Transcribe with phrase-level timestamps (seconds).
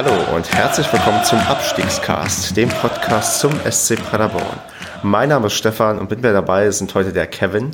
[0.00, 4.60] Hallo und herzlich willkommen zum Abstiegscast, dem Podcast zum SC Paderborn.
[5.02, 7.72] Mein Name ist Stefan und mit mir dabei sind heute der Kevin.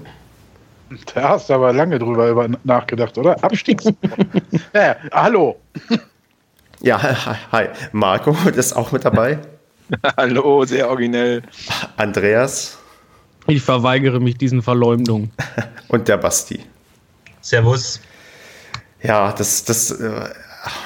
[1.12, 3.44] Da hast du aber lange drüber nachgedacht, oder?
[3.44, 3.84] Abstiegs.
[4.72, 5.60] ja, hallo.
[6.80, 6.98] Ja,
[7.52, 7.68] hi.
[7.92, 9.38] Marco ist auch mit dabei.
[10.16, 11.42] hallo, sehr originell.
[11.98, 12.78] Andreas.
[13.48, 15.30] Ich verweigere mich diesen Verleumdungen.
[15.88, 16.64] Und der Basti.
[17.42, 18.00] Servus.
[19.02, 20.30] Ja, das, das, äh,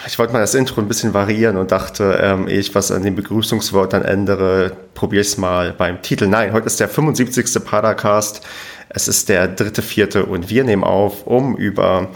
[0.07, 3.03] ich wollte mal das Intro ein bisschen variieren und dachte, ähm, ehe ich was an
[3.03, 6.27] den Begrüßungsworten ändere, probiere ich es mal beim Titel.
[6.27, 7.65] Nein, heute ist der 75.
[7.65, 8.47] Padercast.
[8.89, 12.09] Es ist der dritte, vierte und wir nehmen auf, um über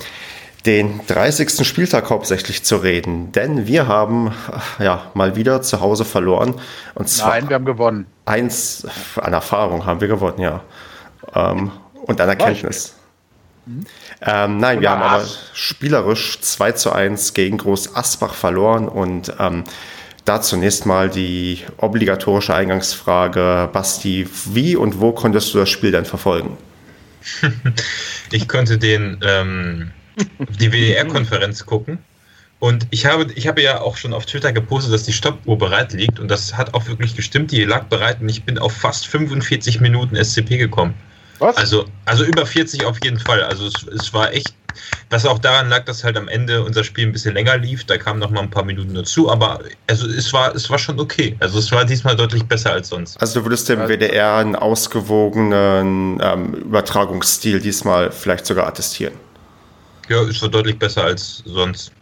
[0.66, 1.66] den 30.
[1.66, 3.32] Spieltag hauptsächlich zu reden.
[3.32, 4.32] Denn wir haben
[4.78, 6.54] ja mal wieder zu Hause verloren.
[6.94, 8.06] Und zwar Nein, wir haben gewonnen.
[8.24, 8.86] Eins
[9.20, 10.60] an Erfahrung haben wir gewonnen, ja.
[11.34, 11.72] Ähm,
[12.06, 12.94] und an Erkenntnis.
[13.66, 13.86] Mhm.
[14.20, 15.24] Ähm, nein, wir haben aber
[15.54, 19.64] spielerisch 2 zu 1 gegen Groß Asbach verloren und ähm,
[20.24, 26.04] da zunächst mal die obligatorische Eingangsfrage, Basti, wie und wo konntest du das Spiel denn
[26.04, 26.56] verfolgen?
[28.30, 29.90] ich konnte den, ähm,
[30.60, 31.98] die WDR-Konferenz gucken.
[32.60, 35.92] Und ich habe, ich habe ja auch schon auf Twitter gepostet, dass die Stoppuhr bereit
[35.92, 36.20] liegt.
[36.20, 37.50] Und das hat auch wirklich gestimmt.
[37.50, 40.94] Die lag bereit und ich bin auf fast 45 Minuten SCP gekommen.
[41.42, 41.56] Was?
[41.56, 43.42] Also, also über 40 auf jeden Fall.
[43.42, 44.54] Also es, es war echt,
[45.10, 47.84] was auch daran lag, dass halt am Ende unser Spiel ein bisschen länger lief.
[47.84, 50.98] Da kamen noch mal ein paar Minuten dazu, aber also es war, es war schon
[51.00, 51.36] okay.
[51.40, 53.20] Also es war diesmal deutlich besser als sonst.
[53.20, 59.14] Also du würdest dem WDR einen ausgewogenen ähm, Übertragungsstil diesmal vielleicht sogar attestieren.
[60.08, 61.92] Ja, es war deutlich besser als sonst.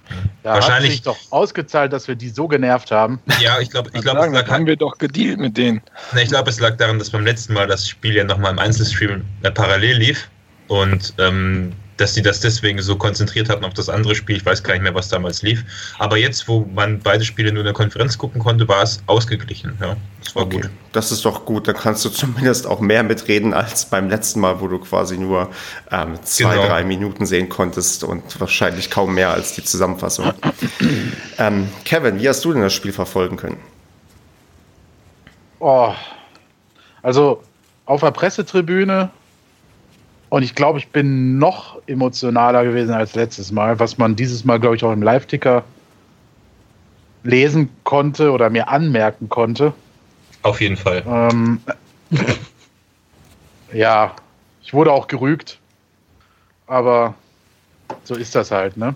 [0.45, 3.21] Ja, Wahrscheinlich hat sich doch ausgezahlt, dass wir die so genervt haben.
[3.41, 5.83] Ja, ich glaube, ich glaube, es lag haben wir doch gedealt mit denen.
[6.13, 8.59] Ne, ich glaube, es lag daran, dass beim letzten Mal das Spiel ja nochmal im
[8.59, 10.31] Einzelstream äh, parallel lief
[10.69, 14.37] und ähm, dass sie das deswegen so konzentriert hatten auf das andere Spiel.
[14.37, 15.65] Ich weiß gar nicht mehr, was damals lief.
[15.99, 19.77] Aber jetzt, wo man beide Spiele nur in der Konferenz gucken konnte, war es ausgeglichen.
[19.81, 20.63] Ja, das war okay.
[20.63, 20.71] gut.
[20.93, 21.69] Das ist doch gut.
[21.69, 25.51] Da kannst du zumindest auch mehr mitreden als beim letzten Mal, wo du quasi nur
[25.91, 26.67] ähm, zwei, genau.
[26.67, 30.33] drei Minuten sehen konntest und wahrscheinlich kaum mehr als die Zusammenfassung.
[31.39, 33.59] ähm, Kevin, wie hast du denn das Spiel verfolgen können?
[35.59, 35.93] Oh,
[37.03, 37.43] also
[37.85, 39.11] auf der Pressetribüne
[40.31, 44.61] und ich glaube, ich bin noch emotionaler gewesen als letztes Mal, was man dieses Mal,
[44.61, 45.65] glaube ich, auch im Live-Ticker
[47.25, 49.75] lesen konnte oder mir anmerken konnte.
[50.43, 51.03] Auf jeden Fall.
[51.07, 51.61] Ähm,
[53.73, 54.15] ja,
[54.63, 55.59] ich wurde auch gerügt.
[56.69, 57.15] Aber
[58.05, 58.95] so ist das halt, ne?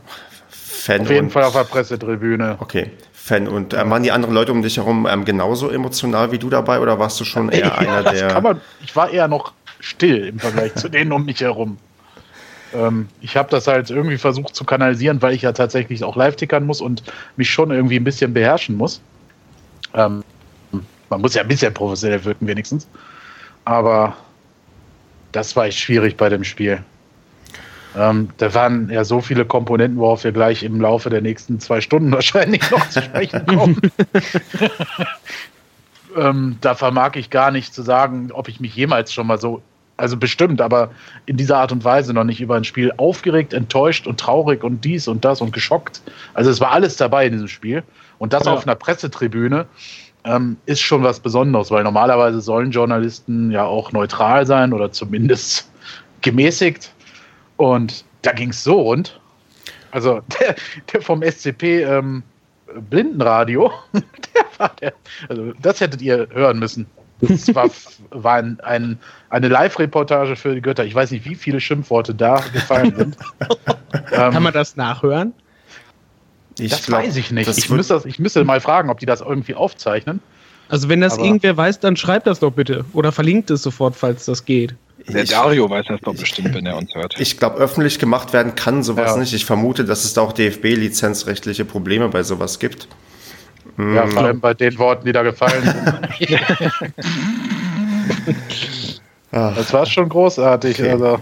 [0.48, 2.56] Fan auf jeden Fall auf der Pressetribüne.
[2.60, 2.92] Okay.
[3.12, 6.50] Fan und äh, waren die anderen Leute um dich herum ähm, genauso emotional wie du
[6.50, 8.40] dabei oder warst du schon eher ja, einer der.
[8.40, 9.52] Man, ich war eher noch
[9.84, 11.78] still im Vergleich zu denen um mich herum.
[12.74, 16.36] Ähm, ich habe das halt irgendwie versucht zu kanalisieren, weil ich ja tatsächlich auch live
[16.36, 17.02] tickern muss und
[17.36, 19.00] mich schon irgendwie ein bisschen beherrschen muss.
[19.94, 20.24] Ähm,
[21.10, 22.88] man muss ja ein bisschen professionell wirken, wenigstens.
[23.64, 24.16] Aber
[25.32, 26.82] das war echt schwierig bei dem Spiel.
[27.96, 31.80] Ähm, da waren ja so viele Komponenten, worauf wir gleich im Laufe der nächsten zwei
[31.80, 33.80] Stunden wahrscheinlich noch zu sprechen kommen.
[36.16, 39.62] ähm, da vermag ich gar nicht zu sagen, ob ich mich jemals schon mal so
[39.96, 40.90] also bestimmt, aber
[41.26, 44.84] in dieser Art und Weise noch nicht über ein Spiel aufgeregt, enttäuscht und traurig und
[44.84, 46.02] dies und das und geschockt.
[46.34, 47.82] Also es war alles dabei in diesem Spiel.
[48.18, 48.52] Und das ja.
[48.52, 49.66] auf einer Pressetribüne
[50.24, 55.70] ähm, ist schon was Besonderes, weil normalerweise sollen Journalisten ja auch neutral sein oder zumindest
[56.22, 56.92] gemäßigt.
[57.56, 59.20] Und da ging es so rund.
[59.92, 60.56] Also der,
[60.92, 62.22] der vom SCP ähm,
[62.90, 64.94] Blindenradio, der war der,
[65.28, 66.86] also das hättet ihr hören müssen.
[67.28, 67.70] Das war,
[68.10, 68.98] war ein, ein,
[69.30, 70.84] eine Live-Reportage für die Götter.
[70.84, 73.16] Ich weiß nicht, wie viele Schimpfworte da gefallen sind.
[74.12, 75.32] ähm, Kann man das nachhören?
[76.58, 77.48] Ich das glaub, weiß ich nicht.
[77.56, 80.20] Ich müsste, ich müsste mal fragen, ob die das irgendwie aufzeichnen.
[80.68, 82.84] Also wenn das Aber irgendwer weiß, dann schreibt das doch bitte.
[82.92, 84.74] Oder verlinkt es sofort, falls das geht.
[85.08, 87.16] Der Dario weiß das doch bestimmt, wenn er uns hört.
[87.18, 89.16] Ich glaube, öffentlich gemacht werden kann sowas ja.
[89.18, 89.34] nicht.
[89.34, 92.88] Ich vermute, dass es da auch DFB-lizenzrechtliche Probleme bei sowas gibt.
[93.78, 96.00] Ja, vor allem bei den Worten, die da gefallen sind.
[99.30, 100.80] das war schon großartig.
[100.80, 100.90] Okay.
[100.90, 101.20] Also.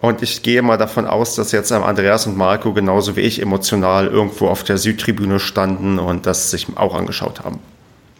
[0.00, 4.08] Und ich gehe mal davon aus, dass jetzt Andreas und Marco genauso wie ich emotional
[4.08, 7.58] irgendwo auf der Südtribüne standen und das sich auch angeschaut haben.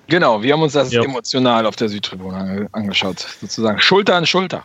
[0.06, 1.02] Genau, wir haben uns das ja.
[1.02, 4.64] emotional auf der Südtribüne angeschaut, sozusagen Schulter an Schulter.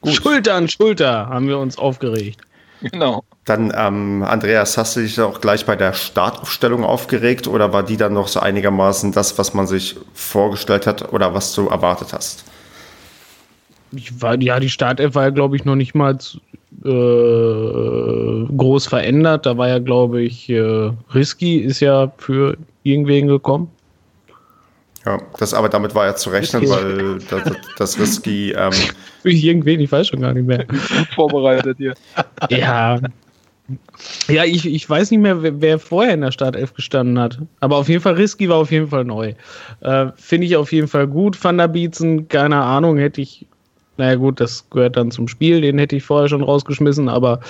[0.00, 0.14] Gut.
[0.14, 2.40] Schulter an Schulter haben wir uns aufgeregt.
[2.80, 3.24] Genau.
[3.44, 7.96] Dann, ähm, Andreas, hast du dich auch gleich bei der Startaufstellung aufgeregt oder war die
[7.96, 12.44] dann noch so einigermaßen das, was man sich vorgestellt hat oder was du erwartet hast?
[13.92, 16.18] Ich war, ja, die Startelf war ja, glaube ich, noch nicht mal
[16.84, 19.46] äh, groß verändert.
[19.46, 23.70] Da war ja, glaube ich, äh, Risky ist ja für irgendwen gekommen.
[25.08, 28.52] Ja, das, aber damit war ja zu rechnen, weil das, das Risky.
[28.52, 28.72] Ähm,
[29.22, 30.66] für irgendwen, ich weiß schon gar nicht mehr.
[30.66, 30.78] Gut
[31.14, 31.94] vorbereitet hier.
[32.50, 33.00] ja.
[34.28, 37.38] Ja, ich, ich weiß nicht mehr, wer, wer, vorher in der Startelf gestanden hat.
[37.60, 39.34] Aber auf jeden Fall, Risky war auf jeden Fall neu.
[39.80, 41.42] Äh, Finde ich auf jeden Fall gut.
[41.42, 43.46] Van der Bietzen, keine Ahnung, hätte ich
[43.98, 47.40] naja gut, das gehört dann zum Spiel, den hätte ich vorher schon rausgeschmissen, aber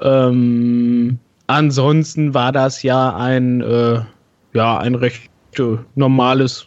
[0.00, 1.16] ähm,
[1.46, 4.00] ansonsten war das ja ein, äh,
[4.52, 6.66] ja, ein recht äh, normales,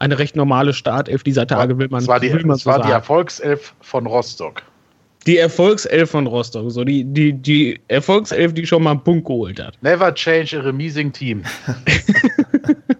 [0.00, 2.90] eine recht normale Startelf dieser Tage, will man Das war die, das so war die
[2.90, 4.62] Erfolgself von Rostock.
[5.26, 9.60] Die Erfolgself von Rostock, so die, die, die Erfolgself, die schon mal einen Punkt geholt
[9.60, 9.74] hat.
[9.82, 11.44] Never change a remising team.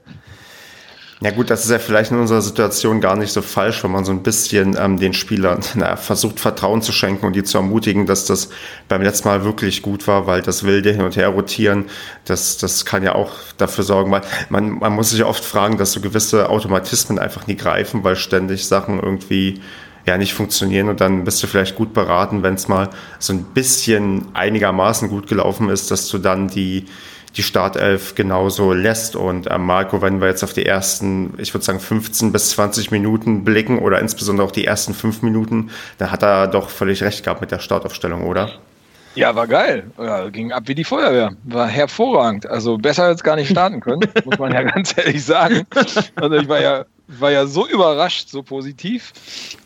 [1.23, 4.07] Ja gut, das ist ja vielleicht in unserer Situation gar nicht so falsch, wenn man
[4.07, 8.07] so ein bisschen ähm, den Spielern naja, versucht, Vertrauen zu schenken und die zu ermutigen,
[8.07, 8.49] dass das
[8.89, 11.85] beim letzten Mal wirklich gut war, weil das wilde Hin- und Her rotieren,
[12.25, 15.77] das, das kann ja auch dafür sorgen, weil man, man muss sich ja oft fragen,
[15.77, 19.61] dass so gewisse Automatismen einfach nie greifen, weil ständig Sachen irgendwie
[20.07, 22.89] ja nicht funktionieren und dann bist du vielleicht gut beraten, wenn es mal
[23.19, 26.87] so ein bisschen einigermaßen gut gelaufen ist, dass du dann die
[27.37, 29.17] die Startelf genauso lässt.
[29.17, 32.91] Und äh, Marco, wenn wir jetzt auf die ersten, ich würde sagen 15 bis 20
[32.91, 37.25] Minuten blicken oder insbesondere auch die ersten fünf Minuten, dann hat er doch völlig recht
[37.25, 38.51] gehabt mit der Startaufstellung, oder?
[39.15, 39.91] Ja, war geil.
[39.99, 41.33] Ja, ging ab wie die Feuerwehr.
[41.45, 42.47] War hervorragend.
[42.47, 45.67] Also besser als gar nicht starten können, muss man ja ganz ehrlich sagen.
[46.15, 46.85] Also ich war ja
[47.19, 49.13] war ja so überrascht, so positiv.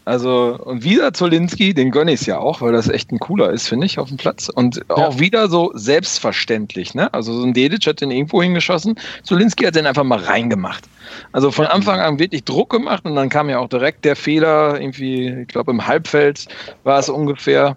[0.04, 3.50] Also, und wieder Zolinski, den gönne ich es ja auch, weil das echt ein cooler
[3.50, 4.48] ist, finde ich, auf dem Platz.
[4.48, 4.96] Und ja.
[4.96, 7.12] auch wieder so selbstverständlich, ne?
[7.12, 8.98] Also, so ein Dedic hat den irgendwo hingeschossen.
[9.22, 10.84] Zolinski hat den einfach mal reingemacht.
[11.32, 14.80] Also von Anfang an wirklich Druck gemacht und dann kam ja auch direkt der Fehler,
[14.80, 16.46] irgendwie, ich glaube, im Halbfeld
[16.82, 17.76] war es ungefähr.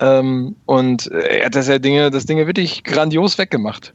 [0.00, 3.92] Ähm, und er hat das ja Dinge, das Ding wirklich grandios weggemacht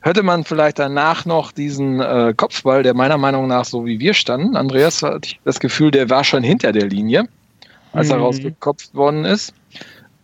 [0.00, 4.14] hätte man vielleicht danach noch diesen äh, Kopfball, der meiner Meinung nach so wie wir
[4.14, 7.28] standen, Andreas hatte ich das Gefühl, der war schon hinter der Linie,
[7.92, 8.14] als mhm.
[8.14, 9.54] er rausgekopft worden ist.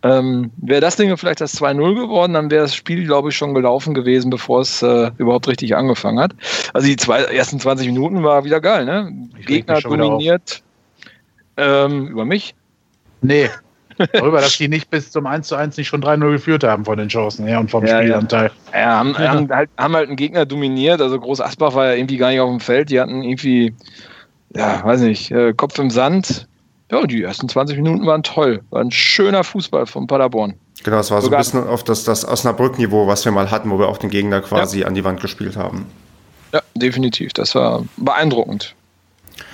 [0.03, 3.55] Ähm, wäre das Ding vielleicht das 2-0 geworden, dann wäre das Spiel, glaube ich, schon
[3.55, 6.33] gelaufen gewesen, bevor es äh, überhaupt richtig angefangen hat.
[6.73, 9.11] Also die zwei, ersten 20 Minuten war wieder geil, ne?
[9.45, 10.61] Gegner dominiert
[11.57, 12.53] ähm, über mich.
[13.21, 13.49] Nee,
[14.13, 16.97] Darüber, dass die nicht bis zum 1 zu 1 nicht schon 3-0 geführt haben von
[16.97, 18.51] den Chancen her und vom ja, Spielanteil.
[18.73, 19.17] Ja, ja haben.
[19.17, 21.01] Haben, halt, haben halt einen Gegner dominiert.
[21.01, 22.89] Also Groß Asbach war ja irgendwie gar nicht auf dem Feld.
[22.89, 23.73] Die hatten irgendwie,
[24.55, 26.47] ja, weiß nicht, äh, Kopf im Sand.
[26.91, 28.61] Ja, die ersten 20 Minuten waren toll.
[28.69, 30.53] War ein schöner Fußball von Paderborn.
[30.83, 33.69] Genau, es war Sogar so ein bisschen auf das, das Osnabrück-Niveau, was wir mal hatten,
[33.71, 34.87] wo wir auch den Gegner quasi ja.
[34.87, 35.85] an die Wand gespielt haben.
[36.53, 37.33] Ja, definitiv.
[37.33, 38.73] Das war beeindruckend.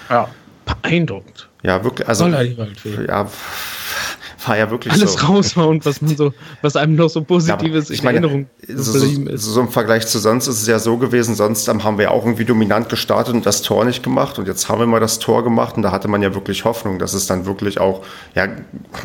[0.09, 0.29] Ja.
[0.65, 1.49] Beeindruckend.
[1.63, 2.07] Ja, wirklich.
[2.07, 3.27] Also, ja,
[4.47, 5.27] war ja wirklich Alles so.
[5.27, 9.05] raushauen, was man so, was einem noch so positives ja, in meine, Erinnerung so, so,
[9.05, 9.43] ist.
[9.43, 12.45] So im Vergleich zu sonst ist es ja so gewesen, sonst haben wir auch irgendwie
[12.45, 15.75] dominant gestartet und das Tor nicht gemacht und jetzt haben wir mal das Tor gemacht
[15.77, 18.03] und da hatte man ja wirklich Hoffnung, dass es dann wirklich auch,
[18.35, 18.47] ja,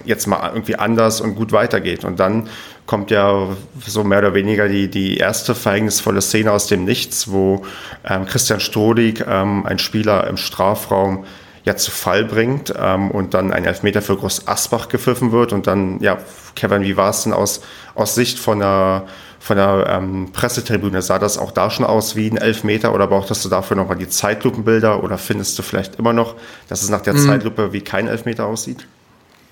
[0.04, 2.48] jetzt mal irgendwie anders und gut weitergeht und dann
[2.86, 3.48] kommt ja
[3.86, 7.64] so mehr oder weniger die, die erste verhängnisvolle Szene aus dem Nichts, wo
[8.08, 11.24] ähm, Christian Strodig, ähm, ein Spieler im Strafraum,
[11.68, 15.66] ja zu Fall bringt ähm, und dann ein Elfmeter für Groß Asbach gepfiffen wird und
[15.66, 16.18] dann, ja,
[16.56, 17.60] Kevin, wie war es denn aus,
[17.94, 19.06] aus Sicht von der,
[19.38, 21.02] von der ähm, Pressetribüne?
[21.02, 24.08] Sah das auch da schon aus wie ein Elfmeter oder brauchtest du dafür nochmal die
[24.08, 26.34] Zeitlupenbilder oder findest du vielleicht immer noch,
[26.68, 27.18] dass es nach der mhm.
[27.18, 28.86] Zeitlupe wie kein Elfmeter aussieht?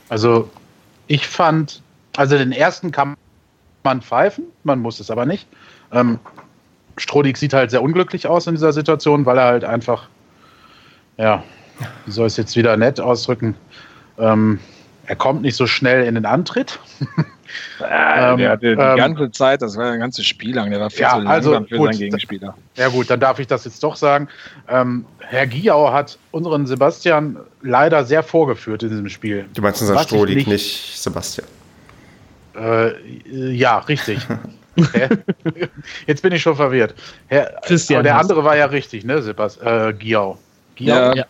[0.08, 0.50] Also,
[1.06, 1.82] ich fand,
[2.16, 3.14] also den ersten kann
[3.84, 5.46] man pfeifen, man muss es aber nicht.
[5.92, 6.18] Ähm,
[6.96, 10.08] Strodig sieht halt sehr unglücklich aus in dieser Situation, weil er halt einfach,
[11.18, 11.44] ja,
[12.04, 13.54] wie soll es jetzt wieder nett ausdrücken?
[14.18, 14.58] Ähm,
[15.06, 16.78] er kommt nicht so schnell in den Antritt.
[17.80, 20.80] Ja, ähm, der hatte die ähm, ganze Zeit, das war ein ganzes Spiel lang, der
[20.80, 22.56] war viel ja, zu langsam also, für gut, seinen Gegenspieler.
[22.76, 24.28] Ja gut, dann darf ich das jetzt doch sagen.
[24.68, 29.46] Ähm, Herr Giau hat unseren Sebastian leider sehr vorgeführt in diesem Spiel.
[29.54, 31.46] Du meinst unser Strohlig, nicht, nicht Sebastian?
[32.56, 32.92] Äh,
[33.52, 34.18] ja, richtig.
[36.06, 36.94] jetzt bin ich schon verwirrt.
[37.28, 37.98] Herr, Christian.
[37.98, 39.90] Aber der andere war ja richtig, ne, Sebastian?
[39.90, 40.38] Äh, Giau.
[40.74, 41.14] Giau?
[41.14, 41.26] Ja.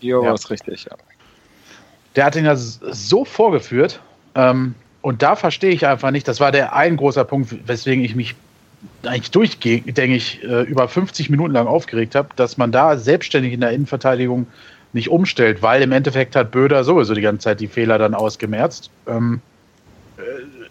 [0.00, 0.32] Gio ja.
[0.32, 0.96] es richtig, ja.
[2.16, 4.00] Der hat ihn ja so vorgeführt.
[4.34, 8.14] Ähm, und da verstehe ich einfach nicht, das war der ein großer Punkt, weswegen ich
[8.14, 8.34] mich
[9.02, 13.70] eigentlich durchgängig äh, über 50 Minuten lang aufgeregt habe, dass man da selbstständig in der
[13.70, 14.46] Innenverteidigung
[14.92, 18.90] nicht umstellt, weil im Endeffekt hat Böder sowieso die ganze Zeit die Fehler dann ausgemerzt.
[19.06, 19.40] Ähm,
[20.16, 20.22] äh,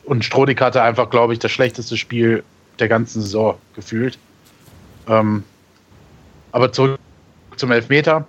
[0.05, 2.43] und Strodig hatte einfach, glaube ich, das schlechteste Spiel
[2.79, 4.17] der ganzen Saison gefühlt.
[5.07, 5.43] Ähm,
[6.51, 6.99] aber zurück
[7.55, 8.27] zum Elfmeter.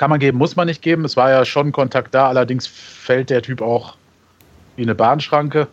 [0.00, 1.04] Kann man geben, muss man nicht geben.
[1.04, 3.98] Es war ja schon Kontakt da, allerdings fällt der Typ auch
[4.76, 5.68] wie eine Bahnschranke.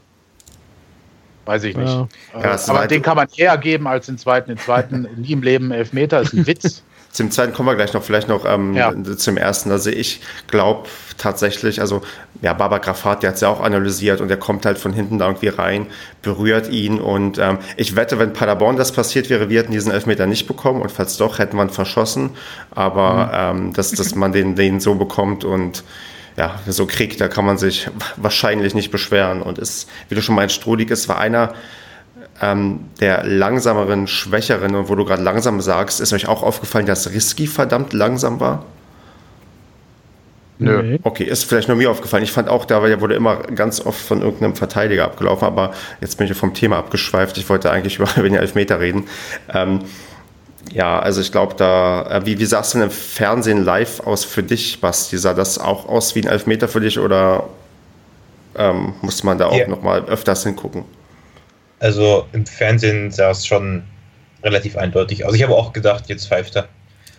[1.45, 1.87] Weiß ich nicht.
[1.87, 2.09] Ja.
[2.33, 4.49] Äh, Ja, aber den kann man eher geben als den zweiten.
[4.49, 6.83] Den zweiten nie im Leben Elfmeter ist ein Witz.
[7.17, 8.93] Zum zweiten kommen wir gleich noch, vielleicht noch ähm, Ja.
[9.17, 9.71] zum ersten.
[9.71, 12.03] Also ich glaube tatsächlich, also
[12.43, 15.17] ja, Baba Grafat, der hat es ja auch analysiert und der kommt halt von hinten
[15.17, 15.87] da irgendwie rein,
[16.21, 20.27] berührt ihn und ähm, ich wette, wenn Paderborn das passiert wäre, wir hätten diesen Elfmeter
[20.27, 22.29] nicht bekommen und falls doch, hätten wir ihn verschossen.
[22.69, 25.83] Aber ähm, dass, dass man den, den so bekommt und
[26.37, 30.35] ja, so kriegt, da kann man sich wahrscheinlich nicht beschweren und ist, wie du schon
[30.35, 31.55] meinst, Strodig ist war einer
[32.41, 37.11] ähm, der langsameren, schwächeren und wo du gerade langsam sagst, ist euch auch aufgefallen, dass
[37.11, 38.65] Risky verdammt langsam war?
[40.59, 40.97] Nö.
[41.03, 42.23] Okay, ist vielleicht nur mir aufgefallen.
[42.23, 46.25] Ich fand auch, da wurde immer ganz oft von irgendeinem Verteidiger abgelaufen, aber jetzt bin
[46.27, 47.37] ich vom Thema abgeschweift.
[47.37, 49.07] Ich wollte eigentlich über den Elfmeter reden.
[49.53, 49.81] Ähm,
[50.73, 54.25] ja, also ich glaube, da, äh, wie, wie sah es denn im Fernsehen live aus
[54.25, 55.17] für dich, Basti?
[55.17, 57.43] Sah das auch aus wie ein Elfmeter für dich oder
[58.57, 59.67] ähm, muss man da auch Ja.
[59.67, 60.83] noch mal öfters hingucken?
[61.79, 63.83] Also im Fernsehen sah es schon
[64.43, 65.35] relativ eindeutig aus.
[65.35, 66.67] Ich habe auch gedacht, jetzt pfeift er.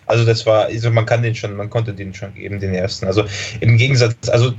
[0.07, 3.07] Also das war, also man kann den schon, man konnte den schon geben, den ersten.
[3.07, 3.25] Also
[3.61, 4.55] im Gegensatz, also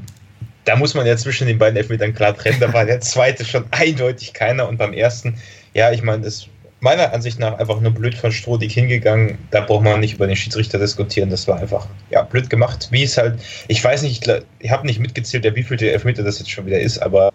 [0.66, 2.60] da muss man ja zwischen den beiden Elfmetern klar trennen.
[2.60, 5.36] Da war der zweite schon eindeutig keiner und beim ersten,
[5.74, 6.48] ja, ich meine, das
[6.82, 9.38] meiner Ansicht nach einfach nur blöd von Strodig hingegangen.
[9.52, 11.30] Da braucht man nicht über den Schiedsrichter diskutieren.
[11.30, 12.88] Das war einfach, ja, blöd gemacht.
[12.92, 16.40] Wie es halt, ich weiß nicht, ich, ich habe nicht mitgezählt, der wievielte Elfmeter das
[16.40, 17.32] jetzt schon wieder ist, aber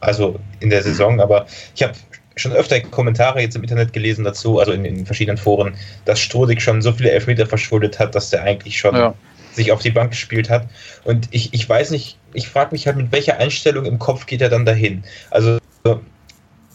[0.00, 1.94] also in der Saison, aber ich habe
[2.36, 6.62] schon öfter Kommentare jetzt im Internet gelesen dazu, also in, in verschiedenen Foren, dass Strodig
[6.62, 9.14] schon so viele Elfmeter verschuldet hat, dass der eigentlich schon Ja.
[9.52, 10.68] sich auf die Bank gespielt hat.
[11.04, 14.40] Und ich, ich weiß nicht, ich frage mich halt, mit welcher Einstellung im Kopf geht
[14.40, 15.04] er dann dahin?
[15.30, 15.58] Also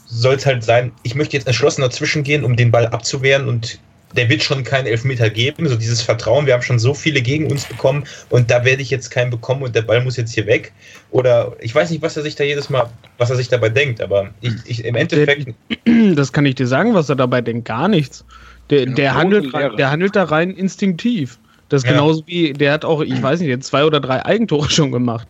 [0.08, 3.80] soll es halt sein, ich möchte jetzt entschlossen dazwischen gehen, um den Ball abzuwehren und
[4.16, 5.68] der wird schon keinen Elfmeter geben.
[5.68, 8.90] So dieses Vertrauen, wir haben schon so viele gegen uns bekommen und da werde ich
[8.90, 10.72] jetzt keinen bekommen und der Ball muss jetzt hier weg.
[11.12, 14.02] Oder ich weiß nicht, was er sich da jedes Mal, was er sich dabei denkt,
[14.02, 15.54] aber ich, ich im Endeffekt,
[16.16, 17.66] Das kann ich dir sagen, was er dabei denkt.
[17.68, 18.26] Gar nichts.
[18.70, 21.38] Der, der, handelt, der handelt da rein instinktiv.
[21.70, 21.94] Das ist Ja.
[21.94, 25.28] genauso wie, der hat auch, ich weiß nicht, jetzt zwei oder drei Eigentore schon gemacht.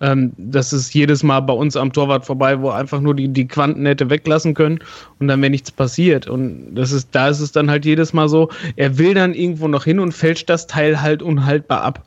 [0.00, 3.48] Ähm, das ist jedes Mal bei uns am Torwart vorbei, wo einfach nur die, die
[3.48, 4.80] Quanten hätte weglassen können
[5.18, 6.26] und dann wäre nichts passiert.
[6.26, 9.68] Und das ist, da ist es dann halt jedes Mal so, er will dann irgendwo
[9.68, 12.04] noch hin und fälscht das Teil halt unhaltbar ab.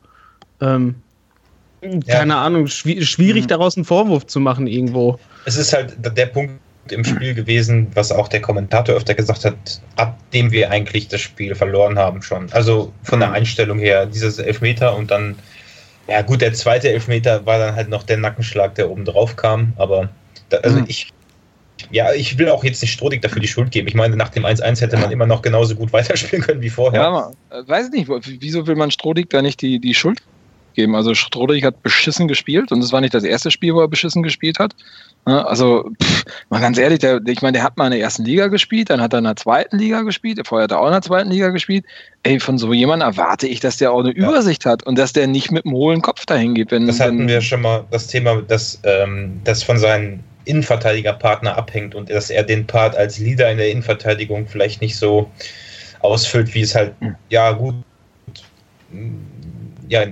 [0.60, 0.96] Ähm,
[2.06, 5.18] keine Ahnung, schwi schwierig daraus einen Vorwurf zu machen irgendwo.
[5.46, 9.80] es ist halt der Punkt im Spiel gewesen, was auch der Kommentator öfter gesagt hat,
[9.96, 12.50] ab dem wir eigentlich das Spiel verloren haben schon.
[12.52, 15.36] Also von der Einstellung her, dieses Elfmeter und dann,
[16.08, 19.72] ja gut, der zweite Elfmeter war dann halt noch der Nackenschlag, der oben drauf kam,
[19.76, 20.08] aber
[20.48, 20.86] da, also Mhm.
[20.88, 21.08] ich,
[21.90, 23.88] ja, ich will auch jetzt nicht Strodig dafür die Schuld geben.
[23.88, 27.00] Ich meine, nach dem 1-1 hätte man immer noch genauso gut weiterspielen können wie vorher.
[27.00, 30.18] Ja, man, äh, weiß nicht, wieso will man Strodig da nicht die, die Schuld
[30.74, 30.94] geben?
[30.94, 34.22] Also Strodig hat beschissen gespielt und es war nicht das erste Spiel, wo er beschissen
[34.22, 34.74] gespielt hat.
[35.26, 38.24] Ja, Also, pff, mal ganz ehrlich, der, ich meine, der hat mal in der ersten
[38.24, 40.92] Liga gespielt, dann hat er in der zweiten Liga gespielt, vorher hat er auch in
[40.92, 41.84] der zweiten Liga gespielt.
[42.22, 44.28] Ey, von so jemandem erwarte ich, dass der auch eine Ja.
[44.28, 46.70] Übersicht hat und dass der nicht mit einem hohlen Kopf dahin geht.
[46.70, 51.56] Wenn, Das hatten wenn, wir schon mal, das Thema, dass ähm, das von seinen Innenverteidigerpartner
[51.56, 55.30] abhängt und dass er den Part als Leader in der Innenverteidigung vielleicht nicht so
[56.00, 57.14] ausfüllt, wie es halt, Hm.
[57.28, 57.74] ja gut,
[59.88, 60.04] ja,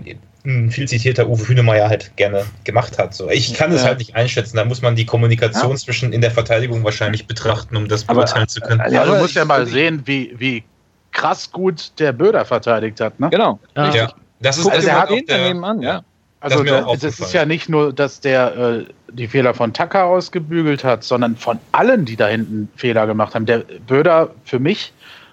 [0.71, 3.15] viel zitierter Uwe Hünemeyer halt gerne gemacht hat.
[3.15, 3.29] So.
[3.31, 3.89] Ich kann es Ja.
[3.89, 7.89] halt nicht einschätzen, da muss man die Kommunikation zwischen in der Verteidigung wahrscheinlich betrachten, um
[7.89, 8.79] das Aber- beurteilen zu können.
[8.81, 10.65] Ja, Also aber du musst ja mal sehen, wie, wie
[11.13, 13.19] krass gut der Böder verteidigt hat.
[13.21, 13.29] Ne?
[13.31, 13.59] Genau.
[13.77, 13.95] Ja.
[13.95, 16.03] Ja, das ist Guck Also er mal hat der- daneben an, ja.
[16.41, 19.27] Also Das ist mir da, auch es ist ja nicht nur, dass der äh, die
[19.27, 23.45] Fehler von Tucker ausgebügelt hat, sondern von allen, die da hinten Fehler gemacht haben.
[23.45, 24.93] Der Böder, für mich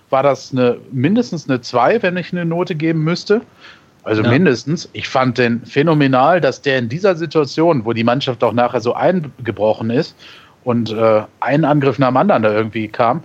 [0.10, 3.42] war das eine, mindestens eine 2, wenn ich eine Note geben müsste.
[4.06, 4.30] Also Ja.
[4.30, 4.88] mindestens.
[4.94, 8.94] Ich fand den phänomenal, dass der in dieser Situation, wo die Mannschaft auch nachher so
[8.94, 10.16] eingebrochen ist
[10.64, 13.24] und äh, ein Angriff nach dem anderen da irgendwie kam,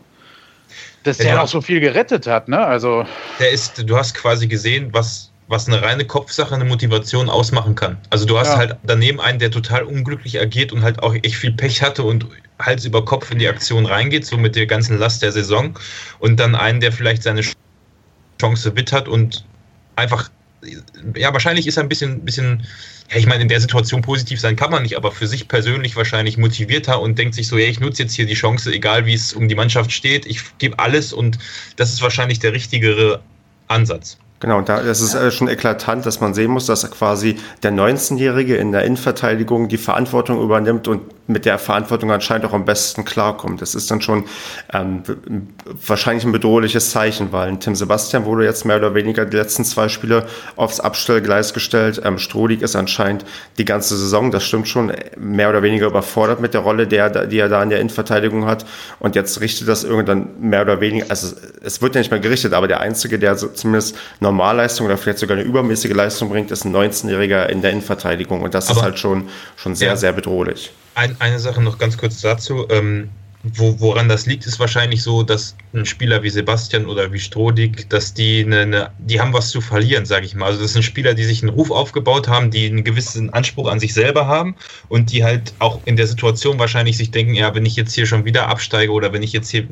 [1.04, 2.48] dass Ja, der der- noch so viel gerettet hat.
[2.48, 2.58] Ne?
[2.58, 3.04] Also
[3.38, 7.98] der ist, du hast quasi gesehen, was, was eine reine Kopfsache, eine Motivation ausmachen kann.
[8.08, 8.56] Also du hast Ja.
[8.56, 12.26] halt daneben einen, der total unglücklich agiert und halt auch echt viel Pech hatte und
[12.58, 15.78] Hals über Kopf in die Aktion reingeht, so mit der ganzen Last der Saison.
[16.20, 17.42] Und dann einen, der vielleicht seine
[18.40, 19.44] Chance wittert und
[19.96, 20.30] einfach,
[21.16, 22.66] ja, wahrscheinlich ist er ein bisschen, bisschen
[23.10, 25.96] ja, ich meine, in der Situation positiv sein kann man nicht, aber für sich persönlich
[25.96, 29.14] wahrscheinlich motivierter und denkt sich so, ja, ich nutze jetzt hier die Chance, egal wie
[29.14, 31.38] es um die Mannschaft steht, ich gebe alles und
[31.76, 33.22] das ist wahrscheinlich der richtigere
[33.68, 34.18] Ansatz.
[34.40, 35.30] Genau, und da das ist ja.
[35.30, 40.42] schon eklatant, dass man sehen muss, dass quasi der 19-Jährige in der Innenverteidigung die Verantwortung
[40.42, 43.62] übernimmt und mit der Verantwortung anscheinend auch am besten klarkommt.
[43.62, 44.24] Das ist dann schon
[44.72, 45.02] ähm,
[45.86, 49.88] wahrscheinlich ein bedrohliches Zeichen, weil Tim Sebastian wurde jetzt mehr oder weniger die letzten zwei
[49.88, 52.00] Spiele aufs Abstellgleis gestellt.
[52.04, 53.24] Ähm, Strodig ist anscheinend
[53.58, 57.38] die ganze Saison, das stimmt schon, mehr oder weniger überfordert mit der Rolle, der, die
[57.38, 58.64] er da in der Innenverteidigung hat.
[58.98, 62.52] Und jetzt richtet das irgendwann mehr oder weniger, also es wird ja nicht mehr gerichtet,
[62.54, 63.96] aber der Einzige, der so zumindest
[64.30, 68.42] Normalleistung oder vielleicht sogar eine übermäßige Leistung bringt, ist ein 19-Jähriger in der Innenverteidigung.
[68.42, 69.96] Und das aber, ist halt schon, schon sehr, ja.
[69.96, 70.72] sehr bedrohlich.
[70.94, 72.66] Ein, eine Sache noch ganz kurz dazu.
[72.70, 73.10] Ähm,
[73.42, 77.88] wo, woran das liegt, ist wahrscheinlich so, dass ein Spieler wie Sebastian oder wie Strodig,
[77.88, 80.46] dass die eine, eine die haben was zu verlieren, sage ich mal.
[80.46, 83.80] Also das sind Spieler, die sich einen Ruf aufgebaut haben, die einen gewissen Anspruch an
[83.80, 84.56] sich selber haben
[84.88, 88.06] und die halt auch in der Situation wahrscheinlich sich denken, ja, wenn ich jetzt hier
[88.06, 89.66] schon wieder absteige oder wenn ich jetzt hier,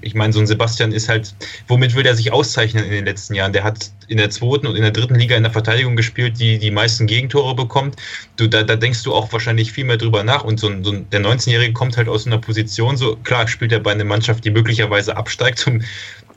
[0.00, 1.34] ich meine, so ein Sebastian ist halt,
[1.68, 3.52] womit will der sich auszeichnen in den letzten Jahren?
[3.52, 6.58] Der hat in der zweiten und in der dritten Liga in der Verteidigung gespielt, die
[6.58, 7.96] die meisten Gegentore bekommt.
[8.36, 10.92] Du, da, da denkst du auch wahrscheinlich viel mehr drüber nach und so ein, so
[10.92, 14.50] der 19-Jährige kommt halt aus einer Position, so klar spielt er bei einer Mannschaft, die
[14.50, 15.82] möglicherweise absteigt, zum,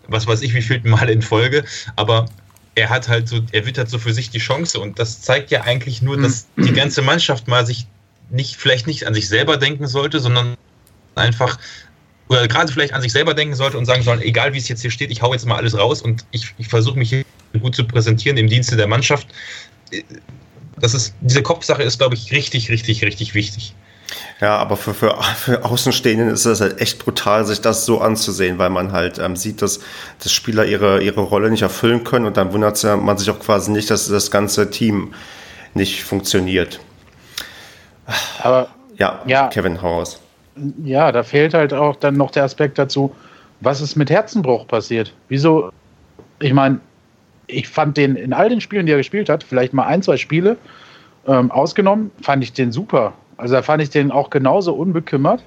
[0.07, 1.63] was weiß ich, wie viel Mal in Folge,
[1.95, 2.27] aber
[2.75, 5.61] er hat halt so, er wittert so für sich die Chance und das zeigt ja
[5.61, 6.65] eigentlich nur, dass mhm.
[6.65, 7.87] die ganze Mannschaft mal sich
[8.29, 10.55] nicht, vielleicht nicht an sich selber denken sollte, sondern
[11.15, 11.57] einfach
[12.29, 14.81] oder gerade vielleicht an sich selber denken sollte und sagen sollen, egal wie es jetzt
[14.81, 17.25] hier steht, ich hau jetzt mal alles raus und ich, ich versuche mich hier
[17.59, 19.27] gut zu präsentieren im Dienste der Mannschaft.
[20.77, 23.73] Das ist, diese Kopfsache ist, glaube ich, richtig, richtig, richtig wichtig.
[24.41, 28.57] Ja, aber für, für, für Außenstehenden ist es halt echt brutal, sich das so anzusehen,
[28.57, 29.81] weil man halt ähm, sieht, dass,
[30.21, 33.71] dass Spieler ihre, ihre Rolle nicht erfüllen können und dann wundert man sich auch quasi
[33.71, 35.13] nicht, dass das ganze Team
[35.73, 36.79] nicht funktioniert.
[38.41, 40.19] Aber ja, ja Kevin, hau raus.
[40.83, 43.15] Ja, da fehlt halt auch dann noch der Aspekt dazu,
[43.61, 45.13] was ist mit Herzenbruch passiert?
[45.27, 45.71] Wieso?
[46.39, 46.79] Ich meine,
[47.47, 50.17] ich fand den in all den Spielen, die er gespielt hat, vielleicht mal ein, zwei
[50.17, 50.57] Spiele
[51.27, 53.13] ähm, ausgenommen, fand ich den super.
[53.39, 55.43] Also da fand ich den auch genauso unbekümmert.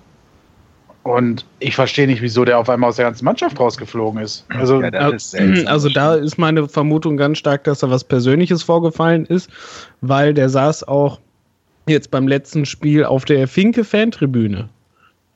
[1.05, 4.47] Und ich verstehe nicht, wieso der auf einmal aus der ganzen Mannschaft rausgeflogen ist.
[4.51, 9.27] Also, ja, ist also da ist meine Vermutung ganz stark, dass da was Persönliches vorgefallen
[9.27, 9.51] ist,
[10.01, 11.19] weil der saß auch
[11.89, 14.69] jetzt beim letzten Spiel auf der Finke-Fantribüne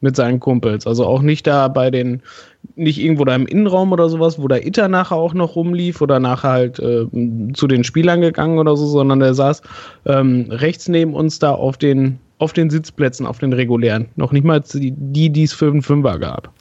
[0.01, 0.87] mit seinen Kumpels.
[0.87, 2.23] Also auch nicht da bei den,
[2.77, 6.21] nicht irgendwo da im Innenraum oder sowas, wo der Itter nachher auch noch rumlief oder
[6.21, 7.07] nachher halt äh,
[7.55, 9.63] zu den Spielern gegangen oder so, sondern der saß
[10.05, 14.09] ähm, rechts neben uns da auf den auf den Sitzplätzen, auf den regulären.
[14.17, 16.53] Noch nicht mal die, die es für den Fünfer gab.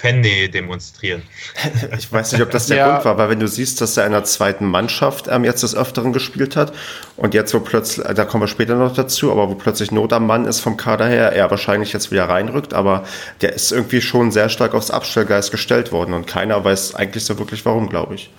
[0.00, 1.22] Fannähe demonstrieren.
[1.98, 2.90] Ich weiß nicht, ob das der ja.
[2.90, 5.74] Grund war, weil wenn du siehst, dass er in der zweiten Mannschaft ähm, jetzt des
[5.74, 6.72] Öfteren gespielt hat
[7.16, 10.26] und jetzt wo plötzlich, da kommen wir später noch dazu, aber wo plötzlich Not am
[10.26, 13.04] Mann ist vom Kader her, er wahrscheinlich jetzt wieder reinrückt, aber
[13.42, 17.38] der ist irgendwie schon sehr stark aufs Abstellgeist gestellt worden und keiner weiß eigentlich so
[17.38, 18.30] wirklich warum, glaube ich.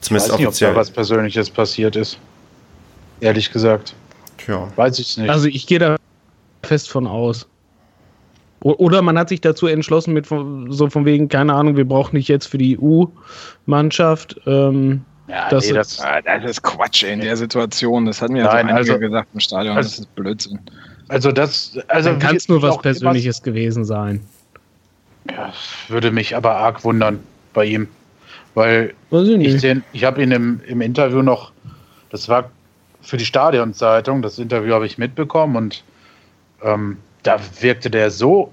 [0.00, 0.70] Zumindest ich weiß offiziell.
[0.70, 2.18] Nicht, ob da was Persönliches passiert ist.
[3.20, 3.94] Ehrlich gesagt.
[4.38, 4.68] Tja.
[4.76, 5.28] Weiß ich nicht.
[5.28, 5.96] Also ich gehe da
[6.62, 7.46] fest von aus.
[8.62, 12.28] Oder man hat sich dazu entschlossen, mit so von wegen, keine Ahnung, wir brauchen nicht
[12.28, 14.38] jetzt für die EU-Mannschaft.
[14.46, 18.04] Ähm, ja, das, nee, das, ah, das, ist Quatsch in der Situation.
[18.04, 19.76] Das hatten wir ja so also, gesagt im Stadion.
[19.76, 20.58] Also, das ist Blödsinn.
[21.08, 24.20] Also das, also kann es nur was Persönliches was, gewesen sein.
[25.28, 25.52] Ja,
[25.88, 27.20] würde mich aber arg wundern
[27.52, 27.88] bei ihm,
[28.54, 31.52] weil ich, ich, ich habe ihn im, im Interview noch,
[32.10, 32.50] das war
[33.00, 35.82] für die Stadionzeitung, das Interview habe ich mitbekommen und
[36.62, 38.52] ähm, da wirkte der so,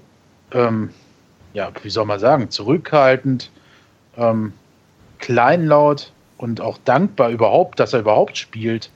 [0.52, 0.90] ähm,
[1.54, 3.50] ja, wie soll man sagen, zurückhaltend,
[4.16, 4.52] ähm,
[5.18, 8.90] kleinlaut und auch dankbar überhaupt, dass er überhaupt spielt.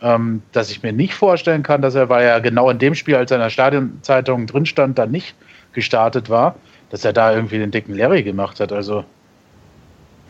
[0.00, 3.14] Ähm, dass ich mir nicht vorstellen kann, dass er, weil er genau in dem Spiel,
[3.14, 5.36] als er in der Stadionzeitung drin stand, dann nicht
[5.72, 6.56] gestartet war,
[6.90, 8.72] dass er da irgendwie den dicken Larry gemacht hat.
[8.72, 9.04] Also,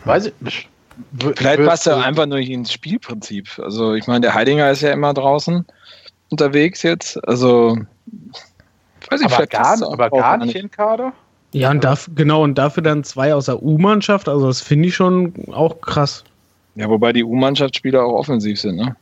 [0.05, 0.69] weiß ich nicht.
[1.37, 3.59] Vielleicht passt er einfach nur ins Spielprinzip.
[3.59, 5.65] Also, ich meine, der Heidinger ist ja immer draußen
[6.29, 7.17] unterwegs jetzt.
[7.27, 7.79] Also,
[9.11, 11.13] weiß ich, aber gar, aber gar nicht in Kader?
[11.53, 14.95] Ja, und dafür, genau, und dafür dann zwei aus der U-Mannschaft, also das finde ich
[14.95, 16.25] schon auch krass.
[16.75, 18.97] Ja, wobei die U-Mannschaftsspieler auch offensiv sind, ne?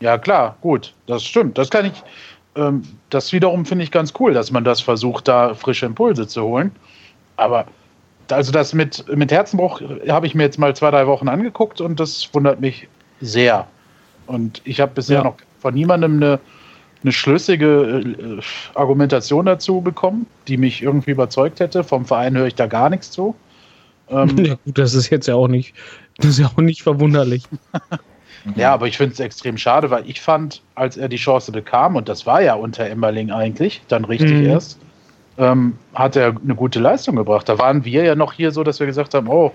[0.00, 1.58] Ja, klar, gut, das stimmt.
[1.58, 2.02] Das kann ich,
[2.56, 6.42] ähm, das wiederum finde ich ganz cool, dass man das versucht, da frische Impulse zu
[6.42, 6.72] holen.
[7.36, 7.66] Aber
[8.30, 12.00] also das mit, mit Herzenbruch habe ich mir jetzt mal zwei, drei Wochen angeguckt und
[12.00, 12.88] das wundert mich
[13.20, 13.66] sehr.
[14.26, 15.24] Und ich habe bisher ja.
[15.24, 16.40] noch von niemandem eine
[17.02, 18.40] eine schlüssige äh,
[18.74, 21.84] Argumentation dazu bekommen, die mich irgendwie überzeugt hätte.
[21.84, 23.34] Vom Verein höre ich da gar nichts zu.
[24.08, 25.74] Ähm, ja, gut, das ist jetzt ja auch nicht,
[26.18, 27.44] das ist ja auch nicht verwunderlich.
[28.56, 31.96] ja, aber ich finde es extrem schade, weil ich fand, als er die Chance bekam,
[31.96, 34.46] und das war ja unter Emmerling eigentlich, dann richtig mhm.
[34.46, 34.78] erst,
[35.38, 37.48] ähm, hat er eine gute Leistung gebracht.
[37.48, 39.52] Da waren wir ja noch hier so, dass wir gesagt haben, oh,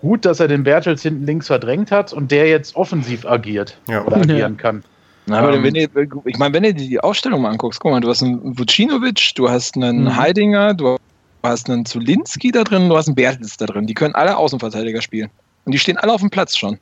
[0.00, 4.04] gut, dass er den Bertels hinten links verdrängt hat und der jetzt offensiv agiert Ja.
[4.04, 4.82] oder agieren kann.
[5.26, 5.88] Na, aber Ähm, wenn ihr,
[6.24, 9.32] ich meine, wenn du dir die Ausstellung mal anguckst, guck mal, du hast einen Vucinovic,
[9.36, 10.16] du hast einen Mhm.
[10.16, 10.96] Heidinger, du
[11.44, 13.86] hast einen Zulinski da drin, du hast einen Bertels da drin.
[13.86, 15.30] Die können alle Außenverteidiger spielen.
[15.64, 16.78] Und die stehen alle auf dem Platz schon.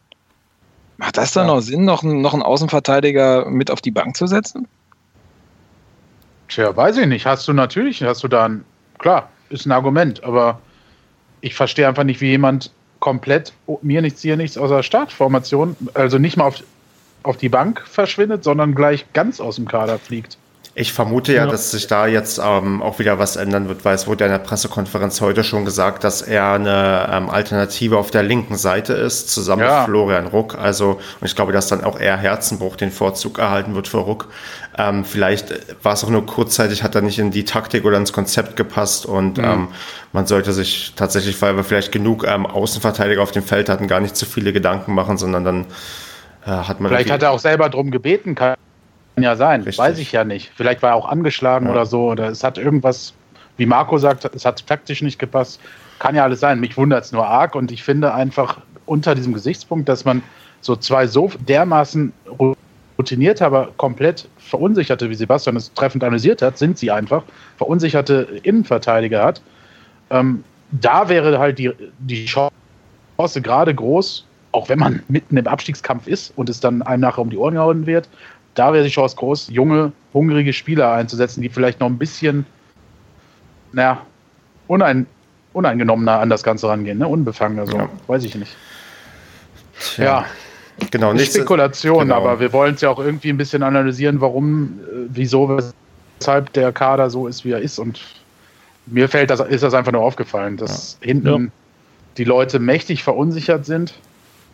[0.96, 1.54] Macht das dann Ja.
[1.54, 4.66] noch Sinn, noch einen, noch einen Außenverteidiger mit auf die Bank zu setzen?
[6.48, 7.26] Tja, weiß ich nicht.
[7.26, 8.64] Hast du natürlich, hast du da ein,
[8.98, 10.60] klar, ist ein Argument, aber
[11.40, 16.18] ich verstehe einfach nicht, wie jemand komplett oh, mir nichts, hier nichts außer Startformation, also
[16.18, 16.62] nicht mal auf,
[17.22, 20.38] auf die Bank verschwindet, sondern gleich ganz aus dem Kader fliegt.
[20.76, 21.50] Ich vermute ja, Ja.
[21.50, 24.32] dass sich da jetzt ähm, auch wieder was ändern wird, weil es wurde ja in
[24.32, 29.30] der Pressekonferenz heute schon gesagt, dass er eine ähm, Alternative auf der linken Seite ist,
[29.30, 29.78] zusammen Ja.
[29.80, 30.56] mit Florian Ruck.
[30.56, 34.28] Also, und ich glaube, dass dann auch er Herzenbruch den Vorzug erhalten wird für Ruck.
[34.78, 35.52] Ähm, vielleicht
[35.84, 39.06] war es auch nur kurzzeitig, hat er nicht in die Taktik oder ins Konzept gepasst
[39.06, 39.68] und ähm,
[40.12, 43.98] man sollte sich tatsächlich, weil wir vielleicht genug ähm, Außenverteidiger auf dem Feld hatten, gar
[44.00, 45.66] nicht zu viele Gedanken machen, sondern dann
[46.50, 46.90] hat man.
[46.90, 48.56] Vielleicht hat er auch selber drum gebeten, kann
[49.18, 49.78] ja sein, Richtig.
[49.78, 50.50] weiß ich ja nicht.
[50.54, 51.72] Vielleicht war er auch angeschlagen Ja.
[51.72, 53.12] oder so, oder es hat irgendwas,
[53.56, 55.60] wie Marco sagt, es hat taktisch nicht gepasst.
[55.98, 56.60] Kann ja alles sein.
[56.60, 60.22] Mich wundert es nur arg und ich finde einfach unter diesem Gesichtspunkt, dass man
[60.62, 62.12] so zwei so dermaßen
[62.98, 67.22] routinierte, aber komplett verunsicherte, wie Sebastian es treffend analysiert hat, sind sie einfach,
[67.56, 69.40] verunsicherte Innenverteidiger hat.
[70.10, 76.06] Ähm, da wäre halt die, die Chance gerade groß, auch wenn man mitten im Abstiegskampf
[76.06, 78.08] ist und es dann einem nachher um die Ohren gehauen wird,
[78.54, 82.46] da wäre die Chance groß, junge, hungrige Spieler einzusetzen, die vielleicht noch ein bisschen,
[83.72, 84.02] naja,
[84.66, 85.06] unein,
[85.52, 87.08] uneingenommener an das Ganze rangehen, ne?
[87.08, 87.88] unbefangener, so, Ja.
[88.06, 88.56] weiß ich nicht.
[89.80, 90.24] Tja, Ja,
[90.90, 92.16] genau, nicht Spekulation, genau.
[92.16, 95.60] aber wir wollen es ja auch irgendwie ein bisschen analysieren, warum, äh, wieso,
[96.20, 97.78] weshalb der Kader so ist, wie er ist.
[97.78, 98.00] Und
[98.86, 101.52] mir fällt das, ist das einfach nur aufgefallen, dass hinten
[102.16, 103.94] die Leute mächtig verunsichert sind.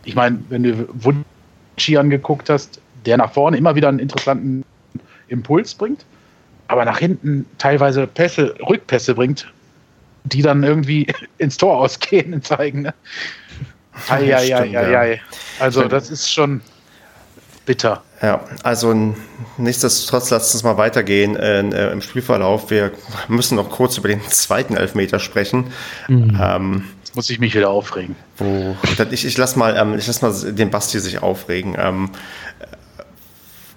[0.06, 4.64] Ich meine, wenn du Wutschi angeguckt hast, der nach vorne immer wieder einen interessanten
[5.28, 6.04] Impuls bringt,
[6.68, 9.52] aber nach hinten teilweise Pässe, Rückpässe bringt,
[10.24, 11.06] die dann irgendwie
[11.38, 12.82] ins Tor ausgehen und zeigen.
[12.82, 12.94] Ne?
[14.08, 15.00] Ei, ei, Stimmt, ei, ja.
[15.00, 15.20] ei.
[15.58, 16.60] Also das ist schon
[17.64, 18.02] bitter.
[18.20, 19.14] Ja, also
[19.56, 22.70] nichtsdestotrotz lasst uns mal weitergehen in, äh, im Spielverlauf.
[22.70, 22.92] Wir
[23.28, 25.72] müssen noch kurz über den zweiten Elfmeter sprechen.
[26.08, 28.14] Ähm, Jetzt muss ich mich wieder aufregen.
[28.38, 31.74] dann ich, ich lass mal, ähm, ich lass mal den Basti sich aufregen.
[31.79, 32.11] Ähm,
[32.61, 32.66] äh,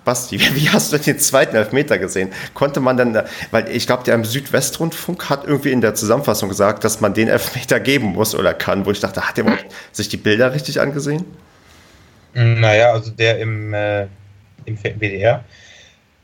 [0.03, 2.31] Basti, wie hast du denn den zweiten Elfmeter gesehen?
[2.53, 6.83] Konnte man dann, weil ich glaube, der im Südwestrundfunk hat irgendwie in der Zusammenfassung gesagt,
[6.83, 10.09] dass man den Elfmeter geben muss oder kann, wo ich dachte, hat der überhaupt sich
[10.09, 11.25] die Bilder richtig angesehen?
[12.33, 14.03] Naja, also der im, äh,
[14.65, 15.43] im WDR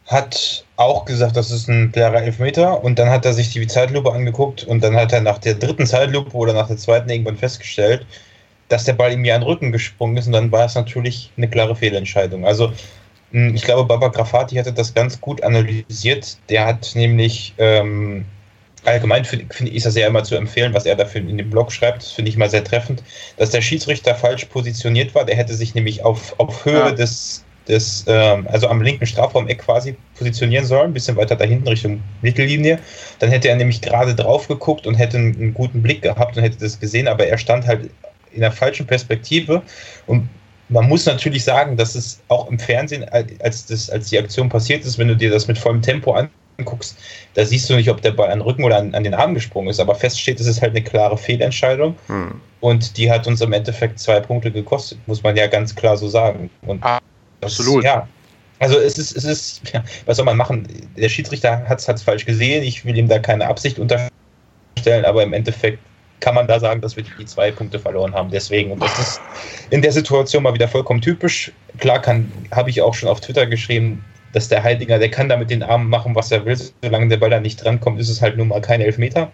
[0.06, 4.14] hat auch gesagt, das ist ein klarer Elfmeter und dann hat er sich die Zeitlupe
[4.14, 8.06] angeguckt und dann hat er nach der dritten Zeitlupe oder nach der zweiten irgendwann festgestellt,
[8.70, 11.32] dass der Ball ihm ja an den Rücken gesprungen ist und dann war es natürlich
[11.38, 12.46] eine klare Fehlentscheidung.
[12.46, 12.74] Also
[13.32, 16.38] mh, ich glaube, Baba Grafati hatte das ganz gut analysiert.
[16.50, 18.26] Der hat nämlich ähm,
[18.84, 21.72] allgemein finde find ich das ja immer zu empfehlen, was er dafür in dem Blog
[21.72, 22.04] schreibt.
[22.04, 23.04] Das finde ich mal sehr treffend,
[23.38, 25.26] dass der Schiedsrichter falsch positioniert war.
[25.26, 26.92] Der hätte sich nämlich auf, auf Höhe Ja.
[26.92, 31.68] des, des ähm, also am linken Strafraumeck quasi positionieren sollen, ein bisschen weiter da hinten
[31.68, 32.80] Richtung Mittellinie.
[33.20, 36.44] Dann hätte er nämlich gerade drauf geguckt und hätte einen, einen guten Blick gehabt und
[36.44, 37.90] hätte das gesehen, aber er stand halt
[38.32, 39.62] in der falschen Perspektive
[40.08, 40.30] und
[40.70, 43.06] man muss natürlich sagen, dass es auch im Fernsehen,
[43.40, 46.18] als, das, als die Aktion passiert ist, wenn du dir das mit vollem Tempo
[46.58, 46.98] anguckst,
[47.36, 49.36] da siehst du nicht, ob der Ball an den Rücken oder an, an den Arm
[49.36, 52.42] gesprungen ist, aber fest steht, es ist halt eine klare Fehlentscheidung Hm.
[52.62, 56.08] und die hat uns im Endeffekt zwei Punkte gekostet, muss man ja ganz klar so
[56.08, 56.50] sagen.
[56.66, 56.84] Und
[57.46, 57.84] Absolut.
[57.84, 58.08] Ja.
[58.60, 60.68] Also es ist, es ist, ja, was soll man machen?
[60.96, 65.34] Der Schiedsrichter hat es falsch gesehen, ich will ihm da keine Absicht unterstellen, aber im
[65.34, 65.80] Endeffekt
[66.22, 68.32] kann man da sagen, dass wir die zwei Punkte verloren haben.
[68.32, 69.22] Deswegen, und das ist
[69.70, 71.52] in der Situation mal wieder vollkommen typisch.
[71.78, 75.38] Klar kann, habe ich auch schon auf Twitter geschrieben, dass der Heidinger, der kann da
[75.38, 78.22] mit den Armen machen, was er will, solange der Ball da nicht drankommt, ist es
[78.22, 79.32] halt nun mal kein Elfmeter.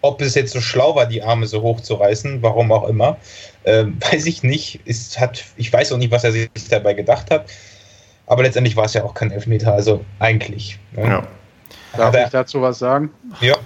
[0.00, 3.16] Ob es jetzt so schlau war, die Arme so hoch zu reißen, warum auch immer,
[3.64, 4.80] ähm, weiß ich nicht.
[4.86, 7.46] Es hat, ich weiß auch nicht, was er sich dabei gedacht hat.
[8.26, 10.78] Aber letztendlich war es ja auch kein Elfmeter, also eigentlich.
[10.92, 11.02] Ne?
[11.04, 11.22] Ja.
[11.96, 13.10] Darf Aber- ich dazu was sagen?
[13.40, 13.56] ja.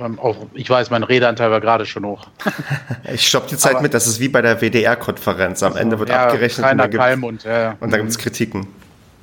[0.00, 2.26] Ähm, auch, ich weiß, mein Redeanteil war gerade schon hoch.
[3.12, 5.62] Ich stopp die Zeit Aber- mit, das ist wie bei der WDR-Konferenz.
[5.62, 7.72] Am Ende wird ja, abgerechnet und dann, gibt's, Kalmund, ja, ja.
[7.86, 8.66] gibt es Kritiken.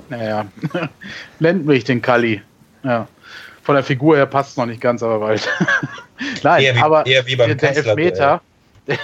[0.10, 0.46] Naja,
[1.40, 2.42] nennt mich den Kalli.
[2.84, 3.08] Ja.
[3.64, 5.48] Von der Figur her passt es noch nicht ganz, aber bald.
[6.44, 8.42] Nein, Eher wie- aber eher wie beim der, der Kanzler, Elfmeter,
[8.88, 8.98] der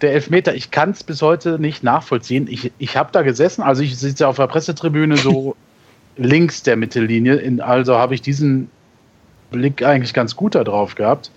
[0.00, 2.46] Elfmeter, ich kann es bis heute nicht nachvollziehen.
[2.50, 5.56] Ich, ich habe da gesessen, also ich sitze auf der Pressetribüne so
[6.16, 8.70] links der Mittellinie, in, also habe ich diesen
[9.50, 11.30] Blick eigentlich ganz gut da drauf gehabt.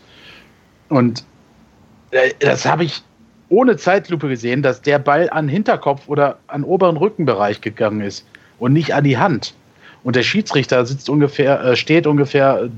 [0.90, 1.24] Und
[2.12, 3.04] Äh, das habe ich
[3.50, 8.26] ohne Zeitlupe gesehen, dass der Ball an Hinterkopf oder an oberen Rückenbereich gegangen ist
[8.60, 9.54] und nicht an die Hand.
[10.04, 12.70] Und der Schiedsrichter sitzt ungefähr, äh, steht ungefähr äh,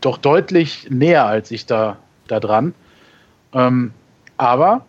[0.00, 2.74] doch deutlich näher als ich da, da dran.
[3.52, 3.92] Ähm,
[4.36, 4.84] aber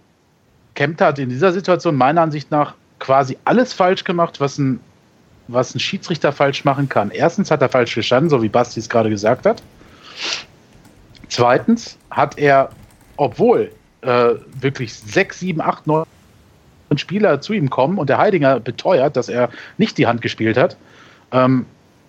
[0.76, 4.80] Kempt hat in dieser Situation meiner Ansicht nach quasi alles falsch gemacht, was ein,
[5.48, 7.12] was ein Schiedsrichter falsch machen kann.
[7.12, 9.62] Erstens hat er falsch gestanden, so wie Basti es gerade gesagt hat.
[11.30, 12.70] Zweitens hat er,
[13.18, 16.06] obwohl äh, wirklich sechs, sieben, acht, neun
[16.96, 20.78] Spieler zu ihm kommen und der Heidinger beteuert, dass er nicht die Hand gespielt hat,
[21.32, 21.66] ähm,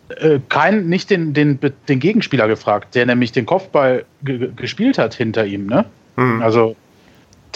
[0.08, 5.46] äh, kein, nicht den, den, den Gegenspieler gefragt, der nämlich den Kopfball gespielt hat hinter
[5.46, 5.66] ihm.
[5.66, 5.84] Ne?
[6.16, 6.42] Mhm.
[6.42, 6.76] Also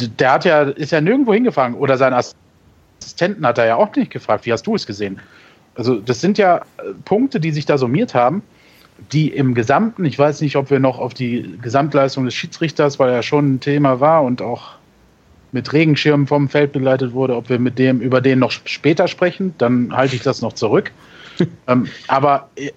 [0.09, 1.75] der hat ja, ist ja nirgendwo hingefahren.
[1.75, 2.15] Oder seinen
[3.01, 4.47] Assistenten hat er ja auch nicht gefragt.
[4.47, 5.21] Wie hast du es gesehen?
[5.75, 8.43] Also, das sind ja äh, Punkte, die sich da summiert haben,
[9.13, 13.11] die im Gesamten, ich weiß nicht, ob wir noch auf die Gesamtleistung des Schiedsrichters, weil
[13.11, 14.73] er schon ein Thema war und auch
[15.53, 19.55] mit Regenschirmen vom Feld begleitet wurde, ob wir mit dem über den noch später sprechen,
[19.59, 20.93] dann halte ich das noch zurück.
[21.67, 22.71] ähm, aber äh,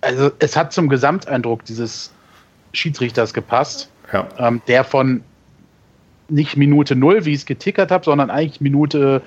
[0.00, 2.12] also es hat zum Gesamteindruck dieses
[2.72, 4.26] Schiedsrichters gepasst, ja.
[4.38, 5.22] ähm, der von
[6.28, 9.22] nicht Minute 0, wie ich es getickert habe, sondern eigentlich Minute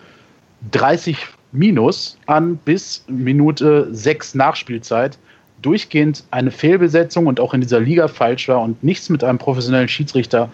[0.71, 1.17] 30
[1.51, 5.17] minus an bis Minute 6 Nachspielzeit
[5.62, 9.88] durchgehend eine Fehlbesetzung und auch in dieser Liga falsch war und nichts mit einem professionellen
[9.88, 10.49] Schiedsrichter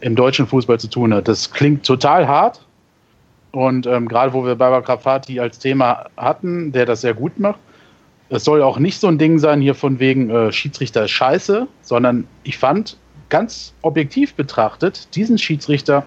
[0.00, 1.28] im deutschen Fußball zu tun hat.
[1.28, 2.64] Das klingt total hart.
[3.52, 7.60] Und ähm, gerade wo wir Baba Grafati als Thema hatten, der das sehr gut macht,
[8.28, 11.68] es soll auch nicht so ein Ding sein hier von wegen äh, Schiedsrichter ist scheiße,
[11.82, 12.96] sondern ich fand
[13.28, 16.06] ganz objektiv betrachtet diesen Schiedsrichter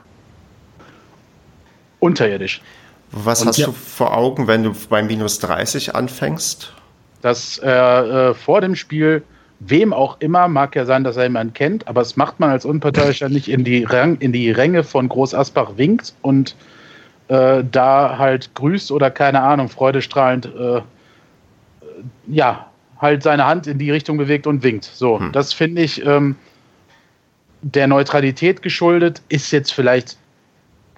[2.00, 2.62] unterirdisch.
[3.12, 3.68] Was Und hast ja.
[3.68, 6.74] du vor Augen, wenn du bei minus 30 anfängst?
[7.22, 9.24] Dass er äh, vor dem Spiel
[9.60, 12.66] wem auch immer, mag ja sein, dass er jemanden kennt, aber das macht man als
[12.66, 16.56] Unparteiischer nicht in die, Rang, in die Ränge von Groß Asbach winkt und
[17.28, 20.82] äh, da halt grüßt oder keine Ahnung, freudestrahlend, äh,
[22.28, 22.68] ja,
[23.00, 24.86] halt seine Hand in die Richtung bewegt und winkt.
[24.86, 25.32] So, hm.
[25.32, 26.36] das finde ich ähm,
[27.62, 30.17] der Neutralität geschuldet, ist jetzt vielleicht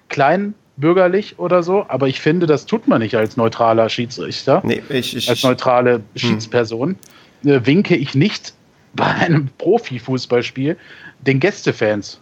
[0.08, 5.16] kleinbürgerlich oder so, aber ich finde, das tut man nicht als neutraler Schiedsrichter, nee, ich,
[5.16, 6.02] ich, als neutrale hm.
[6.16, 6.96] Schiedsperson.
[7.42, 7.66] Hm.
[7.66, 8.54] winke ich nicht
[8.94, 10.76] bei einem Profifußballspiel
[11.20, 12.20] den Gästefans.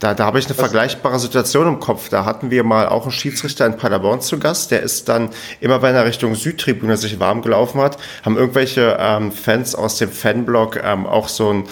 [0.00, 0.60] Da, da habe ich eine Was?
[0.60, 2.08] vergleichbare Situation im Kopf.
[2.08, 4.70] Da hatten wir mal auch einen Schiedsrichter in Paderborn zu Gast.
[4.70, 5.28] Der ist dann
[5.60, 10.10] immer, wenn er Richtung Südtribüne sich warm gelaufen hat, haben irgendwelche ähm, Fans aus dem
[10.10, 11.64] Fanblock ähm, auch so ein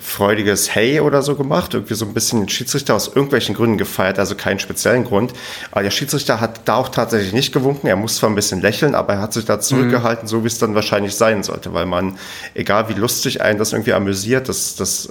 [0.00, 4.18] freudiges Hey oder so gemacht, irgendwie so ein bisschen den Schiedsrichter aus irgendwelchen Gründen gefeiert,
[4.18, 5.32] also keinen speziellen Grund.
[5.70, 7.86] Aber der Schiedsrichter hat da auch tatsächlich nicht gewunken.
[7.86, 10.28] Er muss zwar ein bisschen lächeln, aber er hat sich da zurückgehalten, mhm.
[10.28, 12.18] so wie es dann wahrscheinlich sein sollte, weil man,
[12.54, 15.08] egal wie lustig einen das irgendwie amüsiert, das, das,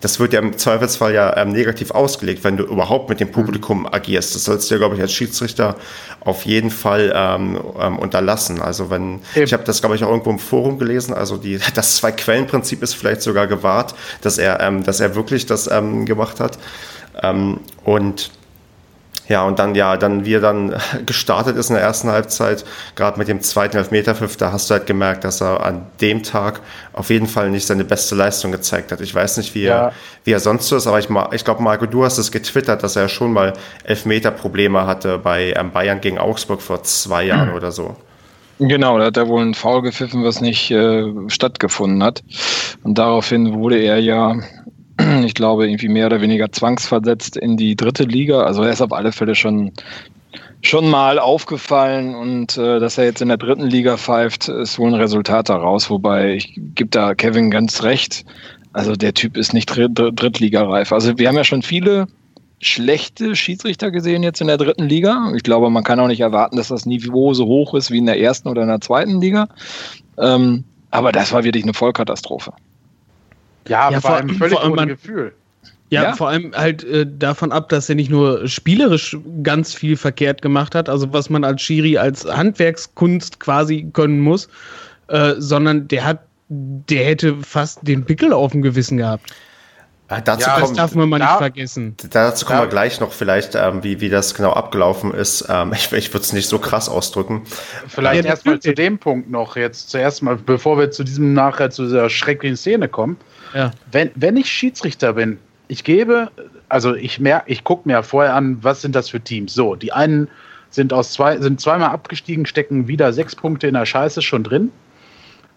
[0.00, 3.86] das wird ja im Zweifelsfall ja ähm, negativ ausgelegt, wenn du überhaupt mit dem Publikum
[3.86, 4.34] agierst.
[4.34, 5.76] Das sollst du ja, glaube ich, als Schiedsrichter
[6.20, 8.60] auf jeden Fall ähm, ähm, unterlassen.
[8.60, 9.44] Also wenn, Eben.
[9.44, 12.94] ich habe das, glaube ich, auch irgendwo im Forum gelesen, also die, das Zwei-Quellen-Prinzip ist
[12.94, 16.58] vielleicht sogar gewahrt, dass er, ähm, dass er wirklich das ähm, gemacht hat.
[17.22, 18.30] Ähm, und
[19.30, 20.74] ja, und dann, ja, dann, wie er dann
[21.06, 22.64] gestartet ist in der ersten Halbzeit,
[22.96, 26.60] gerade mit dem zweiten Elfmeterpfiff, da hast du halt gemerkt, dass er an dem Tag
[26.92, 29.00] auf jeden Fall nicht seine beste Leistung gezeigt hat.
[29.00, 29.86] Ich weiß nicht, wie, ja.
[29.86, 29.92] er,
[30.24, 32.96] wie er sonst so ist, aber ich, ich glaube, Marco, du hast es getwittert, dass
[32.96, 33.52] er schon mal
[33.84, 37.54] Elfmeterprobleme hatte bei ähm, Bayern gegen Augsburg vor zwei Jahren mhm.
[37.56, 37.96] oder so.
[38.60, 42.22] Genau, da hat er wohl ein Foul gepfiffen, was nicht äh, stattgefunden hat.
[42.82, 44.36] Und daraufhin wurde er ja,
[45.24, 48.42] ich glaube, irgendwie mehr oder weniger zwangsversetzt in die dritte Liga.
[48.42, 49.72] Also er ist auf alle Fälle schon,
[50.60, 54.90] schon mal aufgefallen und äh, dass er jetzt in der dritten Liga pfeift, ist wohl
[54.90, 55.88] ein Resultat daraus.
[55.88, 58.26] Wobei ich gebe da Kevin ganz recht.
[58.74, 60.92] Also der Typ ist nicht Dritt Drittligareif.
[60.92, 62.08] Also wir haben ja schon viele
[62.60, 65.32] schlechte Schiedsrichter gesehen jetzt in der dritten Liga.
[65.34, 68.06] Ich glaube, man kann auch nicht erwarten, dass das Niveau so hoch ist wie in
[68.06, 69.48] der ersten oder in der zweiten Liga.
[70.18, 72.52] Ähm, aber das war wirklich eine Vollkatastrophe.
[73.68, 75.32] Ja, ja vor allem völlig vor allem ohne Gefühl.
[75.88, 79.96] Ja, ja, vor allem halt äh, davon ab, dass er nicht nur spielerisch ganz viel
[79.96, 84.48] verkehrt gemacht hat, also was man als Schiri als Handwerkskunst quasi können muss,
[85.08, 89.34] äh, sondern der hat, der hätte fast den Pickel auf dem Gewissen gehabt.
[90.10, 91.96] Äh, dazu ja, kommt, das darf man mal da, nicht vergessen.
[92.10, 95.46] Dazu kommen da, wir gleich noch vielleicht, ähm, wie, wie das genau abgelaufen ist.
[95.48, 97.42] Ähm, ich ich würde es nicht so krass ausdrücken.
[97.86, 101.70] Vielleicht ja, erstmal zu dem Punkt noch jetzt zuerst mal, bevor wir zu diesem nachher
[101.70, 103.18] zu dieser schrecklichen Szene kommen.
[103.54, 103.70] Ja.
[103.92, 106.30] Wenn, wenn ich Schiedsrichter bin, ich gebe,
[106.68, 109.54] also ich merke, ich gucke mir vorher an, was sind das für Teams.
[109.54, 110.28] So, die einen
[110.70, 114.72] sind aus zwei, sind zweimal abgestiegen, stecken wieder sechs Punkte in der Scheiße schon drin.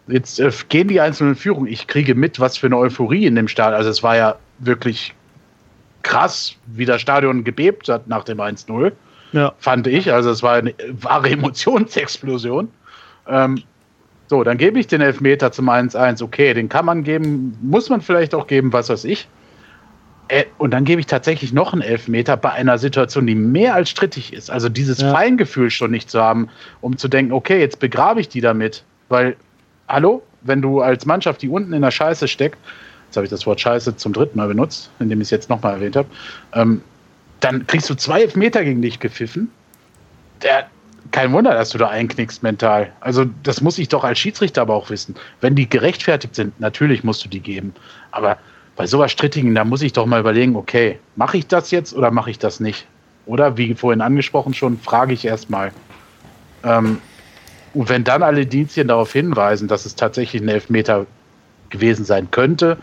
[0.08, 1.72] Jetzt äh, gehen die einzelnen Führungen.
[1.72, 3.76] Ich kriege mit, was für eine Euphorie in dem Stadion.
[3.76, 5.14] Also es war ja wirklich
[6.02, 8.92] krass, wie das Stadion gebebt hat nach dem 1-0.
[9.32, 9.54] Ja.
[9.58, 10.12] Fand ich.
[10.12, 12.70] Also es war eine wahre Emotionsexplosion.
[13.28, 13.64] Ähm,
[14.28, 16.24] so, dann gebe ich den Elfmeter zum 1-1.
[16.24, 19.28] Okay, den kann man geben, muss man vielleicht auch geben, was weiß ich.
[20.28, 23.90] Äh, und dann gebe ich tatsächlich noch einen Elfmeter bei einer Situation, die mehr als
[23.90, 24.50] strittig ist.
[24.50, 25.12] Also dieses ja.
[25.12, 26.50] Feingefühl schon nicht zu haben,
[26.82, 28.84] um zu denken, okay, jetzt begrabe ich die damit.
[29.10, 29.36] Weil,
[29.88, 32.58] hallo, wenn du als Mannschaft, die unten in der Scheiße steckt,
[33.08, 35.74] jetzt habe ich das Wort Scheiße zum dritten Mal benutzt, indem ich es jetzt nochmal
[35.74, 36.08] erwähnt habe,
[36.54, 36.82] ähm,
[37.40, 39.52] dann kriegst du zwei Elfmeter gegen dich gepfiffen.
[40.42, 40.68] Der,
[41.12, 42.92] kein Wunder, dass du da einknickst mental.
[43.02, 45.16] Also das muss ich doch als Schiedsrichter aber auch wissen.
[45.42, 47.74] Wenn die gerechtfertigt sind, natürlich musst du die geben.
[48.12, 48.38] Aber
[48.76, 52.12] bei sowas Strittigen, da muss ich doch mal überlegen, okay, mache ich das jetzt oder
[52.12, 52.88] mache ich das nicht?
[53.26, 55.72] Oder wie vorhin angesprochen schon, frage ich erstmal.
[56.64, 57.00] Ähm,
[57.74, 61.06] und wenn dann alle Indizien darauf hinweisen, dass es tatsächlich ein Elfmeter
[61.70, 62.78] gewesen sein könnte,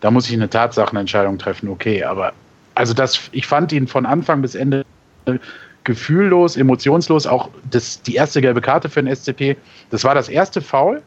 [0.00, 2.04] da muss ich eine Tatsachenentscheidung treffen, okay.
[2.04, 2.32] Aber
[2.74, 4.84] also das, ich fand ihn von Anfang bis Ende
[5.84, 7.26] gefühllos, emotionslos.
[7.26, 9.56] Auch das, die erste gelbe Karte für den SCP,
[9.90, 11.02] das war das erste Foul.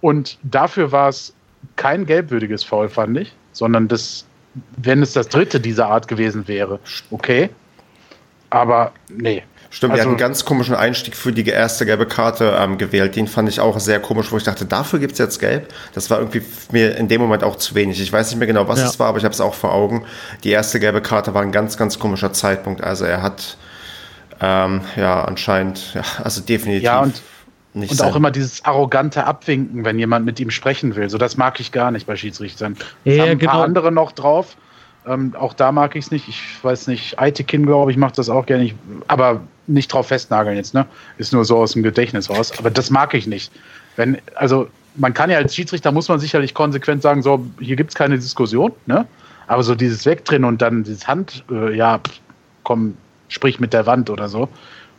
[0.00, 1.32] Und dafür war es
[1.76, 4.26] kein gelbwürdiges Foul, fand ich, sondern das,
[4.76, 7.48] wenn es das dritte dieser Art gewesen wäre, okay.
[8.50, 9.42] Aber nee.
[9.72, 13.16] Stimmt, also, er hat einen ganz komischen Einstieg für die erste gelbe Karte ähm, gewählt.
[13.16, 15.72] Den fand ich auch sehr komisch, wo ich dachte, dafür gibt es jetzt gelb.
[15.94, 17.98] Das war irgendwie mir in dem Moment auch zu wenig.
[17.98, 18.86] Ich weiß nicht mehr genau, was ja.
[18.86, 20.04] es war, aber ich habe es auch vor Augen.
[20.44, 22.84] Die erste gelbe Karte war ein ganz, ganz komischer Zeitpunkt.
[22.84, 23.56] Also er hat
[24.42, 26.82] ähm, ja anscheinend, ja, also definitiv.
[26.82, 27.22] Ja, und
[27.72, 28.10] nicht und sein.
[28.10, 31.08] auch immer dieses arrogante Abwinken, wenn jemand mit ihm sprechen will.
[31.08, 32.76] So, das mag ich gar nicht bei Schiedsrichtern.
[33.04, 33.52] Ja, haben ein genau.
[33.52, 34.54] paar andere noch drauf.
[35.06, 36.28] Ähm, auch da mag ich es nicht.
[36.28, 38.64] Ich weiß nicht, Aitekin, glaube ich, macht das auch gerne.
[38.64, 38.74] Ich,
[39.08, 40.86] aber nicht drauf festnageln jetzt, ne?
[41.18, 42.52] Ist nur so aus dem Gedächtnis raus.
[42.58, 43.52] Aber das mag ich nicht.
[43.96, 47.90] Wenn, also, man kann ja als Schiedsrichter, muss man sicherlich konsequent sagen, so, hier gibt
[47.90, 49.06] es keine Diskussion, ne?
[49.46, 52.20] Aber so dieses Wegdrehen und dann dieses Hand, äh, ja, pff,
[52.62, 52.96] komm,
[53.28, 54.48] sprich mit der Wand oder so.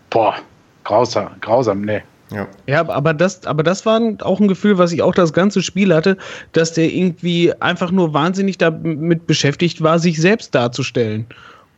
[0.10, 0.36] Boah,
[0.84, 2.02] grausam, grausam, nee.
[2.32, 2.48] Ja.
[2.66, 5.94] ja, aber das, aber das war auch ein Gefühl, was ich auch das ganze Spiel
[5.94, 6.18] hatte,
[6.54, 11.28] dass der irgendwie einfach nur wahnsinnig damit beschäftigt war, sich selbst darzustellen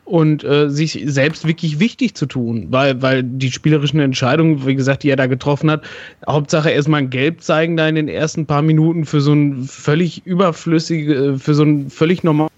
[0.05, 5.01] und äh, sich selbst wirklich wichtig zu tun, weil, weil die spielerischen Entscheidungen, wie gesagt,
[5.03, 5.83] die er da getroffen hat,
[6.27, 10.25] Hauptsache erstmal ein Gelb zeigen da in den ersten paar Minuten für so ein völlig
[10.25, 12.51] überflüssige, für so ein völlig normales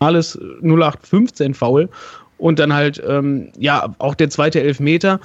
[0.00, 1.90] 0815 Foul
[2.38, 5.20] und dann halt, ähm, ja, auch der zweite Elfmeter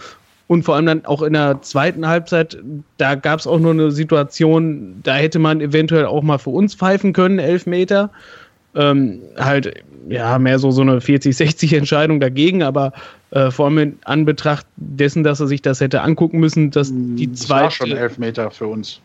[0.48, 2.58] und vor allem dann auch in der zweiten Halbzeit,
[2.98, 6.76] da gab es auch nur eine Situation, da hätte man eventuell auch mal für uns
[6.76, 8.10] pfeifen können, Elfmeter.
[8.76, 12.94] Ähm, halt, ja, mehr so, so eine 40-60 Entscheidung dagegen, aber
[13.32, 17.16] äh, vor allem in Anbetracht dessen, dass er sich das hätte angucken müssen, dass hm,
[17.16, 17.64] die zweite.
[17.64, 19.00] Das war schon Elfmeter für uns.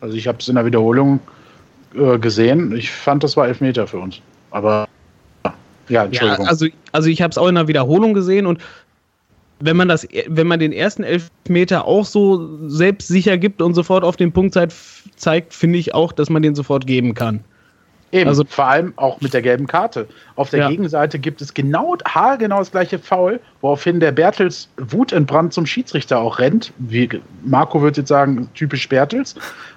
[0.00, 1.20] Also ich habe es in der Wiederholung
[1.94, 2.74] äh, gesehen.
[2.76, 4.20] Ich fand, das war Elfmeter für uns.
[4.50, 4.88] Aber
[5.88, 6.44] ja, Entschuldigung.
[6.44, 8.58] Ja, also, also ich habe es auch in der Wiederholung gesehen und
[9.60, 14.16] wenn man das, wenn man den ersten Elfmeter auch so selbstsicher gibt und sofort auf
[14.16, 14.54] den Punkt
[15.16, 17.44] zeigt, finde ich auch, dass man den sofort geben kann.
[18.14, 20.06] Eben, also, vor allem auch mit der gelben Karte.
[20.36, 20.68] Auf der ja.
[20.68, 26.38] Gegenseite gibt es genau, haargenau das gleiche Foul, woraufhin der Bertels wutentbrannt zum Schiedsrichter auch
[26.38, 26.72] rennt.
[26.78, 27.08] Wie
[27.42, 29.34] Marco würde jetzt sagen, typisch Bertels.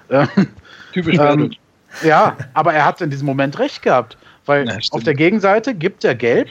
[0.92, 1.56] typisch ähm, Bertels.
[2.04, 4.16] Ja, aber er hat in diesem Moment recht gehabt.
[4.46, 6.48] Weil Na, auf der Gegenseite gibt er gelb.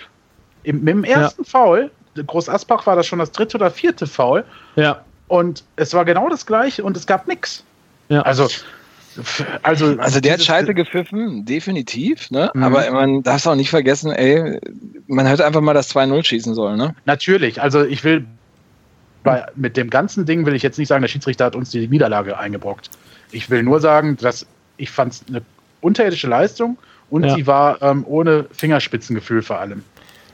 [0.64, 1.50] Im, mit dem ersten ja.
[1.50, 4.44] Foul, Groß Asbach war das schon das dritte oder vierte Foul.
[4.76, 5.04] Ja.
[5.30, 7.64] Und es war genau das gleiche und es gab nichts.
[8.10, 8.24] Ja.
[8.24, 8.50] Also,
[9.64, 12.52] also, also der hat Scheite gepfiffen, definitiv, ne?
[12.54, 12.64] Mhm.
[12.64, 14.60] Aber man darf auch nicht vergessen, ey,
[15.08, 16.96] man hätte einfach mal das 2-0 schießen sollen, ne?
[17.06, 18.26] Natürlich, also ich will
[19.24, 21.88] bei, mit dem ganzen Ding will ich jetzt nicht sagen, der Schiedsrichter hat uns die
[21.88, 22.90] Niederlage eingebrockt.
[23.32, 24.46] Ich will nur sagen, dass
[24.78, 25.42] ich fand es eine
[25.82, 26.78] unterirdische Leistung
[27.10, 27.36] und ja.
[27.36, 29.84] sie war ähm, ohne Fingerspitzengefühl vor allem.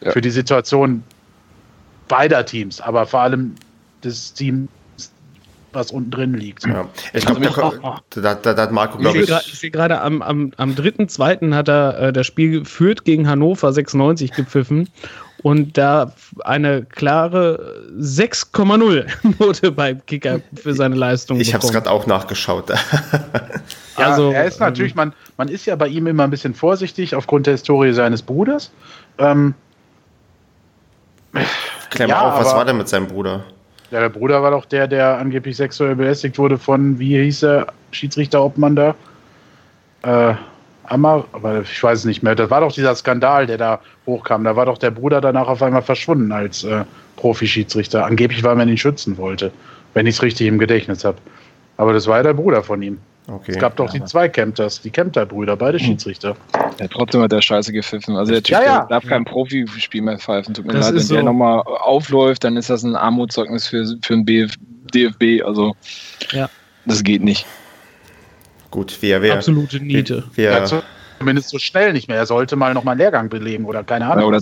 [0.01, 0.11] Ja.
[0.11, 1.03] Für die Situation
[2.07, 3.55] beider Teams, aber vor allem
[4.03, 4.69] des Teams,
[5.75, 6.65] was unten drin liegt.
[6.65, 6.87] Ja.
[7.13, 9.29] Ich glaube, also, da, da, da, hat Marco, glaube ich.
[9.29, 11.53] Ich sehe gerade, am, am, am 3.2.
[11.53, 14.89] hat er äh, das Spiel geführt gegen Hannover 96 gepfiffen
[15.43, 19.05] und da eine klare 6,0
[19.39, 21.39] Note beim Kicker für seine Leistung.
[21.39, 22.69] Ich habe es gerade auch nachgeschaut.
[22.69, 22.77] ja,
[23.97, 27.45] also, er ist natürlich, man, man ist ja bei ihm immer ein bisschen vorsichtig aufgrund
[27.45, 28.71] der Historie seines Bruders.
[29.17, 29.53] Ähm,
[31.89, 33.43] Klär mal ja, auf, was war denn mit seinem Bruder?
[33.93, 37.67] Ja, der Bruder war doch der, der angeblich sexuell belästigt wurde von, wie hieß der
[37.91, 38.95] Schiedsrichterobmann da?
[40.01, 40.33] Äh,
[40.85, 42.33] Amar, aber ich weiß es nicht mehr.
[42.33, 44.45] Das war doch dieser Skandal, der da hochkam.
[44.45, 46.85] Da war doch der Bruder danach auf einmal verschwunden als äh,
[47.17, 48.03] Profi-Schiedsrichter.
[48.03, 49.51] Angeblich, weil man ihn schützen wollte,
[49.93, 51.19] wenn ich es richtig im Gedächtnis habe.
[51.77, 52.97] Aber das war ja der Bruder von ihm.
[53.27, 53.51] Okay.
[53.51, 55.85] Es gab doch die zwei Kempters, die Kempter-Brüder, beide hm.
[55.85, 56.35] Schiedsrichter.
[56.79, 58.17] Ja, trotzdem hat der Scheiße gepfiffen.
[58.17, 58.85] Also der Typ ja, ja.
[58.85, 60.53] darf kein Profispiel mehr pfeifen.
[60.53, 61.13] Tut mir das leid, wenn so.
[61.13, 64.53] der nochmal aufläuft, dann ist das ein Armutszeugnis für, für ein BF,
[64.93, 65.45] DFB.
[65.45, 65.75] Also
[66.31, 66.49] ja.
[66.85, 67.45] das geht nicht.
[68.71, 70.23] Gut, wir, wir absolute Niete.
[70.33, 70.81] Wir, wir ja,
[71.19, 72.17] zumindest so schnell nicht mehr.
[72.17, 74.21] Er sollte mal nochmal einen Lehrgang belegen oder keine Ahnung.
[74.21, 74.41] Ja, oder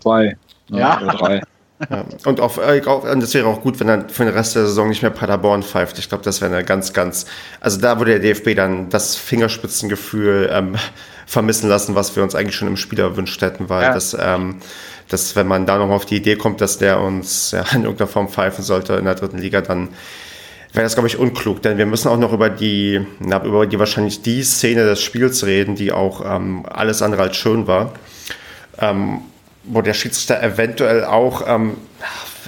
[0.00, 0.36] zwei.
[0.68, 1.00] Ja.
[1.00, 1.42] Oder drei.
[1.90, 2.04] Ja.
[2.24, 5.02] Und auf, äh, das wäre auch gut, wenn er für den Rest der Saison nicht
[5.02, 5.98] mehr Paderborn pfeift.
[5.98, 7.26] Ich glaube, das wäre eine ganz, ganz.
[7.60, 10.76] Also da würde der DFB dann das Fingerspitzengefühl ähm,
[11.26, 13.94] vermissen lassen, was wir uns eigentlich schon im Spiel erwünscht hätten, weil ja.
[13.94, 14.56] das, ähm,
[15.08, 18.08] das, wenn man da noch auf die Idee kommt, dass der uns ja, in irgendeiner
[18.08, 19.88] Form pfeifen sollte in der dritten Liga, dann
[20.72, 23.78] wäre das, glaube ich, unklug, denn wir müssen auch noch über die, na, über die
[23.78, 27.94] wahrscheinlich die Szene des Spiels reden, die auch ähm, alles andere als schön war.
[28.78, 29.20] Ähm,
[29.64, 31.76] wo der Schiedsrichter eventuell auch, ähm,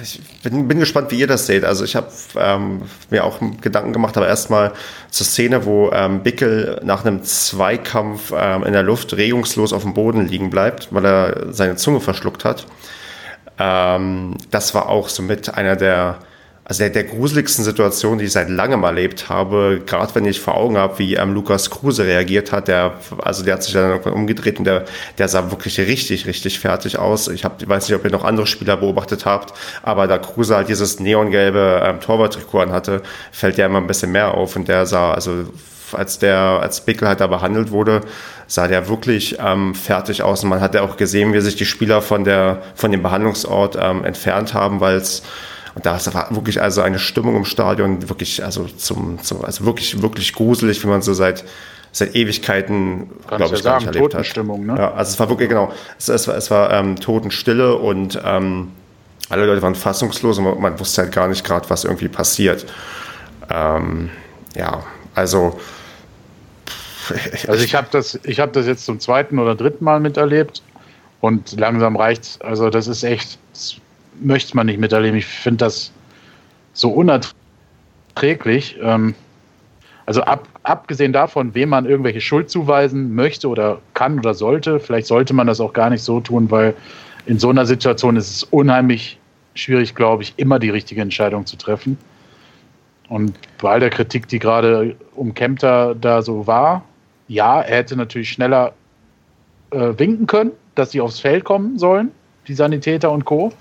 [0.01, 1.65] ich bin, bin, gespannt, wie ihr das seht.
[1.65, 4.73] Also ich habe ähm, mir auch Gedanken gemacht, aber erstmal
[5.09, 9.93] zur Szene, wo ähm, Bickel nach einem Zweikampf ähm, in der Luft regungslos auf dem
[9.93, 12.67] Boden liegen bleibt, weil er seine Zunge verschluckt hat.
[13.57, 16.19] Ähm, das war auch somit einer der
[16.69, 20.57] also der, der gruseligsten Situation, die ich seit langem erlebt habe, gerade wenn ich vor
[20.57, 24.11] Augen habe, wie ähm, Lukas Kruse reagiert hat, der, also der hat sich dann irgendwann
[24.11, 24.83] umgedreht und der,
[25.17, 27.29] der sah wirklich richtig, richtig fertig aus.
[27.29, 30.67] Ich, hab, weiß nicht, ob ihr noch andere Spieler beobachtet habt, aber da Kruse halt
[30.67, 33.01] dieses neongelbe ähm, Torwarttrikot hatte,
[33.31, 35.45] fällt der immer ein bisschen mehr auf und der sah, also
[35.93, 38.01] als der, als Bickel halt da behandelt wurde,
[38.47, 40.43] sah der wirklich ähm, fertig aus.
[40.43, 43.77] Und man hat ja auch gesehen, wie sich die Spieler von der, von dem Behandlungsort
[43.79, 45.23] ähm, entfernt haben, weil es
[45.77, 50.01] und da war wirklich also eine Stimmung im Stadion, wirklich, also zum, zum also wirklich,
[50.01, 51.43] wirklich gruselig, wie man so seit,
[51.91, 54.37] seit Ewigkeiten, glaube ich, ja sagen, erlebt hat.
[54.37, 54.75] Ne?
[54.75, 58.71] Ja, also es war wirklich, genau, es, es war, es war ähm, Totenstille und ähm,
[59.29, 62.65] alle Leute waren fassungslos und man, man wusste halt gar nicht gerade, was irgendwie passiert.
[63.47, 64.09] Ähm,
[64.55, 65.59] ja, also.
[67.47, 70.63] Also ich habe das, ich habe das jetzt zum zweiten oder dritten Mal miterlebt
[71.21, 72.41] und langsam reicht's.
[72.41, 73.37] Also das ist echt,
[74.19, 75.17] möchte man nicht miterleben.
[75.17, 75.91] Ich finde das
[76.73, 78.77] so unerträglich.
[78.81, 79.15] Ähm,
[80.05, 85.07] also ab, abgesehen davon, wem man irgendwelche Schuld zuweisen möchte oder kann oder sollte, vielleicht
[85.07, 86.73] sollte man das auch gar nicht so tun, weil
[87.25, 89.19] in so einer Situation ist es unheimlich
[89.53, 91.97] schwierig, glaube ich, immer die richtige Entscheidung zu treffen.
[93.09, 96.83] Und bei all der Kritik, die gerade um Kempter da so war,
[97.27, 98.73] ja, er hätte natürlich schneller
[99.71, 102.11] äh, winken können, dass sie aufs Feld kommen sollen,
[102.47, 103.51] die Sanitäter und Co.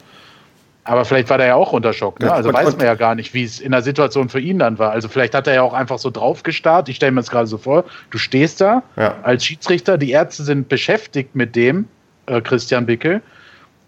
[0.86, 2.20] Aber vielleicht war der ja auch unter Schock.
[2.20, 2.32] Ne?
[2.32, 4.78] Also und, weiß man ja gar nicht, wie es in der Situation für ihn dann
[4.78, 4.92] war.
[4.92, 6.88] Also vielleicht hat er ja auch einfach so drauf gestarrt.
[6.88, 7.84] Ich stelle mir das gerade so vor.
[8.10, 9.16] Du stehst da ja.
[9.22, 11.86] als Schiedsrichter, die Ärzte sind beschäftigt mit dem,
[12.26, 13.20] äh, Christian Bickel.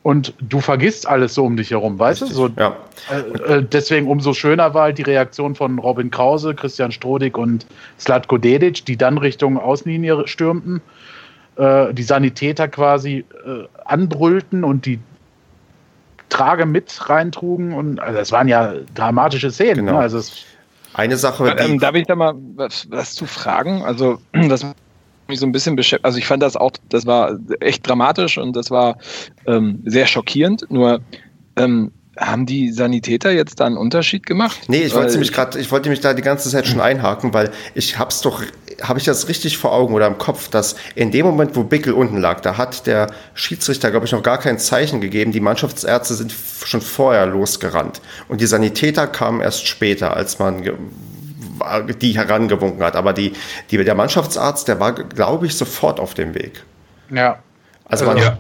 [0.03, 2.49] Und du vergisst alles so um dich herum, weißt Richtig, du?
[2.49, 2.77] So, ja.
[3.11, 7.67] äh, äh, deswegen umso schöner war halt die Reaktion von Robin Krause, Christian Strodig und
[7.99, 10.81] Slatko Dedic, die dann Richtung Außenlinie stürmten,
[11.57, 14.99] äh, die Sanitäter quasi äh, anbrüllten und die
[16.29, 17.73] Trage mit reintrugen.
[17.73, 19.87] Und also das waren ja dramatische Szenen.
[19.87, 19.93] Genau.
[19.93, 19.99] Ne?
[19.99, 20.21] Also
[20.95, 21.55] eine Sache.
[21.59, 23.83] Ähm, darf ich da mal was, was zu fragen?
[23.83, 24.19] Also,
[24.49, 24.67] das
[25.29, 26.05] mich so ein bisschen beschäftigt.
[26.05, 28.97] Also, ich fand das auch, das war echt dramatisch und das war
[29.47, 30.69] ähm, sehr schockierend.
[30.71, 31.01] Nur,
[31.57, 34.59] ähm, haben die Sanitäter jetzt da einen Unterschied gemacht?
[34.69, 37.51] Nee, ich wollte mich gerade, ich wollte mich da die ganze Zeit schon einhaken, weil
[37.75, 38.43] ich hab's doch
[38.83, 41.93] habe ich das richtig vor Augen oder im Kopf, dass in dem Moment, wo Bickel
[41.93, 45.33] unten lag, da hat der Schiedsrichter, glaube ich, noch gar kein Zeichen gegeben.
[45.33, 46.33] Die Mannschaftsärzte sind
[46.65, 48.01] schon vorher losgerannt.
[48.29, 50.63] Und die Sanitäter kamen erst später, als man
[52.01, 52.95] die herangewunken hat.
[52.95, 53.33] Aber die,
[53.71, 56.63] die, der Mannschaftsarzt, der war, glaube ich, sofort auf dem Weg.
[57.11, 57.41] Ja.
[57.85, 58.39] Also, man, ja.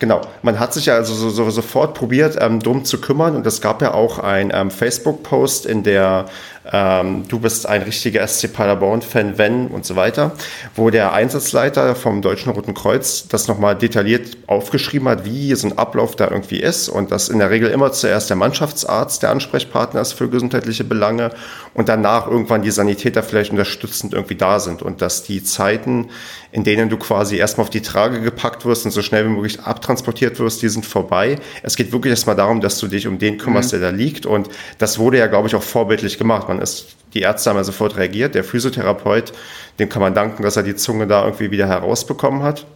[0.00, 3.34] Genau, man hat sich ja also so, so, sofort probiert, ähm, drum zu kümmern.
[3.34, 6.26] Und es gab ja auch ein ähm, Facebook-Post, in der
[6.70, 10.32] ähm, du bist ein richtiger SC Paderborn-Fan, wenn und so weiter,
[10.74, 15.78] wo der Einsatzleiter vom Deutschen Roten Kreuz das nochmal detailliert aufgeschrieben hat, wie so ein
[15.78, 16.88] Ablauf da irgendwie ist.
[16.88, 21.30] Und dass in der Regel immer zuerst der Mannschaftsarzt der Ansprechpartner ist für gesundheitliche Belange
[21.72, 24.82] und danach irgendwann die Sanitäter vielleicht unterstützend irgendwie da sind.
[24.82, 26.10] Und dass die Zeiten,
[26.52, 29.60] in denen du quasi erstmal auf die Trage gepackt wirst und so schnell wie möglich
[29.88, 31.38] abtransportiert wirst, die sind vorbei.
[31.62, 33.80] Es geht wirklich erstmal darum, dass du dich um den kümmerst, mhm.
[33.80, 36.46] der da liegt und das wurde ja, glaube ich, auch vorbildlich gemacht.
[36.48, 38.34] Man man ist, die Ärzte haben ja sofort reagiert.
[38.34, 39.32] Der Physiotherapeut,
[39.78, 42.66] dem kann man danken, dass er die Zunge da irgendwie wieder herausbekommen hat.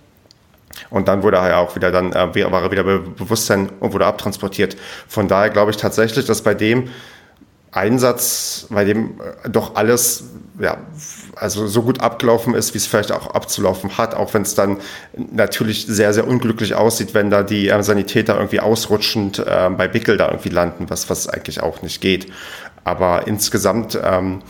[0.89, 3.93] Und dann wurde er ja auch wieder dann, äh, war er wieder bei Bewusstsein und
[3.93, 4.77] wurde abtransportiert.
[5.07, 6.89] Von daher glaube ich tatsächlich, dass bei dem
[7.73, 10.25] Einsatz, bei dem äh, doch alles,
[10.61, 10.77] ja,
[11.35, 14.77] also so gut abgelaufen ist, wie es vielleicht auch abzulaufen hat, auch wenn es dann
[15.17, 20.19] natürlich sehr, sehr unglücklich aussieht, wenn da die äh, Sanitäter irgendwie ausrutschend äh, bei Bickel
[20.19, 22.31] da irgendwie landen, was, was eigentlich auch nicht geht.
[22.85, 24.43] Aber insgesamt, ähm,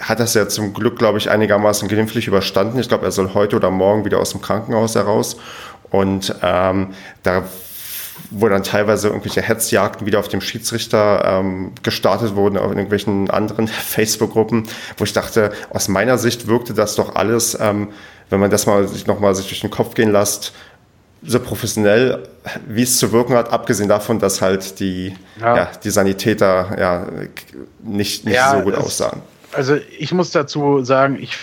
[0.00, 2.78] hat das ja zum Glück, glaube ich, einigermaßen glimpflich überstanden.
[2.78, 5.36] Ich glaube, er soll heute oder morgen wieder aus dem Krankenhaus heraus.
[5.90, 6.88] Und ähm,
[7.22, 7.44] da
[8.30, 13.68] wo dann teilweise irgendwelche Hetzjagden wieder auf dem Schiedsrichter ähm, gestartet wurden, auf irgendwelchen anderen
[13.68, 17.88] Facebook-Gruppen, wo ich dachte, aus meiner Sicht wirkte das doch alles, ähm,
[18.30, 20.52] wenn man das mal sich nochmal sich durch den Kopf gehen lässt,
[21.22, 22.22] so professionell,
[22.68, 25.56] wie es zu wirken hat, abgesehen davon, dass halt die, ja.
[25.56, 27.06] ja die Sanitäter ja
[27.82, 29.22] nicht, nicht ja, so gut es, aussahen.
[29.52, 31.36] Also ich muss dazu sagen, ich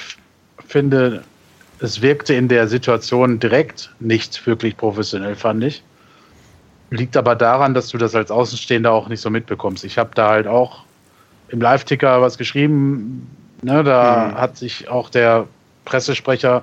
[0.67, 1.23] finde,
[1.79, 5.83] es wirkte in der Situation direkt nicht wirklich professionell, fand ich.
[6.93, 9.83] Liegt aber daran, dass du das als Außenstehender auch nicht so mitbekommst.
[9.83, 10.83] Ich habe da halt auch
[11.47, 13.27] im Live-Ticker was geschrieben.
[13.63, 14.37] Ne, da mhm.
[14.39, 15.47] hat sich auch der
[15.85, 16.61] Pressesprecher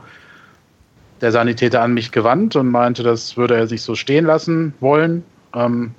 [1.21, 5.25] der Sanitäter an mich gewandt und meinte, das würde er sich so stehen lassen wollen.
[5.53, 5.97] Ähm,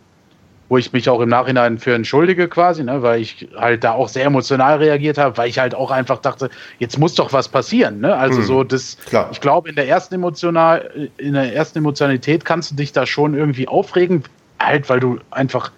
[0.72, 4.08] wo ich mich auch im Nachhinein für entschuldige quasi, ne, weil ich halt da auch
[4.08, 6.50] sehr emotional reagiert habe, weil ich halt auch einfach dachte,
[6.80, 8.00] jetzt muss doch was passieren.
[8.00, 8.16] Ne?
[8.16, 8.46] Also mhm.
[8.46, 9.28] so das, Klar.
[9.34, 13.34] ich glaube, in der ersten emotional, in der ersten Emotionalität kannst du dich da schon
[13.34, 14.24] irgendwie aufregen,
[14.60, 15.74] halt, weil du einfach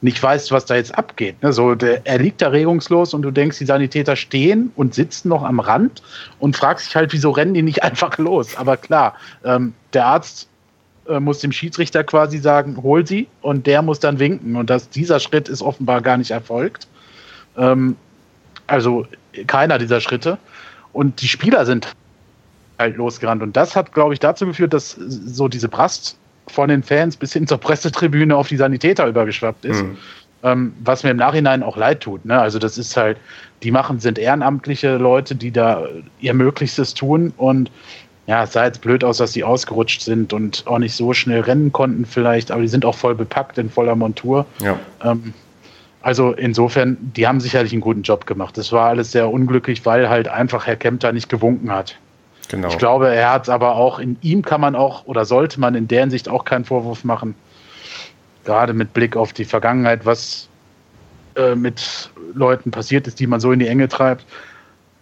[0.00, 1.42] nicht weißt, was da jetzt abgeht.
[1.42, 1.52] Ne?
[1.52, 5.42] So, der, er liegt da regungslos und du denkst, die Sanitäter stehen und sitzen noch
[5.42, 6.02] am Rand
[6.38, 8.56] und fragst dich halt, wieso rennen die nicht einfach los?
[8.56, 9.12] Aber klar,
[9.44, 10.48] ähm, der Arzt
[11.08, 14.56] äh, muss dem Schiedsrichter quasi sagen, hol sie und der muss dann winken.
[14.56, 16.86] Und das, dieser Schritt ist offenbar gar nicht erfolgt.
[17.56, 17.96] Ähm,
[18.66, 19.06] also
[19.46, 20.38] keiner dieser Schritte.
[20.92, 21.94] Und die Spieler sind
[22.78, 23.42] halt losgerannt.
[23.42, 26.16] Und das hat, glaube ich, dazu geführt, dass so diese Brast
[26.48, 29.82] von den Fans bis hin zur Pressetribüne auf die Sanitäter übergeschwappt ist.
[29.82, 29.98] Mhm.
[30.44, 32.24] Ähm, was mir im Nachhinein auch leid tut.
[32.24, 32.38] Ne?
[32.38, 33.18] Also das ist halt,
[33.64, 35.84] die machen, sind ehrenamtliche Leute, die da
[36.20, 37.72] ihr Möglichstes tun und
[38.28, 41.40] ja, es sah jetzt blöd aus, dass sie ausgerutscht sind und auch nicht so schnell
[41.40, 44.44] rennen konnten vielleicht, aber die sind auch voll bepackt in voller Montur.
[44.60, 44.78] Ja.
[45.02, 45.32] Ähm,
[46.02, 48.58] also insofern, die haben sicherlich einen guten Job gemacht.
[48.58, 51.96] Das war alles sehr unglücklich, weil halt einfach Herr Kempter nicht gewunken hat.
[52.50, 52.68] Genau.
[52.68, 55.88] Ich glaube, er hat aber auch, in ihm kann man auch oder sollte man in
[55.88, 57.34] der Hinsicht auch keinen Vorwurf machen.
[58.44, 60.50] Gerade mit Blick auf die Vergangenheit, was
[61.34, 64.26] äh, mit Leuten passiert ist, die man so in die Enge treibt.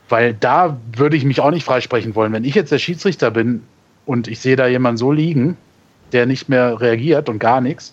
[0.08, 2.32] Weil da würde ich mich auch nicht freisprechen wollen.
[2.32, 3.62] Wenn ich jetzt der Schiedsrichter bin
[4.04, 5.56] und ich sehe da jemanden so liegen,
[6.12, 7.92] der nicht mehr reagiert und gar nichts,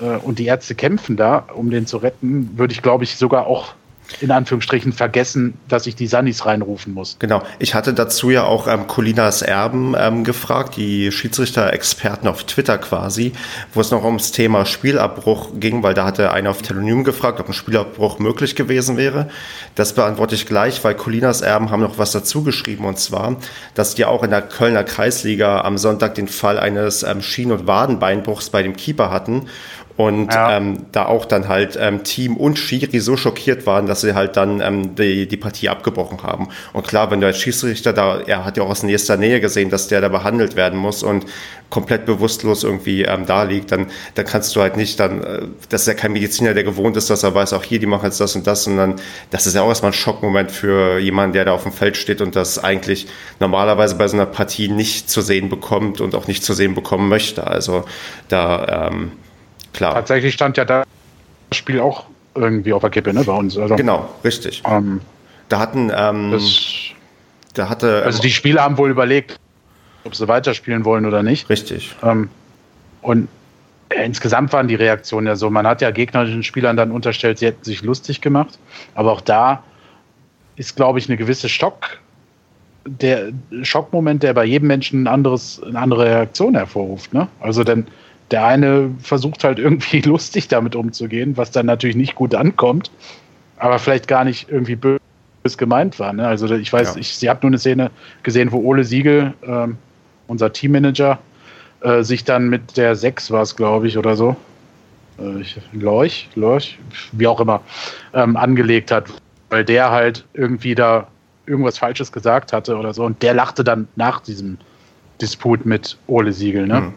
[0.00, 3.46] äh, und die Ärzte kämpfen da, um den zu retten, würde ich, glaube ich, sogar
[3.46, 3.74] auch
[4.20, 7.16] in Anführungsstrichen vergessen, dass ich die Sannis reinrufen muss.
[7.18, 7.42] Genau.
[7.58, 13.32] Ich hatte dazu ja auch ähm, Colinas Erben ähm, gefragt, die Schiedsrichter-Experten auf Twitter quasi,
[13.72, 17.48] wo es noch ums Thema Spielabbruch ging, weil da hatte einer auf Telonym gefragt, ob
[17.48, 19.28] ein Spielabbruch möglich gewesen wäre.
[19.74, 23.36] Das beantworte ich gleich, weil Colinas Erben haben noch was dazu geschrieben und zwar,
[23.74, 27.66] dass die auch in der Kölner Kreisliga am Sonntag den Fall eines ähm, Schien- und
[27.66, 29.46] Wadenbeinbruchs bei dem Keeper hatten
[30.00, 30.56] und ja.
[30.56, 34.34] ähm, da auch dann halt ähm, Team und Schiri so schockiert waren, dass sie halt
[34.38, 36.48] dann ähm, die, die Partie abgebrochen haben.
[36.72, 39.68] Und klar, wenn du als Schiedsrichter da, er hat ja auch aus nächster Nähe gesehen,
[39.68, 41.26] dass der da behandelt werden muss und
[41.68, 45.82] komplett bewusstlos irgendwie ähm, da liegt, dann, dann kannst du halt nicht dann, äh, das
[45.82, 48.20] ist ja kein Mediziner, der gewohnt ist, dass er weiß, auch hier, die machen jetzt
[48.20, 48.96] das und das, sondern
[49.28, 52.22] das ist ja auch erstmal ein Schockmoment für jemanden, der da auf dem Feld steht
[52.22, 53.06] und das eigentlich
[53.38, 57.10] normalerweise bei so einer Partie nicht zu sehen bekommt und auch nicht zu sehen bekommen
[57.10, 57.46] möchte.
[57.46, 57.84] Also
[58.28, 59.12] da, ähm,
[59.72, 59.94] Klar.
[59.94, 60.86] Tatsächlich stand ja das
[61.52, 62.04] Spiel auch
[62.34, 63.56] irgendwie auf der Kippe, ne, bei uns.
[63.58, 64.62] Also, genau, richtig.
[64.66, 65.00] Ähm,
[65.48, 66.92] da hatten, ähm, das,
[67.54, 68.02] da hatte.
[68.04, 69.38] Also die Spieler haben wohl überlegt,
[70.04, 71.48] ob sie weiterspielen wollen oder nicht.
[71.48, 71.94] Richtig.
[72.02, 72.30] Ähm,
[73.02, 73.28] und
[73.88, 75.50] äh, insgesamt waren die Reaktionen ja so.
[75.50, 78.58] Man hat ja gegnerischen Spielern dann unterstellt, sie hätten sich lustig gemacht.
[78.94, 79.62] Aber auch da
[80.56, 81.98] ist, glaube ich, eine gewisse Stock,
[82.84, 87.12] der Schockmoment, der bei jedem Menschen ein anderes, eine andere Reaktion hervorruft.
[87.12, 87.28] Ne?
[87.40, 87.86] Also denn
[88.30, 92.90] der eine versucht halt irgendwie lustig damit umzugehen, was dann natürlich nicht gut ankommt,
[93.56, 95.00] aber vielleicht gar nicht irgendwie böse
[95.56, 96.12] gemeint war.
[96.12, 96.26] Ne?
[96.26, 97.00] Also ich weiß, ja.
[97.00, 97.90] ich, ich habe nur eine Szene
[98.22, 99.76] gesehen, wo Ole Siegel, ähm,
[100.26, 101.18] unser Teammanager,
[101.80, 104.36] äh, sich dann mit der 6 war es, glaube ich, oder so,
[105.18, 106.78] äh, Lorch, Lorch,
[107.12, 107.62] wie auch immer,
[108.12, 109.08] ähm, angelegt hat,
[109.48, 111.08] weil der halt irgendwie da
[111.46, 114.58] irgendwas Falsches gesagt hatte oder so und der lachte dann nach diesem
[115.20, 116.66] Disput mit Ole Siegel.
[116.66, 116.80] Ne?
[116.80, 116.94] Mhm.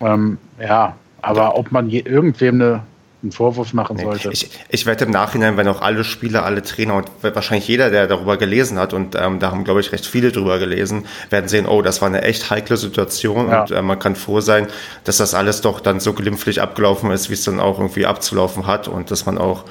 [0.00, 2.82] Ähm, ja, aber ob man je, irgendwem eine,
[3.22, 4.30] einen Vorwurf machen nee, sollte.
[4.30, 8.06] Ich, ich werde im Nachhinein, wenn auch alle Spieler, alle Trainer und wahrscheinlich jeder, der
[8.06, 11.66] darüber gelesen hat, und ähm, da haben, glaube ich, recht viele drüber gelesen, werden sehen,
[11.66, 13.62] oh, das war eine echt heikle Situation ja.
[13.62, 14.68] und äh, man kann froh sein,
[15.04, 18.66] dass das alles doch dann so glimpflich abgelaufen ist, wie es dann auch irgendwie abzulaufen
[18.66, 19.64] hat und dass man auch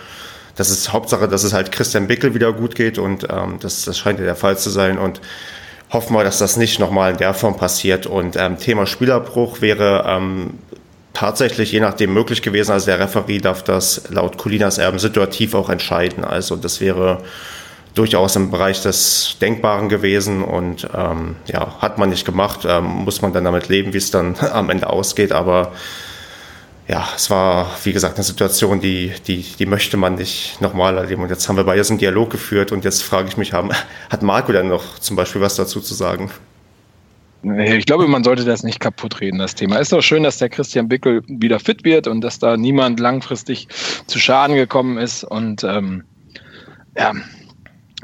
[0.57, 3.97] das ist Hauptsache, dass es halt Christian Bickel wieder gut geht und ähm, das, das
[3.97, 5.21] scheint ja der Fall zu sein und
[5.91, 8.05] hoffen wir, dass das nicht nochmal in der Form passiert.
[8.05, 10.55] Und ähm, Thema Spielerbruch wäre ähm,
[11.13, 12.71] tatsächlich je nachdem möglich gewesen.
[12.71, 16.23] Also der Referee darf das laut Colinas Erben situativ auch entscheiden.
[16.23, 17.23] Also das wäre
[17.95, 23.21] durchaus im Bereich des Denkbaren gewesen und ähm, ja, hat man nicht gemacht, ähm, muss
[23.23, 25.71] man dann damit leben, wie es dann am Ende ausgeht, aber
[26.87, 31.21] ja, es war, wie gesagt, eine Situation, die, die, die möchte man nicht nochmal erleben.
[31.21, 33.71] Und jetzt haben wir beide so einen Dialog geführt und jetzt frage ich mich, haben,
[34.09, 36.31] hat Marco denn noch zum Beispiel was dazu zu sagen?
[37.43, 39.77] Ich glaube, man sollte das nicht kaputt reden, das Thema.
[39.77, 43.67] Ist doch schön, dass der Christian Bickel wieder fit wird und dass da niemand langfristig
[44.07, 45.23] zu Schaden gekommen ist.
[45.23, 46.03] Und ähm,
[46.97, 47.13] ja,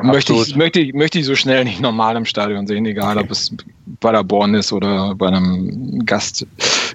[0.03, 3.31] möchte ich, möchte, ich, möchte ich so schnell nicht normal im Stadion sehen, egal ob
[3.31, 3.51] es
[3.99, 6.45] bei der Born ist oder bei einem Gast,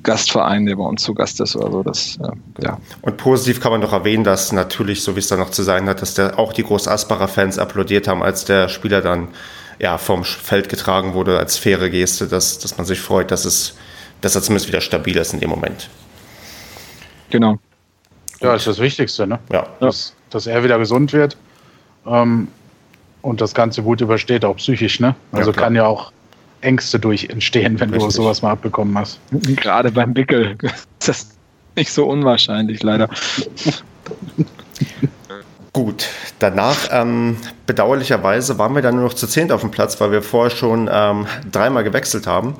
[0.03, 1.83] Gastverein, der bei uns zu Gast ist oder so.
[1.83, 2.79] Das, äh, ja.
[3.03, 5.89] Und positiv kann man noch erwähnen, dass natürlich, so wie es da noch zu sein
[5.89, 9.29] hat, dass der, auch die Groß-Aspacher-Fans applaudiert haben, als der Spieler dann
[9.79, 13.77] ja, vom Feld getragen wurde als faire Geste, dass, dass man sich freut, dass, es,
[14.21, 15.89] dass er zumindest wieder stabil ist in dem Moment.
[17.31, 17.59] Genau.
[18.41, 19.39] Ja, das ist das Wichtigste, ne?
[19.53, 19.67] Ja.
[19.81, 21.37] Dass, dass er wieder gesund wird
[22.09, 22.49] ähm,
[23.29, 25.15] und das Ganze gut übersteht, auch psychisch, ne?
[25.33, 26.13] Also ja, kann ja auch
[26.61, 28.09] Ängste durch entstehen, wenn Richtig.
[28.09, 29.21] du sowas mal abbekommen hast.
[29.31, 31.29] Gerade beim Bickel ist das
[31.77, 33.09] nicht so unwahrscheinlich, leider.
[35.73, 36.09] Gut,
[36.39, 40.23] danach ähm, bedauerlicherweise waren wir dann nur noch zu zehnt auf dem Platz, weil wir
[40.23, 42.57] vorher schon ähm, dreimal gewechselt haben.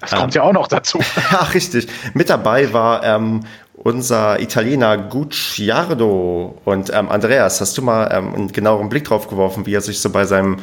[0.00, 1.00] Das kommt ähm, ja auch noch dazu.
[1.32, 1.88] ja, richtig.
[2.14, 3.44] Mit dabei war ähm,
[3.74, 7.60] unser Italiener Gucciardo und ähm, Andreas.
[7.60, 10.58] Hast du mal ähm, einen genaueren Blick drauf geworfen, wie er sich so bei seinem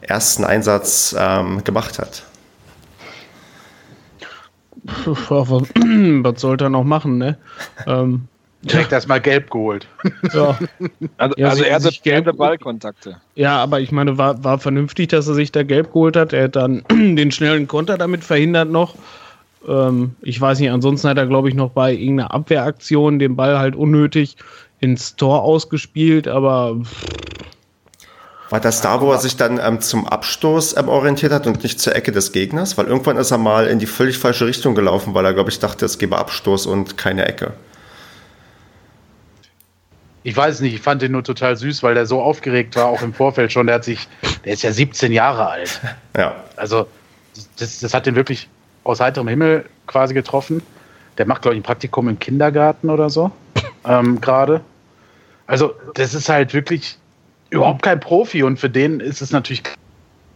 [0.00, 2.22] ersten Einsatz ähm, gemacht hat?
[4.84, 7.38] Was sollte er noch machen, ne?
[7.86, 8.28] ähm,
[8.64, 8.96] Direkt ja.
[8.96, 9.86] erstmal gelb geholt.
[10.32, 10.58] Ja.
[11.18, 13.18] Also, ja, also er hatte gelbe Ballkontakte.
[13.34, 16.32] Ja, aber ich meine, war, war vernünftig, dass er sich da gelb geholt hat.
[16.32, 18.94] Er hat dann den schnellen Konter damit verhindert noch.
[19.66, 23.58] Ähm, ich weiß nicht, ansonsten hat er, glaube ich, noch bei irgendeiner Abwehraktion den Ball
[23.58, 24.36] halt unnötig
[24.80, 26.76] ins Tor ausgespielt, aber.
[28.50, 31.80] War das da, wo er sich dann ähm, zum Abstoß ähm, orientiert hat und nicht
[31.80, 32.76] zur Ecke des Gegners?
[32.76, 35.58] Weil irgendwann ist er mal in die völlig falsche Richtung gelaufen, weil er, glaube ich,
[35.58, 37.54] dachte, es gebe Abstoß und keine Ecke.
[40.22, 43.02] Ich weiß nicht, ich fand den nur total süß, weil der so aufgeregt war, auch
[43.02, 43.66] im Vorfeld schon.
[43.66, 44.08] Der hat sich,
[44.44, 45.80] der ist ja 17 Jahre alt.
[46.16, 46.36] Ja.
[46.56, 46.86] Also,
[47.58, 48.48] das, das hat den wirklich
[48.84, 50.62] aus heiterem Himmel quasi getroffen.
[51.18, 53.30] Der macht, glaube ich, ein Praktikum im Kindergarten oder so.
[53.86, 54.62] Ähm, Gerade.
[55.46, 56.96] Also, das ist halt wirklich
[57.50, 59.62] überhaupt kein Profi und für den ist es natürlich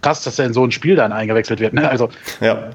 [0.03, 1.73] krass, dass er in so ein Spiel dann eingewechselt wird.
[1.73, 1.89] Ne?
[1.89, 2.11] Also,
[2.43, 2.69] ja.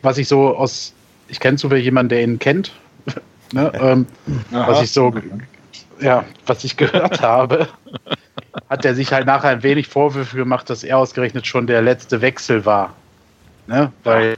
[0.00, 0.94] was ich so aus,
[1.28, 2.72] ich kenne zufällig jemanden, der ihn kennt,
[3.52, 3.70] ne?
[3.78, 4.06] ähm,
[4.50, 5.12] was ich so
[6.00, 7.68] ja, was ich gehört habe,
[8.68, 12.20] hat er sich halt nachher ein wenig Vorwürfe gemacht, dass er ausgerechnet schon der letzte
[12.20, 12.94] Wechsel war.
[13.66, 13.92] Ne?
[14.04, 14.36] Weil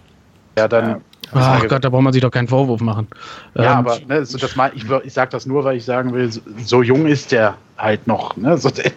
[0.55, 1.01] er dann.
[1.35, 3.09] Ach Gott, da braucht man sich doch keinen Vorwurf machen.
[3.55, 6.13] Ja, ähm, aber ne, so das mal, ich, ich sage das nur, weil ich sagen
[6.13, 8.37] will, so, so jung ist der halt noch.
[8.37, 8.59] Ne?
[8.59, 8.93] So, der,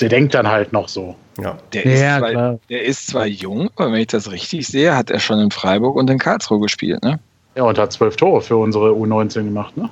[0.00, 1.14] der, denkt dann halt noch so.
[1.40, 1.56] Ja.
[1.72, 5.10] Der, ist ja, zwar, der ist zwar jung, aber wenn ich das richtig sehe, hat
[5.10, 7.02] er schon in Freiburg und in Karlsruhe gespielt.
[7.04, 7.20] Ne?
[7.54, 9.76] Ja, und hat zwölf Tore für unsere U19 gemacht.
[9.76, 9.88] Ne?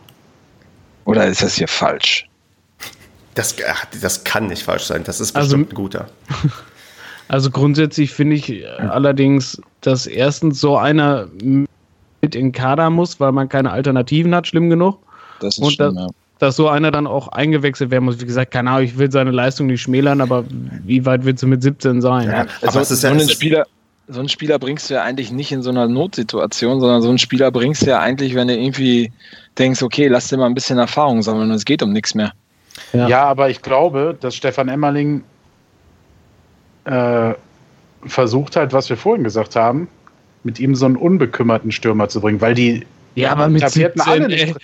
[1.04, 2.26] Oder ist das hier falsch?
[3.36, 3.54] Das,
[4.00, 5.04] das kann nicht falsch sein.
[5.04, 6.06] Das ist also bestimmt also, ein guter.
[7.30, 11.28] Also grundsätzlich finde ich äh, allerdings, dass erstens so einer
[12.22, 14.98] mit in Kader muss, weil man keine Alternativen hat, schlimm genug.
[15.40, 16.10] Das ist Und schlimm, dass, ja.
[16.38, 18.20] dass so einer dann auch eingewechselt werden muss.
[18.20, 20.44] Wie gesagt, keine Ahnung, ich will seine Leistung nicht schmälern, aber
[20.84, 22.28] wie weit wird sie mit 17 sein?
[22.28, 23.66] Ja, also aber es ist ja, so ein Spieler,
[24.08, 27.18] so einen Spieler bringst du ja eigentlich nicht in so einer Notsituation, sondern so einen
[27.18, 29.12] Spieler bringst du ja eigentlich, wenn du irgendwie
[29.58, 32.32] denkst, okay, lass dir mal ein bisschen Erfahrung sammeln und es geht um nichts mehr.
[32.92, 33.08] Ja.
[33.08, 35.22] ja, aber ich glaube, dass Stefan Emmerling
[36.84, 37.34] äh,
[38.06, 39.88] versucht hat, was wir vorhin gesagt haben,
[40.42, 42.86] mit ihm so einen unbekümmerten Stürmer zu bringen, weil die
[43.16, 44.54] ja, aber mit 17, alle nicht.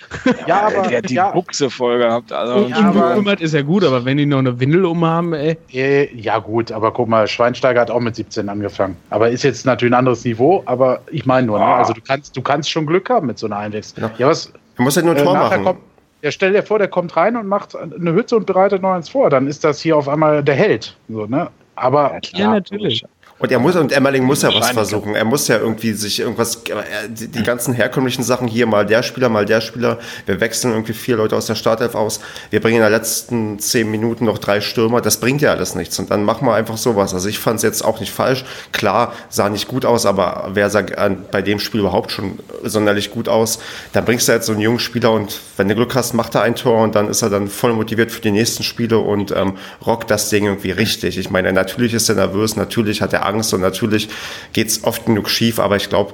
[0.47, 1.31] Ja, aber der hat die ja.
[1.31, 2.31] Buchse voll gehabt.
[2.31, 5.57] Also ja, unbekümmert ist ja gut, aber wenn die noch eine Windel umhaben, ey.
[5.69, 8.95] Ja, gut, aber guck mal, Schweinsteiger hat auch mit 17 angefangen.
[9.09, 11.65] Aber ist jetzt natürlich ein anderes Niveau, aber ich meine nur, ne?
[11.65, 14.09] also du kannst, du kannst schon Glück haben mit so einer Einwechslung.
[14.17, 14.51] Ja, was?
[14.77, 15.63] Du musst ja nur ein äh, Tor machen.
[15.63, 15.79] Kommt,
[16.21, 19.09] ja, stell dir vor, der kommt rein und macht eine Hütze und bereitet noch eins
[19.09, 19.29] vor.
[19.29, 20.95] Dann ist das hier auf einmal der Held.
[21.09, 21.49] So, ne?
[21.75, 23.03] Aber ja, klar, ja natürlich.
[23.39, 25.13] Und er muss, und Emmerling muss ja was versuchen.
[25.13, 26.63] Er muss ja irgendwie sich irgendwas,
[27.07, 29.99] die ganzen herkömmlichen Sachen hier, mal der Spieler, mal der Spieler.
[30.25, 32.19] Wir wechseln irgendwie vier Leute aus der Startelf aus.
[32.49, 35.01] Wir bringen in den letzten zehn Minuten noch drei Stürmer.
[35.01, 35.99] Das bringt ja alles nichts.
[35.99, 37.13] Und dann machen wir einfach sowas.
[37.13, 38.43] Also ich fand es jetzt auch nicht falsch.
[38.71, 40.83] Klar, sah nicht gut aus, aber wer sah
[41.31, 43.59] bei dem Spiel überhaupt schon sonderlich gut aus?
[43.93, 46.41] Dann bringst du jetzt so einen jungen Spieler und wenn du Glück hast, macht er
[46.41, 49.57] ein Tor und dann ist er dann voll motiviert für die nächsten Spiele und ähm,
[49.85, 51.19] rockt das Ding irgendwie richtig.
[51.19, 54.09] Ich meine, natürlich ist er nervös, natürlich hat er Angst und natürlich
[54.53, 56.13] geht es oft genug schief, aber ich glaube,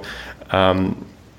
[0.52, 0.96] ähm,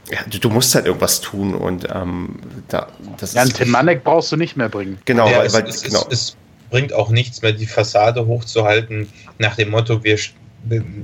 [0.10, 2.88] ja, du, du, musst halt irgendwas tun und ähm, da,
[3.20, 3.54] das ja, ist.
[3.54, 5.00] Ja, Tim Manek brauchst du nicht mehr bringen.
[5.06, 6.06] Genau, ja, weil, es, weil es, genau.
[6.10, 6.38] Es,
[6.70, 9.08] bringt auch nichts mehr, die Fassade hochzuhalten
[9.38, 10.18] nach dem Motto, wir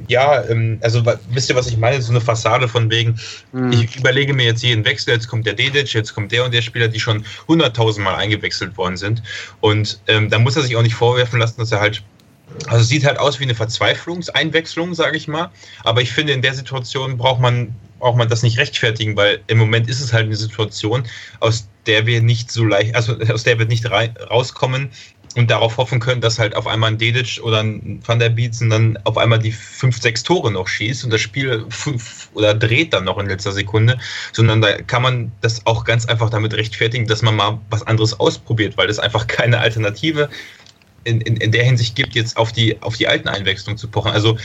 [0.07, 2.01] ja, ähm, also wisst ihr, was ich meine?
[2.01, 3.19] So eine Fassade von wegen,
[3.51, 3.71] mhm.
[3.71, 6.61] ich überlege mir jetzt jeden Wechsel, jetzt kommt der Dedic, jetzt kommt der und der
[6.61, 9.21] Spieler, die schon hunderttausend Mal eingewechselt worden sind.
[9.59, 12.03] Und ähm, da muss er sich auch nicht vorwerfen lassen, dass er halt
[12.67, 15.51] also sieht halt aus wie eine Verzweiflungseinwechslung, sage ich mal.
[15.83, 19.57] Aber ich finde, in der Situation braucht man, braucht man das nicht rechtfertigen, weil im
[19.57, 21.03] Moment ist es halt eine Situation,
[21.39, 24.91] aus der wir nicht so leicht, also aus der wir nicht rauskommen,
[25.35, 28.69] und darauf hoffen können, dass halt auf einmal ein Dedic oder ein Van der Bietzen
[28.69, 32.93] dann auf einmal die fünf, sechs Tore noch schießt und das Spiel fünf oder dreht
[32.93, 33.97] dann noch in letzter Sekunde,
[34.33, 38.19] sondern da kann man das auch ganz einfach damit rechtfertigen, dass man mal was anderes
[38.19, 40.29] ausprobiert, weil es einfach keine Alternative
[41.03, 44.11] in, in, in der Hinsicht gibt, jetzt auf die, auf die alten Einwechslungen zu pochen.
[44.11, 44.37] Also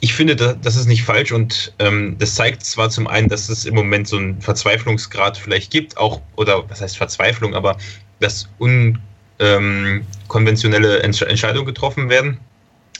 [0.00, 3.64] ich finde, das ist nicht falsch und ähm, das zeigt zwar zum einen, dass es
[3.64, 7.76] im Moment so einen Verzweiflungsgrad vielleicht gibt, auch, oder was heißt Verzweiflung, aber
[8.20, 8.98] das un
[9.40, 12.38] ähm, Entsch Entscheidungen getroffen werden.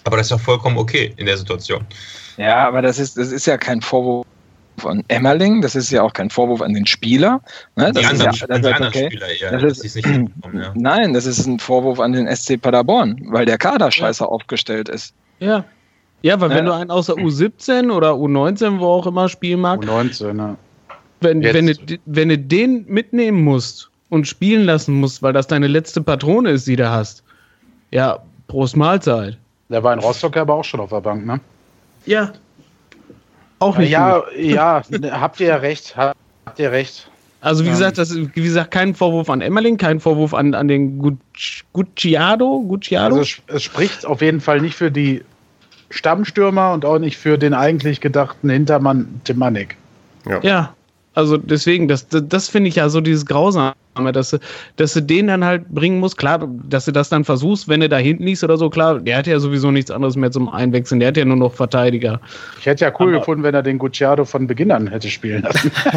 [0.05, 1.85] Aber das ist ja vollkommen okay in der Situation.
[2.37, 4.27] Ja, aber das ist, das ist ja kein Vorwurf
[4.87, 7.41] an Emmerling, das ist ja auch kein Vorwurf an den Spieler.
[7.77, 7.93] Ne?
[7.93, 9.07] Die anderen, ja, das, die anderen okay.
[9.07, 10.29] Spieler eher, das ist, ja.
[10.75, 14.29] Nein, das ist ein Vorwurf an den SC Paderborn, weil der Kader scheiße ja.
[14.29, 15.15] aufgestellt ist.
[15.41, 15.65] Ja.
[16.23, 20.37] Ja, weil wenn du einen außer U17 oder U19, wo auch immer spielen mag, U19,
[20.37, 20.57] ja.
[21.21, 25.69] wenn, wenn, du, wenn du den mitnehmen musst und spielen lassen musst, weil das deine
[25.69, 27.23] letzte Patrone ist, die du hast.
[27.93, 28.19] Ja,
[28.49, 29.39] Prost Mahlzeit.
[29.69, 31.41] Der war in Rostock aber auch schon auf der Bank, ne?
[32.07, 32.33] Ja.
[33.59, 33.91] Auch nicht.
[33.91, 34.35] Ja, gut.
[34.37, 35.97] ja, habt ihr recht.
[35.97, 37.11] Habt ihr recht.
[37.41, 40.67] Also wie gesagt, das ist, wie gesagt, kein Vorwurf an Emmerling, kein Vorwurf an, an
[40.67, 40.99] den
[41.73, 42.65] Gucciado.
[42.67, 43.17] Gucciado.
[43.17, 45.23] Also es, es spricht auf jeden Fall nicht für die
[45.91, 49.77] Stammstürmer und auch nicht für den eigentlich gedachten Hintermann Temanik.
[50.27, 50.41] Ja.
[50.43, 50.75] ja,
[51.19, 53.75] also deswegen, das, das, das finde ich ja so dieses Grausame,
[54.13, 54.39] dass du,
[54.77, 56.17] dass du den dann halt bringen musst.
[56.17, 59.19] Klar, dass du das dann versuchst, wenn du da hinten liegst oder so, klar, der
[59.19, 62.21] hat ja sowieso nichts anderes mehr zum Einwechseln, der hat ja nur noch Verteidiger.
[62.61, 65.43] Ich hätte ja cool Aber gefunden, wenn er den Gucciardo von Beginn an hätte spielen
[65.43, 65.73] lassen.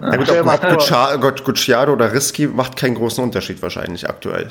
[0.00, 4.48] ja, gut, ob Gucciardo oder Risky macht keinen großen Unterschied wahrscheinlich aktuell.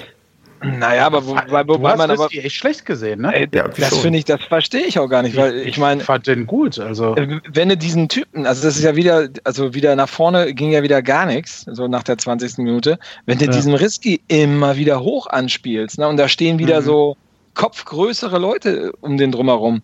[0.65, 3.33] Naja, aber wo, weil, wobei man aber echt schlecht gesehen, ne?
[3.33, 6.01] Ey, ja, das finde ich, das verstehe ich auch gar nicht, weil ich, ich meine,
[6.01, 9.73] fand den gut, also äh, wenn du diesen Typen, also das ist ja wieder, also
[9.73, 12.57] wieder nach vorne ging ja wieder gar nichts, so nach der 20.
[12.59, 13.51] Minute, wenn du ja.
[13.51, 16.85] diesen Risky immer wieder hoch anspielst, ne, und da stehen wieder mhm.
[16.85, 17.17] so
[17.53, 19.81] kopfgrößere Leute um den drumherum,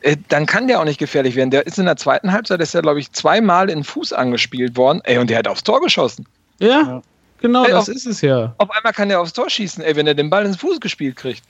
[0.00, 1.50] äh, dann kann der auch nicht gefährlich werden.
[1.50, 4.76] Der ist in der zweiten Halbzeit, ist ja glaube ich zweimal in den Fuß angespielt
[4.76, 6.26] worden, ey, und der hat aufs Tor geschossen.
[6.58, 6.68] ja.
[6.82, 7.02] ja.
[7.40, 8.54] Genau, ey, das auf, ist es ja.
[8.58, 11.16] Auf einmal kann er aufs Tor schießen, ey, wenn er den Ball ins Fuß gespielt
[11.16, 11.42] kriegt.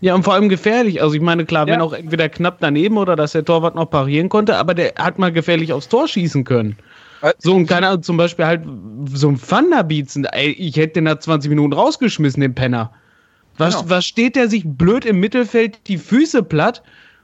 [0.00, 1.00] Ja, und vor allem gefährlich.
[1.00, 1.74] Also ich meine, klar, ja.
[1.74, 5.18] wenn auch entweder knapp daneben oder dass der Torwart noch parieren konnte, aber der hat
[5.18, 6.76] mal gefährlich aufs Tor schießen können.
[7.22, 8.62] Äh, so ein keiner, zum Beispiel halt
[9.12, 10.24] so ein Thunderbietzen.
[10.24, 12.92] Ey, ich hätte den nach 20 Minuten rausgeschmissen, den Penner.
[13.58, 13.90] Was, genau.
[13.90, 16.82] was steht der sich blöd im Mittelfeld die Füße platt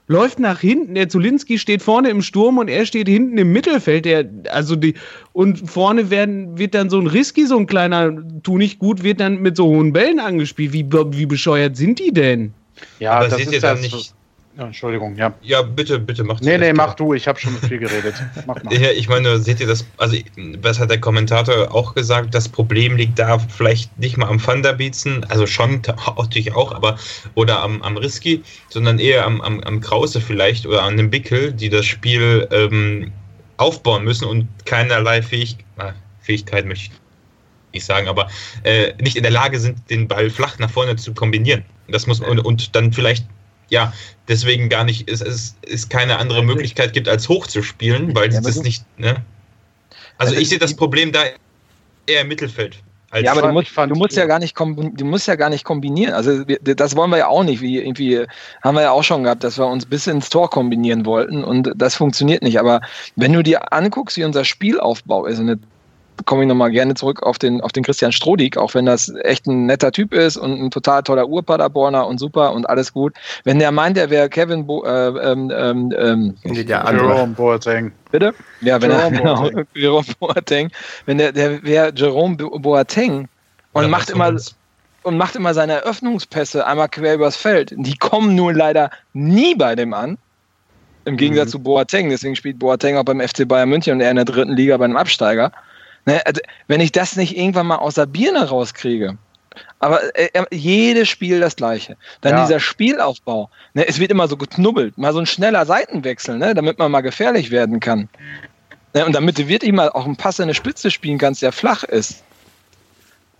[0.09, 0.95] läuft nach hinten.
[0.95, 4.05] Der Zulinski steht vorne im Sturm und er steht hinten im Mittelfeld.
[4.05, 4.95] Der, also die,
[5.31, 8.11] und vorne werden, wird dann so ein Risky, so ein kleiner,
[8.43, 10.73] tu nicht gut, wird dann mit so hohen Bällen angespielt.
[10.73, 12.53] Wie, wie bescheuert sind die denn?
[12.99, 14.13] Ja, Aber das ist dann nicht.
[14.57, 15.33] Ja, Entschuldigung, ja.
[15.41, 18.15] Ja, bitte, bitte mach Nee, nee, mach du, ich habe schon viel geredet.
[18.45, 18.73] Mach mal.
[18.79, 20.17] Ja, ich meine, seht ihr das, also
[20.61, 25.23] was hat der Kommentator auch gesagt, das Problem liegt da vielleicht nicht mal am Thunderbietzen,
[25.29, 25.81] also schon
[26.17, 26.97] natürlich auch, aber
[27.35, 31.53] oder am, am Risky, sondern eher am, am, am Krause vielleicht oder an dem Bickel,
[31.53, 33.11] die das Spiel ähm,
[33.57, 36.99] aufbauen müssen und keinerlei Fähig ah, Fähigkeit möchte ich
[37.73, 38.27] nicht sagen, aber
[38.63, 41.63] äh, nicht in der Lage sind, den Ball flach nach vorne zu kombinieren.
[41.87, 43.25] Das muss und, und dann vielleicht
[43.69, 43.93] ja,
[44.27, 48.61] deswegen gar nicht, es, es, es keine andere Möglichkeit gibt, als hochzuspielen, weil ja, das
[48.61, 49.23] nicht, ne?
[50.17, 51.21] Also, also ich sehe das Problem da
[52.05, 52.77] eher im Mittelfeld.
[53.15, 56.13] ja, aber du musst, du musst ja gar nicht du musst ja gar nicht kombinieren.
[56.13, 57.61] Also das wollen wir ja auch nicht.
[57.61, 58.25] Wie irgendwie
[58.61, 61.71] haben wir ja auch schon gehabt, dass wir uns bis ins Tor kombinieren wollten und
[61.75, 62.59] das funktioniert nicht.
[62.59, 62.81] Aber
[63.15, 65.61] wenn du dir anguckst, wie unser Spielaufbau ist, und
[66.25, 69.47] komme ich nochmal gerne zurück auf den, auf den Christian Strodig, auch wenn das echt
[69.47, 73.13] ein netter Typ ist und ein total toller Urpaderborner und super und alles gut.
[73.43, 77.91] Wenn der meint, der wäre Kevin Bo äh, ähm, ähm, ähm der Jerome Boateng.
[78.11, 78.33] Bitte?
[78.61, 79.67] Ja, wenn Jerome er, genau, Boateng.
[79.73, 80.71] Jerome Boateng.
[81.05, 83.27] Wenn der, der wäre Jerome Boateng
[83.73, 84.35] und ja, macht immer
[85.03, 87.73] und macht immer seine Eröffnungspässe einmal quer übers Feld.
[87.75, 90.17] Die kommen nur leider nie bei dem an.
[91.05, 91.51] Im Gegensatz mhm.
[91.51, 92.09] zu Boateng.
[92.09, 94.85] Deswegen spielt Boateng auch beim FC Bayern München und er in der dritten Liga bei
[94.85, 95.51] einem Absteiger.
[96.05, 99.17] Ne, also, wenn ich das nicht irgendwann mal aus der Birne rauskriege,
[99.79, 101.97] aber äh, äh, jedes Spiel das gleiche.
[102.21, 102.45] Dann ja.
[102.45, 103.49] dieser Spielaufbau.
[103.73, 104.97] Ne, es wird immer so geknubbelt.
[104.97, 108.09] Mal so ein schneller Seitenwechsel, ne, damit man mal gefährlich werden kann.
[108.93, 111.51] Ne, und damit du wirklich mal auch einen Pass in eine Spitze spielen kannst, der
[111.51, 112.23] flach ist.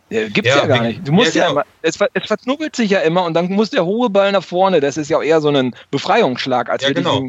[0.09, 1.07] Gibt's ja, ja gar nicht.
[1.07, 1.61] Du musst ja, ja genau.
[1.61, 4.79] immer, es, es, verknubbelt sich ja immer und dann muss der hohe Ball nach vorne.
[4.79, 7.27] Das ist ja eher so ein Befreiungsschlag, als ja, genau.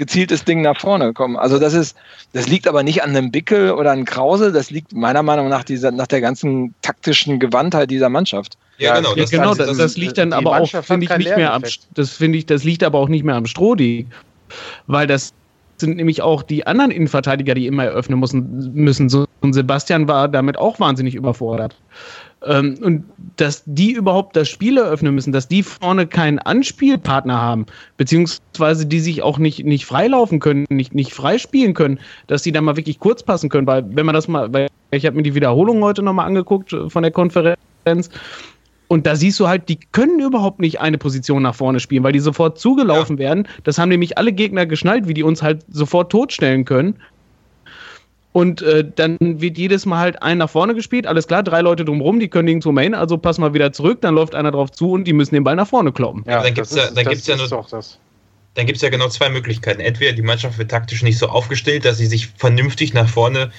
[0.00, 1.36] Gezieltes Ding nach vorne kommen.
[1.36, 1.94] Also das ist,
[2.32, 5.62] das liegt aber nicht an einem Bickel oder einem Krause, das liegt meiner Meinung nach
[5.62, 8.56] dieser, nach der ganzen taktischen Gewandtheit dieser Mannschaft.
[8.78, 9.14] Ja, genau.
[9.14, 11.62] Das, genau, das, das liegt dann aber auch, finde ich, nicht mehr am,
[11.94, 14.06] das finde ich, das liegt aber auch nicht mehr am Strohdi,
[14.86, 15.34] weil das
[15.76, 18.72] sind nämlich auch die anderen Innenverteidiger, die immer eröffnen müssen.
[18.72, 19.10] müssen.
[19.10, 21.76] So, und Sebastian war damit auch wahnsinnig überfordert.
[22.46, 23.04] Ähm, und
[23.36, 27.66] dass die überhaupt das Spiel eröffnen müssen, dass die vorne keinen Anspielpartner haben,
[27.96, 32.60] beziehungsweise die sich auch nicht, nicht freilaufen können, nicht, nicht freispielen können, dass die da
[32.60, 35.34] mal wirklich kurz passen können, weil wenn man das mal, weil ich habe mir die
[35.34, 38.10] Wiederholung heute nochmal angeguckt von der Konferenz
[38.88, 42.12] und da siehst du halt, die können überhaupt nicht eine Position nach vorne spielen, weil
[42.12, 43.24] die sofort zugelaufen ja.
[43.24, 43.46] werden.
[43.62, 46.96] Das haben nämlich alle Gegner geschnallt, wie die uns halt sofort totstellen können.
[48.32, 51.84] Und äh, dann wird jedes Mal halt ein nach vorne gespielt, alles klar, drei Leute
[51.84, 54.70] drumherum, die können nirgendwo mehr hin, also pass mal wieder zurück, dann läuft einer drauf
[54.70, 56.24] zu und die müssen den Ball nach vorne kloppen.
[56.28, 57.48] Ja, dann gibt es ja, dann gibt's ja nur.
[58.54, 59.80] Dann gibt es ja genau zwei Möglichkeiten.
[59.80, 63.52] Entweder die Mannschaft wird taktisch nicht so aufgestellt, dass sie sich vernünftig nach vorne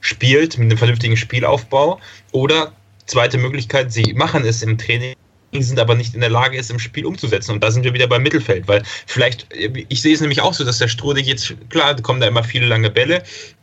[0.00, 1.98] spielt mit einem vernünftigen Spielaufbau,
[2.32, 2.72] oder
[3.06, 5.14] Zweite Möglichkeit, sie machen es im Training
[5.62, 7.52] sind aber nicht in der Lage, es im Spiel umzusetzen.
[7.52, 10.64] Und da sind wir wieder beim Mittelfeld, weil vielleicht, ich sehe es nämlich auch so,
[10.64, 13.22] dass der Strudig jetzt, klar, kommen da immer viele lange Bälle,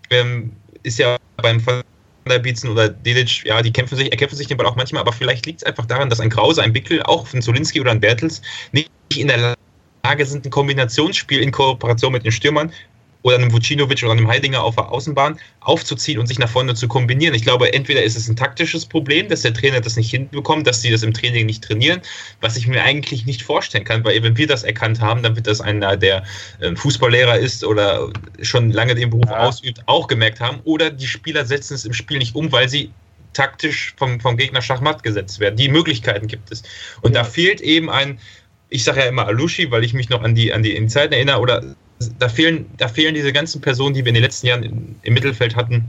[0.09, 0.51] ähm,
[0.83, 1.83] ist ja beim Van
[2.27, 5.11] der Bietzen oder Delic, ja, die kämpfen sich, erkämpfen sich den Ball auch manchmal, aber
[5.11, 7.99] vielleicht liegt es einfach daran, dass ein Krause, ein Bickel, auch ein Zolinski oder ein
[7.99, 9.55] Bertels nicht in der
[10.03, 12.71] Lage sind, ein Kombinationsspiel in Kooperation mit den Stürmern
[13.23, 16.87] oder einem Vucinovic oder einem Heidinger auf der Außenbahn aufzuziehen und sich nach vorne zu
[16.87, 17.35] kombinieren.
[17.35, 20.81] Ich glaube, entweder ist es ein taktisches Problem, dass der Trainer das nicht hinbekommt, dass
[20.81, 22.01] sie das im Training nicht trainieren,
[22.41, 25.47] was ich mir eigentlich nicht vorstellen kann, weil wenn wir das erkannt haben, dann wird
[25.47, 26.23] das einer, der
[26.61, 28.11] ähm, Fußballlehrer ist oder
[28.41, 29.47] schon lange den Beruf ja.
[29.47, 30.59] ausübt, auch gemerkt haben.
[30.63, 32.91] Oder die Spieler setzen es im Spiel nicht um, weil sie
[33.33, 35.55] taktisch vom, vom Gegner Schachmatt gesetzt werden.
[35.55, 36.63] Die Möglichkeiten gibt es.
[37.01, 37.21] Und ja.
[37.21, 38.19] da fehlt eben ein,
[38.69, 41.39] ich sage ja immer Alushi, weil ich mich noch an die, an die Zeiten erinnere,
[41.39, 41.75] oder
[42.19, 45.55] da fehlen, da fehlen diese ganzen Personen, die wir in den letzten Jahren im Mittelfeld
[45.55, 45.85] hatten,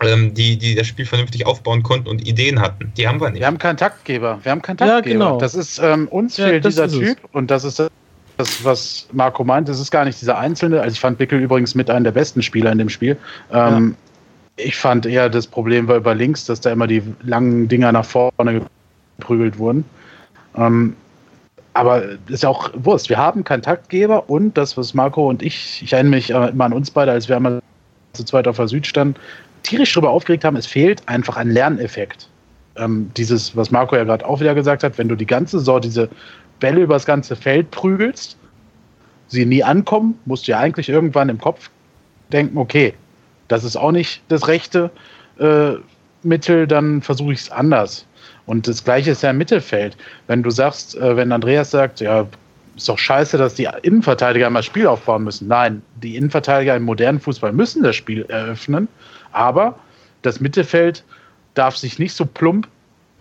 [0.00, 2.92] ähm, die, die das Spiel vernünftig aufbauen konnten und Ideen hatten.
[2.96, 3.40] Die haben wir nicht.
[3.40, 4.38] Wir haben keinen Taktgeber.
[4.42, 5.08] Wir haben keinen Taktgeber.
[5.08, 5.38] Ja, genau.
[5.38, 7.30] Das ist, ähm, uns ja, fehlt dieser Typ es.
[7.32, 9.68] und das ist das, was Marco meint.
[9.68, 10.80] Das ist gar nicht dieser Einzelne.
[10.80, 13.16] Also ich fand Bickel übrigens mit einem der besten Spieler in dem Spiel.
[13.52, 13.96] Ähm,
[14.56, 14.64] ja.
[14.64, 18.04] Ich fand eher das Problem war über links, dass da immer die langen Dinger nach
[18.04, 18.62] vorne
[19.18, 19.84] geprügelt wurden.
[20.56, 20.96] Ähm,
[21.74, 23.08] aber ist ja auch Wurst.
[23.08, 26.72] Wir haben keinen Taktgeber und das, was Marco und ich, ich erinnere mich immer an
[26.72, 27.60] uns beide, als wir einmal
[28.12, 29.14] zu zweit auf der Süd standen,
[29.62, 32.28] tierisch darüber aufgeregt haben, es fehlt einfach ein Lerneffekt.
[32.76, 35.80] Ähm, dieses, was Marco ja gerade auch wieder gesagt hat, wenn du die ganze Saison
[35.80, 36.08] diese
[36.60, 38.36] Bälle übers ganze Feld prügelst,
[39.28, 41.70] sie nie ankommen, musst du ja eigentlich irgendwann im Kopf
[42.32, 42.94] denken, okay,
[43.48, 44.90] das ist auch nicht das rechte
[45.38, 45.72] äh,
[46.22, 48.06] Mittel, dann versuche ich es anders.
[48.48, 49.96] Und das Gleiche ist ja im Mittelfeld.
[50.26, 52.26] Wenn du sagst, äh, wenn Andreas sagt, ja,
[52.74, 55.48] ist doch scheiße, dass die Innenverteidiger mal Spiel aufbauen müssen.
[55.48, 58.88] Nein, die Innenverteidiger im modernen Fußball müssen das Spiel eröffnen,
[59.32, 59.78] aber
[60.22, 61.04] das Mittelfeld
[61.54, 62.68] darf sich nicht so plump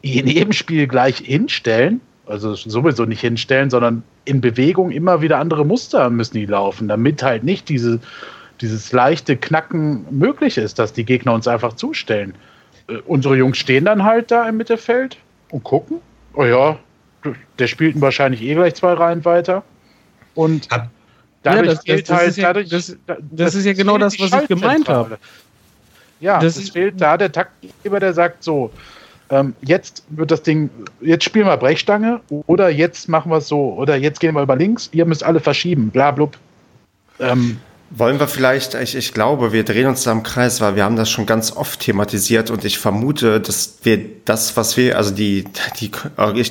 [0.02, 5.66] in jedem Spiel gleich hinstellen, also sowieso nicht hinstellen, sondern in Bewegung immer wieder andere
[5.66, 8.00] Muster müssen die laufen, damit halt nicht diese,
[8.62, 12.34] dieses leichte Knacken möglich ist, dass die Gegner uns einfach zustellen.
[12.88, 15.18] Äh, unsere Jungs stehen dann halt da im Mittelfeld
[15.50, 16.00] und gucken.
[16.34, 16.78] Oh ja,
[17.60, 19.64] der spielt wahrscheinlich eh gleich zwei Reihen weiter.
[20.36, 20.90] Und Ab
[21.44, 22.38] dadurch ja, das, fehlt das, halt.
[22.38, 22.98] Ja, dadurch, das,
[23.32, 25.18] das ist ja genau das, was ich gemeint habe.
[26.20, 28.72] Ja, das es fehlt da der Taktgeber, der sagt so,
[29.30, 30.70] ähm, jetzt wird das Ding,
[31.02, 34.56] jetzt spielen wir Brechstange oder jetzt machen wir es so oder jetzt gehen wir über
[34.56, 36.38] links, ihr müsst alle verschieben, bla blub.
[37.20, 37.60] Ähm,
[37.90, 40.96] wollen wir vielleicht, ich, ich glaube, wir drehen uns da im Kreis, weil wir haben
[40.96, 45.46] das schon ganz oft thematisiert und ich vermute, dass wir das, was wir, also die,
[45.80, 45.92] die,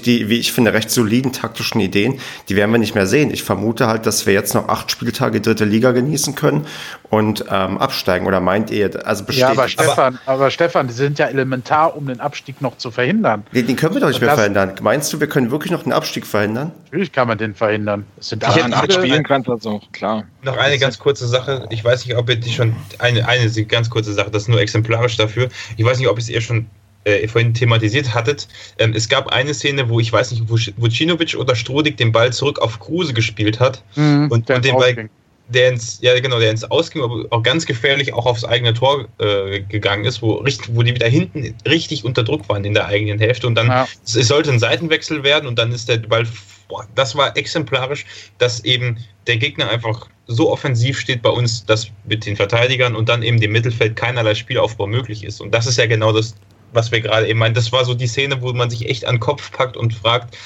[0.04, 3.30] die, wie ich finde, recht soliden taktischen Ideen, die werden wir nicht mehr sehen.
[3.30, 6.66] Ich vermute halt, dass wir jetzt noch acht Spieltage dritte Liga genießen können
[7.10, 8.26] und ähm, absteigen.
[8.26, 9.42] Oder meint ihr, also besteht...
[9.42, 12.90] Ja, aber Stefan, aber, aber, Stefan, die sind ja elementar, um den Abstieg noch zu
[12.90, 13.44] verhindern.
[13.52, 14.72] Den, den können wir doch nicht und mehr verhindern.
[14.80, 16.72] Meinst du, wir können wirklich noch den Abstieg verhindern?
[16.84, 18.06] Natürlich kann man den verhindern.
[18.18, 20.24] Es sind acht, acht Spielen kannst du so, klar.
[20.42, 21.66] Noch eine ganz kurze Sache.
[21.70, 24.60] Ich weiß nicht, ob ihr die schon, eine, eine ganz kurze Sache, das ist nur
[24.60, 25.48] exemplarisch dafür.
[25.76, 26.66] Ich weiß nicht, ob ihr es schon
[27.04, 28.48] äh, vorhin thematisiert hattet.
[28.78, 32.32] Ähm, es gab eine Szene, wo ich weiß nicht, wo Vucinovic oder Strodig den Ball
[32.32, 35.08] zurück auf Kruse gespielt hat mhm, und, und den Ball
[35.48, 39.06] der ins, ja genau, der ins Ausging, aber auch ganz gefährlich auch aufs eigene Tor
[39.18, 43.18] äh, gegangen ist, wo, wo die wieder hinten richtig unter Druck waren in der eigenen
[43.18, 43.88] Hälfte und dann ja.
[44.04, 46.26] es, es, sollte ein Seitenwechsel werden und dann ist der Ball,
[46.68, 48.06] boah, das war exemplarisch,
[48.38, 53.08] dass eben der Gegner einfach so offensiv steht bei uns, dass mit den Verteidigern und
[53.08, 56.34] dann eben dem Mittelfeld keinerlei Spielaufbau möglich ist und das ist ja genau das
[56.72, 57.54] was wir gerade eben meinen.
[57.54, 60.36] Das war so die Szene, wo man sich echt an den Kopf packt und fragt,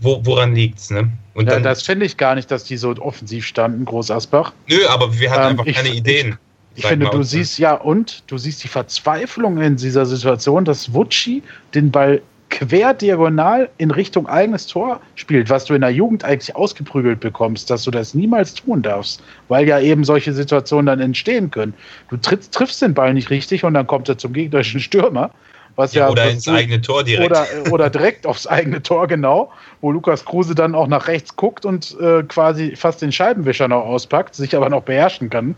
[0.00, 1.10] wo, woran liegt's, ne?
[1.34, 4.52] Und ja, dann, das finde ich gar nicht, dass die so offensiv standen, Groß Asbach.
[4.68, 6.38] nö, aber wir hatten Ähm, einfach ich- keine Ideen.
[6.76, 7.12] Ich sag finde, mal.
[7.12, 12.20] du siehst ja und du siehst die Verzweiflung in dieser Situation, dass Wutschi den Ball
[12.50, 17.70] quer diagonal in Richtung eigenes Tor spielt, was du in der Jugend eigentlich ausgeprügelt bekommst,
[17.70, 21.74] dass du das niemals tun darfst, weil ja eben solche Situationen dann entstehen können.
[22.10, 25.30] Du tritt, triffst den Ball nicht richtig und dann kommt er zum gegnerischen Stürmer,
[25.76, 27.30] was ja, ja, oder ins eigene Tor direkt.
[27.30, 29.50] oder, oder direkt aufs eigene Tor, genau,
[29.80, 33.84] wo Lukas Kruse dann auch nach rechts guckt und äh, quasi fast den Scheibenwischer noch
[33.84, 35.56] auspackt, sich aber noch beherrschen kann.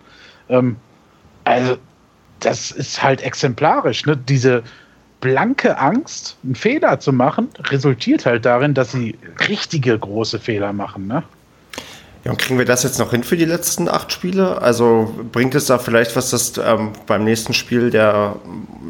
[0.49, 0.77] Ähm,
[1.45, 1.77] also,
[2.41, 4.05] das ist halt exemplarisch.
[4.07, 4.17] Ne?
[4.17, 4.63] Diese
[5.21, 9.17] blanke Angst, einen Fehler zu machen, resultiert halt darin, dass sie
[9.49, 11.07] richtige große Fehler machen.
[11.07, 11.23] Ne?
[12.27, 14.61] Ja, und kriegen wir das jetzt noch hin für die letzten acht Spiele?
[14.61, 18.35] Also bringt es da vielleicht was, das ähm, beim nächsten Spiel der,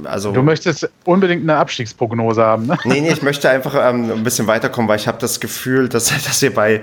[0.04, 2.64] also Du möchtest unbedingt eine Abstiegsprognose haben.
[2.66, 2.78] Ne?
[2.84, 6.06] Nee, nee, ich möchte einfach ähm, ein bisschen weiterkommen, weil ich habe das Gefühl, dass,
[6.24, 6.80] dass wir bei,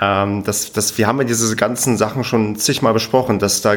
[0.00, 3.74] ähm, dass, dass wir haben ja diese ganzen Sachen schon zigmal besprochen, dass da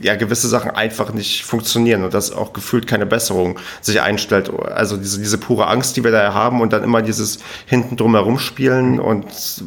[0.00, 4.48] ja gewisse Sachen einfach nicht funktionieren und dass auch gefühlt keine Besserung sich einstellt.
[4.48, 8.14] Also diese, diese pure Angst, die wir da haben und dann immer dieses hinten drum
[8.14, 9.26] herum spielen und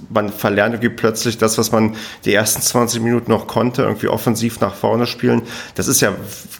[0.09, 4.59] man verlernt irgendwie plötzlich das, was man die ersten 20 Minuten noch konnte, irgendwie offensiv
[4.59, 5.43] nach vorne spielen.
[5.75, 6.13] Das ist ja,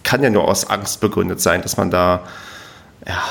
[0.03, 2.23] kann ja nur aus Angst begründet sein, dass man da
[3.05, 3.21] ja,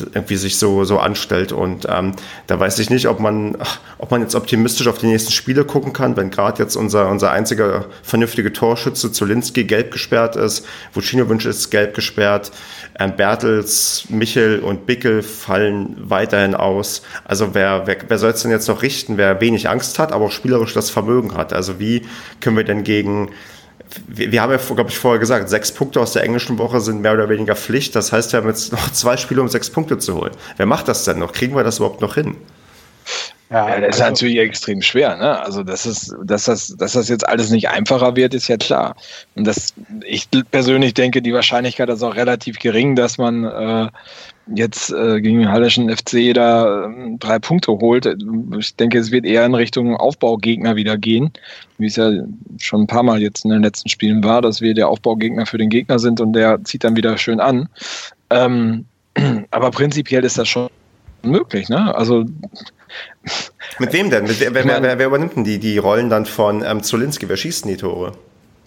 [0.00, 1.52] irgendwie sich so, so anstellt.
[1.52, 2.12] Und ähm,
[2.46, 3.56] da weiß ich nicht, ob man,
[3.98, 7.30] ob man jetzt optimistisch auf die nächsten Spiele gucken kann, wenn gerade jetzt unser, unser
[7.30, 12.52] einziger vernünftige Torschütze Zulinski gelb gesperrt ist, Vucinovic ist gelb gesperrt,
[12.98, 17.02] ähm, Bertels, Michel und Bickel fallen weiterhin aus.
[17.24, 20.26] Also wer, wer, wer soll es denn jetzt noch richten, wer wenig Angst hat, aber
[20.26, 21.52] auch spielerisch das Vermögen hat?
[21.52, 22.02] Also wie
[22.40, 23.30] können wir denn gegen
[24.06, 27.14] wir, haben ja, glaube ich, vorher gesagt, sechs Punkte aus der englischen Woche sind mehr
[27.14, 27.96] oder weniger Pflicht.
[27.96, 30.32] Das heißt, wir haben jetzt noch zwei Spiele, um sechs Punkte zu holen.
[30.56, 31.32] Wer macht das denn noch?
[31.32, 32.36] Kriegen wir das überhaupt noch hin?
[33.50, 35.16] Ja, das ist also- natürlich extrem schwer.
[35.16, 35.40] Ne?
[35.40, 38.94] Also, dass, es, dass, das, dass das jetzt alles nicht einfacher wird, ist ja klar.
[39.34, 39.74] Und das,
[40.06, 43.88] ich persönlich denke, die Wahrscheinlichkeit ist auch relativ gering, dass man äh,
[44.54, 48.06] jetzt äh, gegen den Hallischen FC da äh, drei Punkte holt.
[48.56, 51.32] Ich denke, es wird eher in Richtung Aufbaugegner wieder gehen,
[51.78, 52.10] wie es ja
[52.60, 55.58] schon ein paar Mal jetzt in den letzten Spielen war, dass wir der Aufbaugegner für
[55.58, 57.68] den Gegner sind und der zieht dann wieder schön an.
[58.30, 58.84] Ähm,
[59.50, 60.68] aber prinzipiell ist das schon
[61.22, 61.68] möglich.
[61.68, 61.94] Ne?
[61.94, 62.24] Also
[63.78, 64.24] Mit wem denn?
[64.24, 67.28] Mit, wer, wer, wer, wer übernimmt denn die, die Rollen dann von ähm, Zulinski?
[67.28, 68.12] Wer schießt denn die Tore?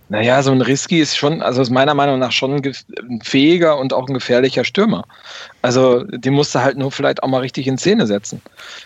[0.09, 3.93] Naja, so ein Risky ist schon, also ist meiner Meinung nach schon ein fähiger und
[3.93, 5.05] auch ein gefährlicher Stürmer.
[5.61, 8.41] Also den musst du halt nur vielleicht auch mal richtig in Szene setzen.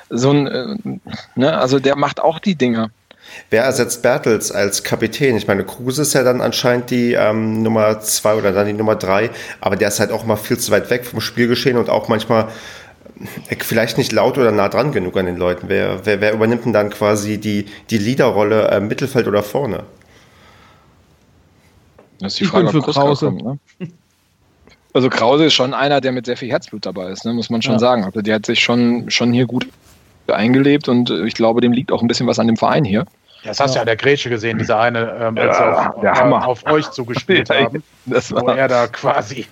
[0.10, 0.76] So ein, äh,
[1.36, 2.92] ne, also der macht auch die Dinger.
[3.50, 5.36] Wer ersetzt Bertels als Kapitän?
[5.36, 8.96] Ich meine, Kruse ist ja dann anscheinend die ähm, Nummer zwei oder dann die Nummer
[8.96, 12.08] drei, aber der ist halt auch mal viel zu weit weg vom Spielgeschehen und auch
[12.08, 12.48] manchmal
[13.60, 15.70] vielleicht nicht laut oder nah dran genug an den Leuten.
[15.70, 19.84] Wer, wer, wer übernimmt denn dann quasi die, die Leaderrolle äh, Mittelfeld oder vorne?
[22.20, 23.28] Das ist die Ich Frage, bin für Krause.
[23.28, 23.60] kommt, ne?
[24.94, 27.34] Also Krause ist schon einer, der mit sehr viel Herzblut dabei ist, ne?
[27.34, 27.80] muss man schon Ja.
[27.80, 28.04] sagen.
[28.04, 29.68] Also der hat sich schon, schon hier gut
[30.28, 33.06] eingelebt und äh, ich glaube, dem liegt auch ein bisschen was an dem Verein hier.
[33.44, 36.14] Das hast du ja an der Grätsche gesehen, diese eine, ähm, als Ja, auf, der
[36.14, 36.48] Hammer.
[36.48, 39.46] auf euch zugespielt Ja, haben, Das wo er da quasi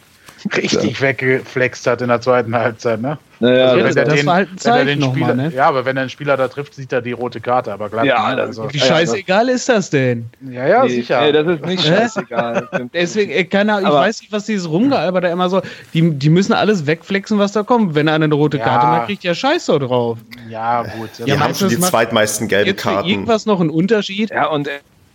[0.55, 3.01] richtig weggeflext hat in der zweiten Halbzeit.
[3.01, 3.17] Ne?
[3.39, 5.51] naja, Also das- wenn er das den- war halt ein er Zeichen Spieler, ne?
[5.53, 7.73] Ja, aber wenn er einen Spieler da trifft, sieht er die rote Karte.
[7.73, 10.25] Aber klar, Ja, also, Wie Ja, scheißegal ist das denn?
[10.49, 11.21] ja, ja, nee, sicher.
[11.21, 12.69] Nee, das ist nicht scheißegal.
[12.93, 15.61] Deswegen, äh, keine Ahnung, ich Aber- weiß nicht, was dieses Rumgealber da immer so.
[15.93, 17.95] Die, die müssen alles wegflexen, was da kommt.
[17.95, 18.63] Wenn einer eine rote Ja.
[18.63, 20.17] Karte macht, kriegt ja Scheiß da drauf.
[20.49, 21.09] ja, gut.
[21.17, 23.09] Die Ja, haben meinst du, schon die zweitmeisten gelben Karten.
[23.09, 24.29] irgendwas noch ein Unterschied?
[24.29, 24.69] Ja, und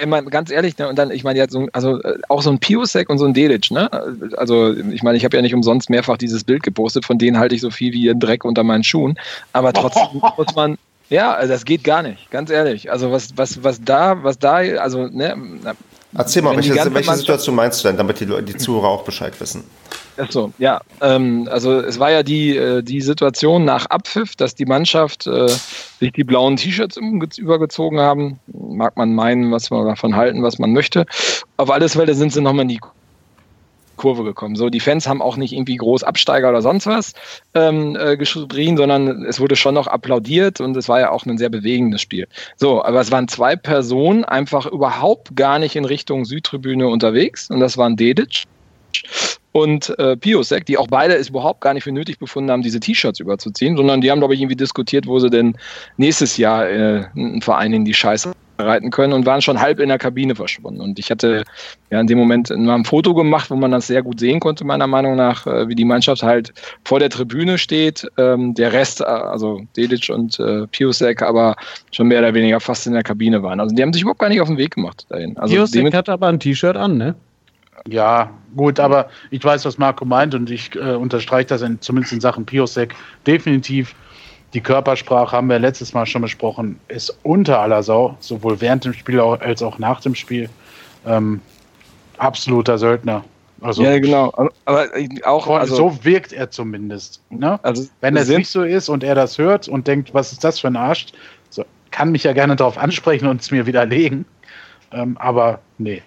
[0.07, 2.59] meine, ganz ehrlich, ne, und dann, ich meine, ja, so, also äh, auch so ein
[2.59, 3.90] Piosek und so ein Delic, ne?
[4.36, 7.55] Also, ich meine, ich habe ja nicht umsonst mehrfach dieses Bild gepostet, von denen halte
[7.55, 9.18] ich so viel wie ein Dreck unter meinen Schuhen.
[9.53, 10.78] Aber trotzdem muss man.
[11.09, 12.92] Ja, also das geht gar nicht, ganz ehrlich.
[12.92, 15.36] Also was, was, was da, was da, also, ne,
[16.13, 19.65] Erzähl mal, welche, welche Situation meinst du denn, damit die, die Zuhörer auch Bescheid wissen?
[20.17, 20.81] Ach so, ja.
[21.01, 25.47] Ähm, also es war ja die, äh, die Situation nach Abpfiff, dass die Mannschaft äh,
[25.47, 26.99] sich die blauen T-Shirts
[27.39, 28.41] übergezogen haben.
[28.49, 31.07] Mag man meinen, was man davon halten, was man möchte.
[31.57, 32.81] Auf alles Fälle sind sie nochmal in die
[34.01, 34.57] Kurve gekommen.
[34.57, 37.12] So, die Fans haben auch nicht irgendwie groß Absteiger oder sonst was
[37.55, 41.36] ähm, äh, geschrien, sondern es wurde schon noch applaudiert und es war ja auch ein
[41.36, 42.26] sehr bewegendes Spiel.
[42.57, 47.61] So, aber es waren zwei Personen einfach überhaupt gar nicht in Richtung Südtribüne unterwegs und
[47.61, 48.44] das waren Dedic
[49.53, 52.80] und äh, Piosek, die auch beide es überhaupt gar nicht für nötig befunden haben, diese
[52.80, 55.57] T-Shirts überzuziehen, sondern die haben, glaube ich, irgendwie diskutiert, wo sie denn
[55.98, 58.32] nächstes Jahr äh, einen Verein in die Scheiße
[58.65, 60.81] reiten können und waren schon halb in der Kabine verschwunden.
[60.81, 61.45] Und ich hatte
[61.91, 64.65] ja in dem Moment mal ein Foto gemacht, wo man das sehr gut sehen konnte,
[64.65, 66.53] meiner Meinung nach, äh, wie die Mannschaft halt
[66.85, 68.07] vor der Tribüne steht.
[68.17, 71.57] Ähm, der Rest, äh, also Dedic und äh, Piosek, aber
[71.91, 73.61] schon mehr oder weniger fast in der Kabine waren.
[73.61, 75.37] Also die haben sich überhaupt gar nicht auf den Weg gemacht dahin.
[75.37, 77.15] Also Piosek hat aber ein T-Shirt an, ne?
[77.89, 82.13] Ja, gut, aber ich weiß, was Marco meint und ich äh, unterstreiche das in, zumindest
[82.13, 82.95] in Sachen Piosek
[83.27, 83.95] definitiv
[84.53, 88.92] die Körpersprache haben wir letztes Mal schon besprochen, ist unter aller Sau, sowohl während dem
[88.92, 90.48] Spiel als auch nach dem Spiel.
[91.07, 91.40] Ähm,
[92.18, 93.24] absoluter Söldner.
[93.61, 94.32] Also, ja, genau.
[94.64, 94.86] Aber
[95.24, 97.20] auch also, so wirkt er zumindest.
[97.30, 97.61] Ne?
[97.62, 100.59] Also, Wenn es nicht so ist und er das hört und denkt, was ist das
[100.59, 101.09] für ein Arsch,
[101.51, 104.24] so, kann mich ja gerne darauf ansprechen und es mir widerlegen.
[104.92, 106.03] Ähm, aber nee.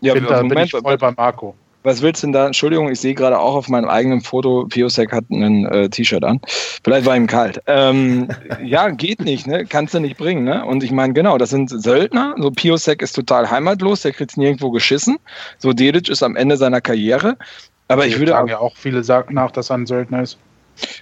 [0.00, 1.54] Ja, bin, da, Moment, bin ich voll bei Marco.
[1.84, 2.46] Was willst du denn da?
[2.46, 6.40] Entschuldigung, ich sehe gerade auch auf meinem eigenen Foto, Piosek hat ein äh, T-Shirt an.
[6.82, 7.62] Vielleicht war ihm kalt.
[7.66, 8.28] Ähm,
[8.62, 9.64] ja, geht nicht, ne?
[9.64, 10.64] Kannst du nicht bringen, ne?
[10.64, 12.34] Und ich meine, genau, das sind Söldner.
[12.38, 15.18] So Piosek ist total heimatlos, der kriegt nirgendwo geschissen.
[15.58, 17.36] So Dedic ist am Ende seiner Karriere.
[17.86, 20.36] Aber ich würde sagen ja auch viele sagen nach, dass er ein Söldner ist.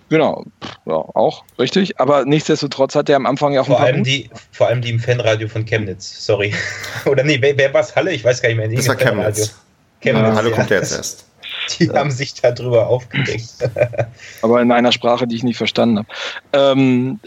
[0.08, 0.44] Genau,
[0.86, 2.00] ja, auch richtig.
[2.00, 5.00] Aber nichtsdestotrotz hat er am Anfang ja auch vor allem die, vor allem die im
[5.00, 6.24] Fanradio von Chemnitz.
[6.24, 6.54] Sorry,
[7.04, 8.12] oder nee, wer, wer war es Halle?
[8.12, 8.68] Ich weiß gar nicht mehr.
[8.68, 9.54] Das war Chemnitz.
[10.00, 10.28] Chemnitz.
[10.28, 11.26] Ja, Hallo kommt jetzt erst.
[11.78, 13.44] Die haben sich darüber aufgeregt.
[14.42, 16.08] Aber in einer Sprache, die ich nicht verstanden habe.
[16.52, 17.20] Ähm,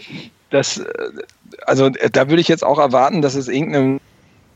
[0.50, 0.84] das, äh,
[1.66, 4.00] also da würde ich jetzt auch erwarten, dass es irgendeinen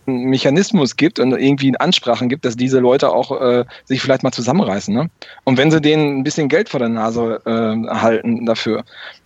[0.06, 4.94] Mechanismus gibt und irgendwie Ansprachen gibt, dass diese Leute auch äh, sich vielleicht mal zusammenreißen.
[4.94, 5.10] Ne?
[5.44, 8.84] Und wenn sie denen ein bisschen Geld vor der Nase äh, halten dafür.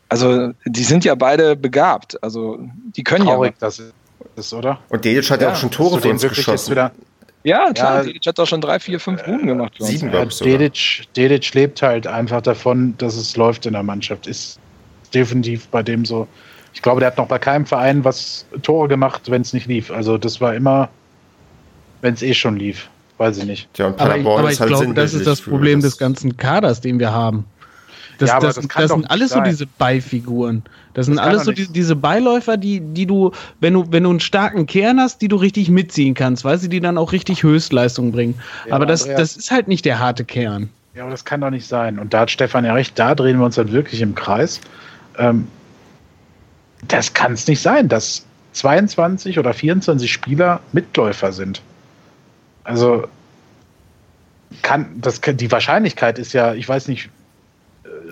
[0.09, 2.22] Also die sind ja beide begabt.
[2.22, 2.59] Also
[2.97, 3.57] die können Traurig, ja.
[3.61, 3.82] das
[4.36, 4.78] ist, oder?
[4.89, 6.70] Und Dedic hat ja auch schon Tore für uns geschossen.
[6.70, 6.93] Wieder,
[7.49, 9.75] ja, klar, ja, Dedic hat doch schon drei, vier, fünf Buden gemacht.
[9.79, 10.39] Sieben, glaube ich.
[10.39, 14.27] Dedic, Dedic lebt halt einfach davon, dass es läuft in der Mannschaft.
[14.27, 14.59] Ist
[15.15, 16.29] definitiv bei dem so.
[16.75, 19.91] Ich glaube, der hat noch bei keinem Verein was Tore gemacht, wenn es nicht lief.
[19.91, 20.91] Also das war immer,
[22.03, 22.89] wenn es eh schon lief.
[23.17, 23.69] Weiß ich nicht.
[23.79, 26.81] Ja, aber ich, aber ich halt glaube, das ist das Problem das des ganzen Kaders,
[26.81, 27.47] den wir haben.
[28.19, 29.45] Das, ja, das, das, das sind alles sein.
[29.45, 30.64] so diese Beifiguren.
[30.95, 34.21] Das sind alles so die, diese Beiläufer, die, die du, wenn du, wenn du einen
[34.21, 38.11] starken Kern hast, die du richtig mitziehen kannst, weil sie die dann auch richtig Höchstleistung
[38.11, 38.41] bringen.
[38.66, 40.69] Ja, aber das, das ist halt nicht der harte Kern.
[40.95, 42.01] Ja, aber das kann doch nicht sein.
[42.01, 44.61] Und da hat Stefan ja recht, da drehen wir uns halt wirklich im Kreis.
[45.16, 45.47] Ähm,
[46.89, 51.62] das kann es nicht sein, dass 22 oder 24 Spieler Mitläufer sind.
[52.64, 53.07] Also
[54.62, 57.11] kann das die Wahrscheinlichkeit ist ja, ich weiß nicht,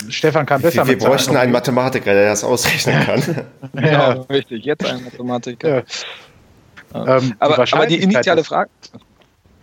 [0.09, 3.47] Stefan kann besser Wir, wir bräuchten einen Mathematiker, der das ausrechnen kann.
[3.74, 4.64] ja, genau, richtig.
[4.64, 5.68] Jetzt ein Mathematiker.
[6.94, 7.16] Ja.
[7.18, 8.70] Ähm, aber, die aber, die initiale Frage.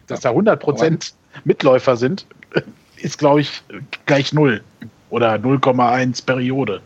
[0.08, 1.14] Dass da 100%
[1.46, 2.26] Mitläufer sind,
[2.98, 3.64] ist, glaube ich,
[4.06, 4.62] gleich null.
[5.10, 6.82] Oder 0,1 Periode.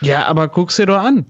[0.00, 1.26] Ja, aber guck's dir doch an.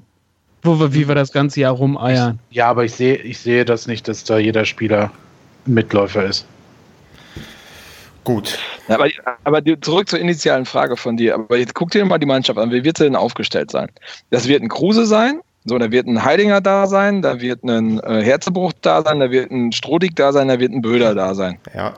[0.63, 2.39] Wo wir, wie wir das ganze Jahr rumeiern.
[2.51, 5.11] Ich, ja, aber ich sehe ich sehe das nicht, dass da jeder Spieler
[5.67, 6.47] ein Mitläufer ist.
[8.29, 8.59] Gut.
[8.89, 9.09] Ja, aber,
[9.45, 11.37] aber zurück zur initialen Frage von dir.
[11.37, 12.70] Aber jetzt guck dir mal die Mannschaft an.
[12.70, 13.89] Wie wird sie denn aufgestellt sein?
[14.29, 15.41] Das wird ein Kruse sein.
[15.64, 19.31] So, da wird ein Heidinger da sein, da wird ein äh, Herzebruch da sein, da
[19.31, 21.59] wird ein Strodig da sein, da wird ein Böder da sein.
[21.74, 21.95] Ja.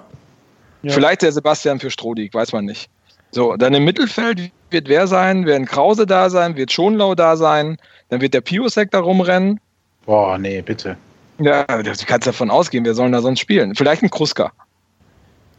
[0.82, 0.92] ja.
[0.92, 2.88] Vielleicht der Sebastian für Strodig, weiß man nicht.
[3.32, 5.46] So, dann im Mittelfeld wird wer sein?
[5.46, 6.54] Werden Krause da sein?
[6.54, 7.76] Wird Schonlau da sein?
[8.08, 9.58] Dann wird der Piosek da rumrennen.
[10.06, 10.96] Boah, nee, bitte.
[11.40, 13.74] Ja, du kannst davon ausgehen, wer soll da sonst spielen?
[13.74, 14.52] Vielleicht ein Kruska.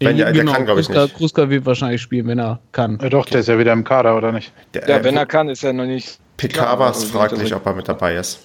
[0.02, 1.16] Wenn, ja, genau, der kann, glaube ich, nicht.
[1.16, 2.98] Kruska wird wahrscheinlich spielen, wenn er kann.
[3.02, 4.52] Ja, doch, der ist ja wieder im Kader, oder nicht?
[4.74, 6.20] Der, ja, wenn er kann, ist er noch nicht.
[6.38, 8.40] PK war es fraglich, ob er mit dabei ist.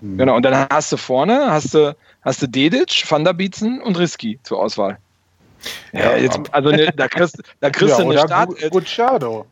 [0.00, 0.18] Hm.
[0.18, 3.96] Genau, und dann hast du vorne, hast du, hast du Dedic, Van der Bietzen und
[3.96, 4.98] Risky zur Auswahl.
[5.92, 8.70] Ja, jetzt, also ne, da kriegst, da kriegst ja, du eine Start.
[8.70, 9.46] Gut, Shadow.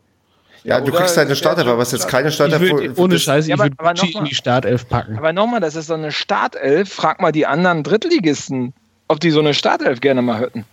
[0.63, 2.61] Ja, du kriegst halt eine Startelf, aber was jetzt keine Startelf.
[2.61, 3.75] Würd, ohne Scheiß, ich ja, würde
[4.17, 5.17] in die Startelf packen.
[5.17, 6.91] Aber nochmal, das ist so eine Startelf.
[6.91, 8.73] Frag mal die anderen Drittligisten,
[9.07, 10.65] ob die so eine Startelf gerne mal hätten.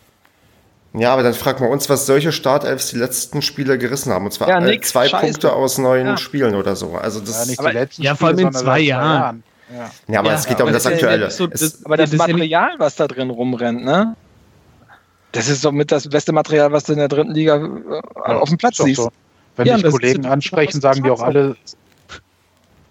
[0.99, 4.25] Ja, aber dann fragen wir uns, was solche Startelfs die letzten Spiele gerissen haben.
[4.25, 5.27] Und zwar ja, nix, zwei Scheiße.
[5.27, 6.17] Punkte aus neun ja.
[6.17, 6.95] Spielen oder so.
[6.95, 9.21] Also das ja, nicht die letzten ja vor allem in zwei Jahren.
[9.21, 9.43] Jahren.
[9.75, 9.91] Ja.
[10.15, 11.31] ja, aber es geht ja um das Aktuelle.
[11.31, 14.17] So, das, aber das, das Material, was da drin rumrennt, ne?
[15.33, 18.49] Das ist doch mit das beste Material, was du in der dritten Liga äh, auf
[18.49, 19.03] dem Platz siehst.
[19.03, 19.11] So.
[19.57, 21.57] Wenn ja, dich Kollegen ansprechen, sagen die auch alle,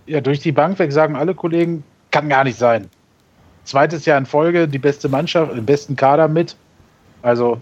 [0.06, 2.88] ja, durch die Bank weg sagen alle Kollegen, kann gar nicht sein.
[3.64, 6.56] Zweites Jahr in Folge, die beste Mannschaft, den besten Kader mit.
[7.24, 7.62] Also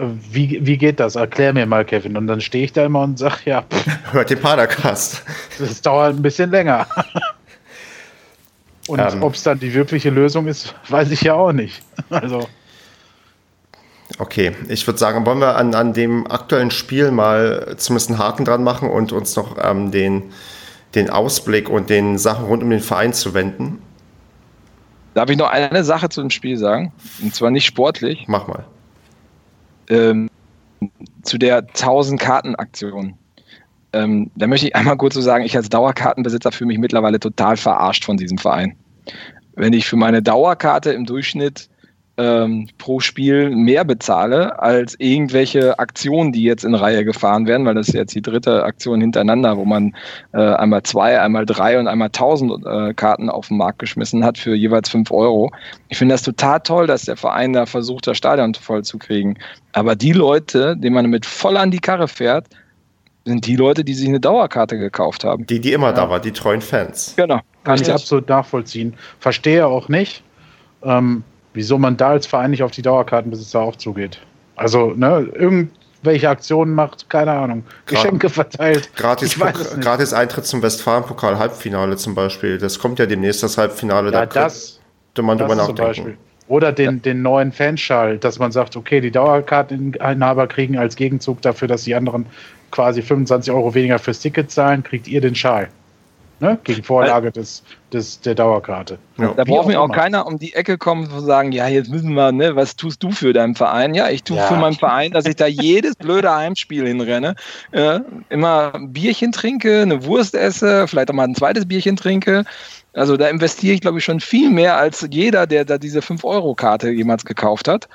[0.00, 1.16] wie, wie geht das?
[1.16, 2.16] Erklär mir mal, Kevin.
[2.16, 3.64] Und dann stehe ich da immer und sage, ja.
[4.12, 5.22] Hört den Padercast.
[5.58, 6.86] Das dauert ein bisschen länger.
[8.88, 11.82] Und ähm, ob es dann die wirkliche Lösung ist, weiß ich ja auch nicht.
[12.08, 12.48] Also.
[14.18, 18.46] Okay, ich würde sagen, wollen wir an, an dem aktuellen Spiel mal zumindest einen Haken
[18.46, 20.32] dran machen und uns noch ähm, den,
[20.94, 23.82] den Ausblick und den Sachen rund um den Verein zu wenden.
[25.12, 26.92] Darf ich noch eine Sache zu dem Spiel sagen?
[27.22, 28.24] Und zwar nicht sportlich.
[28.26, 28.64] Mach mal.
[29.88, 30.28] Ähm,
[31.22, 33.14] zu der 1000 Karten Aktion.
[33.92, 37.56] Ähm, da möchte ich einmal kurz so sagen, ich als Dauerkartenbesitzer fühle mich mittlerweile total
[37.56, 38.76] verarscht von diesem Verein.
[39.54, 41.68] Wenn ich für meine Dauerkarte im Durchschnitt
[42.18, 47.76] ähm, pro Spiel mehr bezahle als irgendwelche Aktionen, die jetzt in Reihe gefahren werden, weil
[47.76, 49.94] das ist jetzt die dritte Aktion hintereinander, wo man
[50.32, 54.36] äh, einmal zwei, einmal drei und einmal tausend äh, Karten auf den Markt geschmissen hat
[54.36, 55.52] für jeweils fünf Euro.
[55.88, 59.38] Ich finde das total toll, dass der Verein da versucht, das Stadion voll zu kriegen.
[59.72, 62.46] Aber die Leute, denen man mit voll an die Karre fährt,
[63.24, 65.46] sind die Leute, die sich eine Dauerkarte gekauft haben.
[65.46, 65.92] Die, die immer ja.
[65.92, 67.14] da war, die treuen Fans.
[67.16, 67.40] Genau.
[67.62, 68.94] Kann ich absolut nachvollziehen.
[69.20, 70.22] Verstehe auch nicht.
[70.82, 71.22] Ähm,
[71.58, 74.20] wieso man da als Verein nicht auf die Dauerkartenbesitzer auch zugeht.
[74.54, 78.94] Also, ne, irgendwelche Aktionen macht, keine Ahnung, Geschenke verteilt.
[78.94, 79.36] Gratis,
[79.80, 82.58] gratis Eintritt zum Westfalenpokal Halbfinale zum Beispiel.
[82.58, 84.12] Das kommt ja demnächst das Halbfinale.
[84.12, 84.78] Ja, da das,
[85.20, 86.16] man das drüber nachdenken.
[86.46, 87.00] Oder den, ja.
[87.00, 91.96] den neuen Fanschall, dass man sagt, okay, die Dauerkarteninhaber kriegen als Gegenzug dafür, dass die
[91.96, 92.26] anderen
[92.70, 95.68] quasi 25 Euro weniger fürs Ticket zahlen, kriegt ihr den Schal.
[96.40, 96.56] Ne?
[96.62, 98.98] Gegen Vorlage des, des, der Dauerkarte.
[99.16, 99.34] Ja.
[99.36, 102.30] Da braucht mir auch keiner um die Ecke kommen und sagen, ja, jetzt müssen wir,
[102.30, 103.92] ne, was tust du für deinen Verein?
[103.92, 104.44] Ja, ich tue ja.
[104.46, 107.34] für meinen Verein, dass ich da jedes blöde Heimspiel hinrenne,
[107.72, 107.98] äh,
[108.28, 112.44] immer ein Bierchen trinke, eine Wurst esse, vielleicht auch mal ein zweites Bierchen trinke.
[112.92, 116.90] Also da investiere ich, glaube ich, schon viel mehr als jeder, der da diese 5-Euro-Karte
[116.90, 117.88] jemals gekauft hat.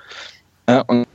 [0.66, 1.08] Äh, und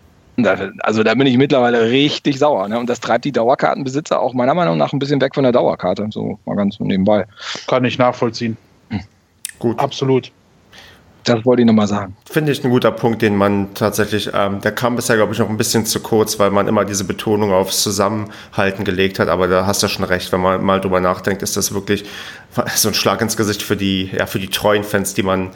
[0.47, 2.69] also da bin ich mittlerweile richtig sauer.
[2.69, 2.79] Ne?
[2.79, 6.07] Und das treibt die Dauerkartenbesitzer auch meiner Meinung nach ein bisschen weg von der Dauerkarte.
[6.11, 7.27] So mal ganz nebenbei.
[7.67, 8.57] Kann ich nachvollziehen.
[8.91, 9.01] Hm.
[9.59, 9.79] Gut.
[9.79, 10.31] Absolut.
[11.25, 12.17] Das wollte ich nochmal sagen.
[12.31, 15.51] Finde ich ein guter Punkt, den man tatsächlich, ähm, der kam bisher, glaube ich, noch
[15.51, 19.29] ein bisschen zu kurz, weil man immer diese Betonung aufs Zusammenhalten gelegt hat.
[19.29, 22.05] Aber da hast du schon recht, wenn man mal drüber nachdenkt, ist das wirklich
[22.75, 25.51] so ein Schlag ins Gesicht für die, ja, für die treuen Fans, die man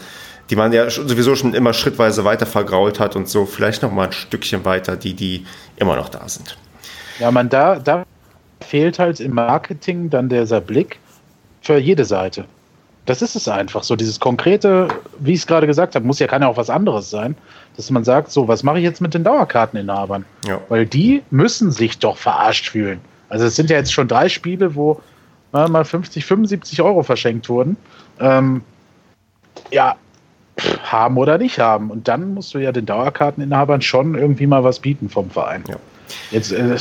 [0.53, 4.09] die man ja sowieso schon immer schrittweise weiter vergrault hat und so vielleicht noch mal
[4.09, 5.47] ein Stückchen weiter, die, die
[5.77, 6.59] immer noch da sind.
[7.19, 8.05] Ja, man, da, da
[8.61, 10.99] fehlt halt im Marketing dann dieser Blick
[11.63, 12.45] für jede Seite.
[13.07, 13.83] Das ist es einfach.
[13.83, 14.89] So dieses konkrete,
[15.21, 17.35] wie ich es gerade gesagt habe, muss ja kann ja auch was anderes sein,
[17.79, 20.27] dass man sagt, so, was mache ich jetzt mit den Dauerkarteninhabern?
[20.47, 20.61] Ja.
[20.69, 23.01] Weil die müssen sich doch verarscht fühlen.
[23.31, 25.01] Also es sind ja jetzt schon drei Spiele, wo
[25.53, 27.79] mal 50, 75 Euro verschenkt wurden.
[28.21, 28.61] Ähm,
[29.71, 29.97] ja,
[30.83, 31.91] haben oder nicht haben.
[31.91, 35.65] Und dann musst du ja den Dauerkarteninhabern schon irgendwie mal was bieten vom Verein.
[35.69, 35.77] Ja.
[36.31, 36.77] Jetzt, äh,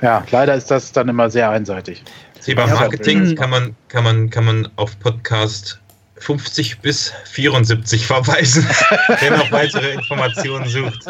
[0.00, 2.02] ja, leider ist das dann immer sehr einseitig.
[2.44, 5.78] Thema Marketing kann man, kann, man, kann man auf Podcast
[6.16, 8.66] 50 bis 74 verweisen,
[9.20, 11.06] wer noch weitere Informationen sucht.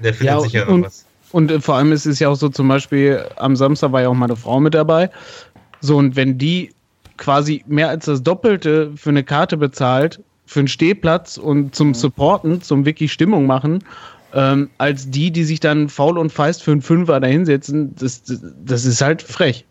[0.00, 1.04] Der findet ja, sicher noch was.
[1.32, 4.08] Und äh, vor allem ist es ja auch so, zum Beispiel am Samstag war ja
[4.08, 5.10] auch meine Frau mit dabei.
[5.80, 6.72] So, und wenn die
[7.16, 12.62] quasi mehr als das Doppelte für eine Karte bezahlt, für einen Stehplatz und zum Supporten,
[12.62, 13.84] zum wirklich Stimmung machen,
[14.32, 18.22] ähm, als die, die sich dann faul und feist für einen Fünfer da hinsetzen, das,
[18.64, 19.64] das ist halt frech.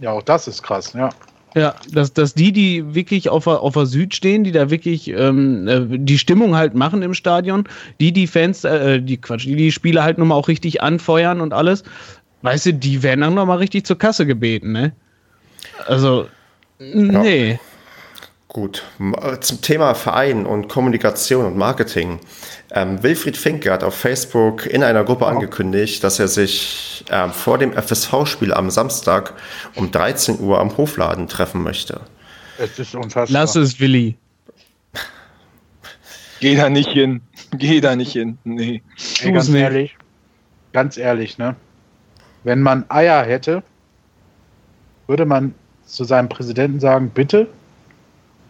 [0.00, 1.10] Ja, auch das ist krass, ja.
[1.56, 5.08] Ja, dass, dass die, die wirklich auf der, auf der Süd stehen, die da wirklich
[5.08, 7.64] ähm, äh, die Stimmung halt machen im Stadion,
[7.98, 11.52] die die Fans, äh, die Quatsch, die die Spieler halt nochmal auch richtig anfeuern und
[11.52, 11.82] alles,
[12.42, 14.92] weißt du, die werden dann nochmal richtig zur Kasse gebeten, ne?
[15.86, 16.28] Also,
[16.78, 17.58] nee.
[18.52, 22.18] Gut, äh, zum Thema Verein und Kommunikation und Marketing.
[22.72, 27.58] Ähm, Wilfried Finke hat auf Facebook in einer Gruppe angekündigt, dass er sich ähm, vor
[27.58, 29.34] dem FSV-Spiel am Samstag
[29.76, 32.00] um 13 Uhr am Hofladen treffen möchte.
[32.58, 33.40] Es ist unfassbar.
[33.40, 34.16] Lass es, Willi.
[36.40, 37.20] Geh da nicht hin.
[37.52, 38.36] Geh da nicht hin.
[38.42, 38.82] Nee.
[39.22, 39.96] Ey, ganz ehrlich,
[40.72, 41.54] ganz ehrlich, ne?
[42.42, 43.62] Wenn man Eier hätte,
[45.06, 45.54] würde man
[45.86, 47.46] zu seinem Präsidenten sagen, bitte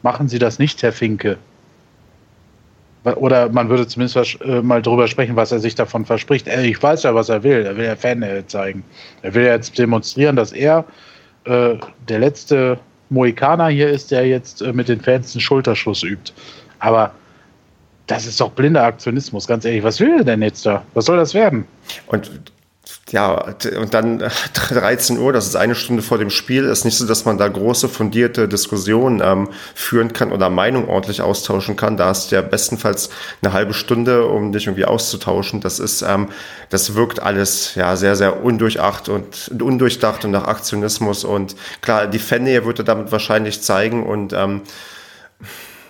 [0.02, 1.38] machen Sie das nicht, Herr Finke.
[3.04, 6.46] Oder man würde zumindest äh, mal drüber sprechen, was er sich davon verspricht.
[6.46, 7.64] Ich weiß ja, was er will.
[7.64, 8.84] Er will ja Fan zeigen.
[9.22, 10.84] Er will ja jetzt demonstrieren, dass er
[11.44, 11.76] äh,
[12.08, 12.78] der letzte
[13.08, 16.32] Mohikaner hier ist, der jetzt äh, mit den Fans einen Schulterschuss übt.
[16.78, 17.12] Aber
[18.06, 19.82] das ist doch blinder Aktionismus, ganz ehrlich.
[19.82, 20.84] Was will er denn jetzt da?
[20.94, 21.64] Was soll das werden?
[22.08, 22.30] Und
[23.10, 24.18] ja, und dann
[24.52, 27.48] 13 Uhr, das ist eine Stunde vor dem Spiel, ist nicht so, dass man da
[27.48, 31.96] große, fundierte Diskussionen ähm, führen kann oder Meinung ordentlich austauschen kann.
[31.96, 33.10] Da hast du ja bestenfalls
[33.42, 35.60] eine halbe Stunde, um dich irgendwie auszutauschen.
[35.60, 36.28] Das ist, ähm,
[36.68, 41.24] das wirkt alles ja sehr, sehr undurchacht und undurchdacht und nach Aktionismus.
[41.24, 44.62] Und klar, die Fannähe würde damit wahrscheinlich zeigen und ähm,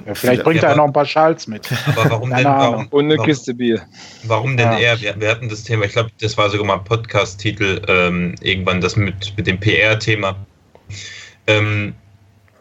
[0.07, 1.69] ja, vielleicht bringt er noch ein paar Schals mit.
[1.87, 2.45] Aber warum denn?
[2.45, 3.83] Warum, Und eine Kiste Bier.
[4.25, 4.79] Warum denn ja.
[4.79, 5.01] er?
[5.01, 8.81] Wir, wir, hatten das Thema, ich glaube, das war sogar mal ein Podcast-Titel, ähm, irgendwann
[8.81, 10.37] das mit, mit dem PR-Thema.
[11.47, 11.95] Ähm,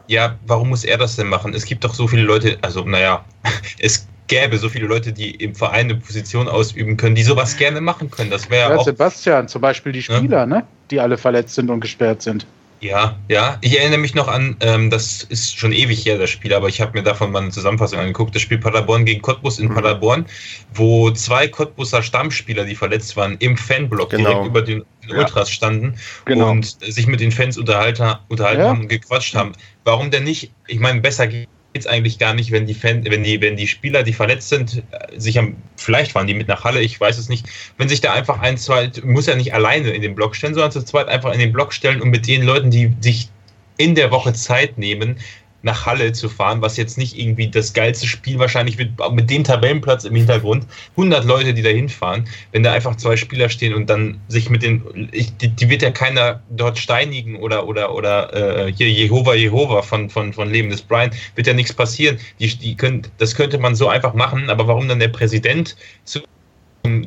[0.08, 1.54] ja, warum muss er das denn machen?
[1.54, 3.24] Es gibt doch so viele Leute, also naja,
[3.80, 7.82] es gäbe so viele Leute, die im Verein eine Position ausüben können, die sowas gerne
[7.82, 8.30] machen können.
[8.30, 8.86] Das wäre Ja, auch.
[8.86, 10.66] Sebastian, zum Beispiel die Spieler, ne?
[10.92, 12.46] Die alle verletzt sind und gesperrt sind.
[12.82, 13.58] Ja, ja.
[13.62, 16.80] Ich erinnere mich noch an, ähm, das ist schon ewig her, das Spiel, aber ich
[16.80, 18.34] habe mir davon mal eine Zusammenfassung angeguckt.
[18.34, 19.76] Das Spiel Paderborn gegen Cottbus in Mhm.
[19.76, 20.26] Paderborn,
[20.74, 24.30] wo zwei Cottbuser Stammspieler, die verletzt waren, im Fanblock Genau.
[24.30, 25.18] direkt über den Ja.
[25.18, 25.96] Ultras standen
[26.26, 26.52] Genau.
[26.52, 28.70] und sich mit den Fans unterhalten, unterhalten Ja.
[28.70, 29.52] haben und gequatscht haben.
[29.84, 30.54] Warum denn nicht?
[30.68, 31.28] Ich meine, besser
[31.74, 34.84] geht's eigentlich gar nicht, wenn die Fan, wenn die, wenn die Spieler, die verletzt sind,
[35.16, 37.48] sich am, vielleicht fahren die mit nach Halle, ich weiß es nicht,
[37.78, 40.72] wenn sich da einfach ein, zwei, muss ja nicht alleine in den Block stellen, sondern
[40.72, 43.30] zu zweit einfach in den Block stellen und mit den Leuten, die sich
[43.78, 45.20] in der Woche Zeit nehmen,
[45.62, 49.44] nach Halle zu fahren, was jetzt nicht irgendwie das geilste Spiel wahrscheinlich mit, mit dem
[49.44, 53.90] Tabellenplatz im Hintergrund, 100 Leute, die da hinfahren, wenn da einfach zwei Spieler stehen und
[53.90, 58.68] dann sich mit den, ich, die, die wird ja keiner dort steinigen oder oder oder
[58.68, 62.18] äh, hier Jehova Jehova von von von Leben des Brian, wird ja nichts passieren.
[62.40, 65.76] Die, die können, das könnte man so einfach machen, aber warum dann der Präsident
[66.06, 66.24] zum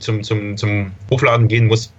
[0.00, 1.92] zum zum zum Hofladen gehen muss,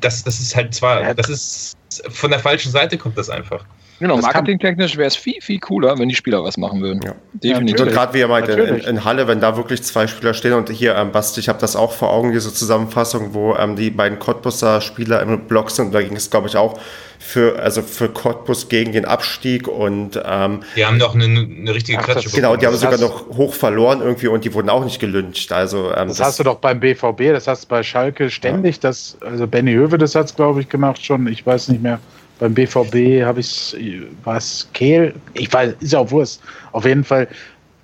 [0.00, 1.76] das das ist halt zwar, das ist
[2.10, 3.64] von der falschen Seite kommt das einfach.
[4.00, 7.00] Genau, Das marketingtechnisch wäre es viel, viel cooler, wenn die Spieler was machen würden.
[7.04, 7.14] Ja.
[7.32, 7.80] Definitiv.
[7.80, 10.70] Und gerade wie ihr meint, in, in, Halle, wenn da wirklich zwei Spieler stehen und
[10.70, 14.18] hier, ähm, Basti, ich habe das auch vor Augen, diese Zusammenfassung, wo ähm, die beiden
[14.18, 16.78] Cottbuser Spieler im Block sind, da ging es, glaube ich, auch
[17.18, 21.98] für, also für Cottbus gegen den Abstieg und ähm, Die haben doch eine, eine richtige
[21.98, 24.68] Ach, Klatsche das- genau, die haben Das sogar noch hoch verloren irgendwie und die wurden
[24.70, 25.50] auch nicht gelyncht.
[25.50, 28.78] Also ähm, Das, hast du doch beim BVB, das hast du bei Schalke ständig.
[28.78, 31.26] Das, also Benny Höwe, das hat es, glaube ich, gemacht schon.
[31.26, 31.98] Ich weiß nicht mehr.
[32.38, 33.76] Beim BVB habe ich
[34.24, 35.14] was Kehl.
[35.34, 36.40] Ich weiß, ist ja auch Wurst.
[36.72, 37.28] Auf jeden Fall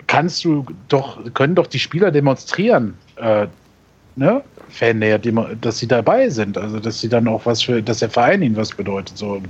[0.07, 3.47] kannst du doch, können doch die Spieler demonstrieren, äh,
[4.17, 4.43] ne?
[4.69, 5.21] Fannähe,
[5.61, 6.59] dass sie dabei sind.
[6.59, 9.17] Also dass sie dann auch was für, dass der Verein ihnen was bedeutet.
[9.17, 9.33] So.
[9.33, 9.49] Und,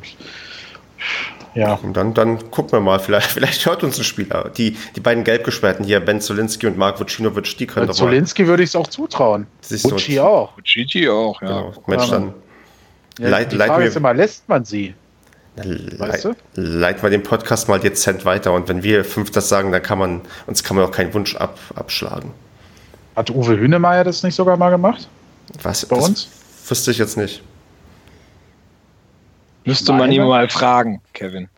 [1.55, 1.75] ja.
[1.75, 4.51] Und dann, dann gucken wir mal, vielleicht, vielleicht hört uns ein Spieler.
[4.57, 8.47] Die, die beiden Gelbgesperrten hier, Ben Zolinski und Mark Vucinovic, die können doch mal Zolinski
[8.47, 9.47] würde ich es auch zutrauen.
[9.85, 10.53] Uchi auch.
[10.63, 11.49] Gigi auch, ja.
[11.49, 11.75] Genau.
[11.87, 12.35] Mensch, dann
[13.19, 14.95] Ja, Leit- die Frage wir- ist immer, lässt man sie?
[15.63, 16.35] le Weißt du?
[16.55, 18.53] leiten wir den Podcast mal dezent weiter.
[18.53, 21.37] Und wenn wir fünf das sagen, dann kann man, uns kann man auch keinen Wunsch
[21.37, 22.33] ab, abschlagen.
[23.15, 25.09] Hat Uwe Hünemeyer das nicht sogar mal gemacht?
[25.63, 25.87] Was?
[25.87, 26.29] Bei das uns?
[26.69, 27.43] Wüsste ich jetzt nicht.
[29.65, 31.49] Müsste man ihn mal fragen, Kevin.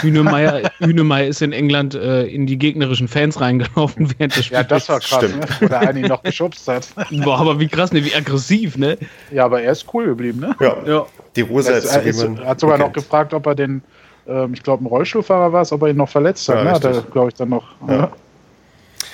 [0.00, 4.60] Hühnemeier, Hühnemeier ist in England äh, in die gegnerischen Fans reingelaufen während des Spiels.
[4.60, 5.40] Ja, das war krass, Stimmt.
[5.40, 5.46] ne?
[5.60, 6.88] wo der eine ihn noch geschubst hat.
[7.24, 8.04] Boah, aber wie krass, ne?
[8.04, 8.96] wie aggressiv, ne?
[9.30, 10.56] Ja, aber er ist cool geblieben, ne?
[10.60, 11.06] Ja, Ja.
[11.34, 13.82] die Rose Das, jetzt er ist, hat sogar noch gefragt, ob er den,
[14.26, 16.56] ähm, ich glaube, ein Rollstuhlfahrer war es, ob er ihn noch verletzt hat.
[16.56, 16.70] Ja, ne?
[16.72, 17.64] Hat er, glaube ich, dann noch.
[17.88, 18.10] Ja.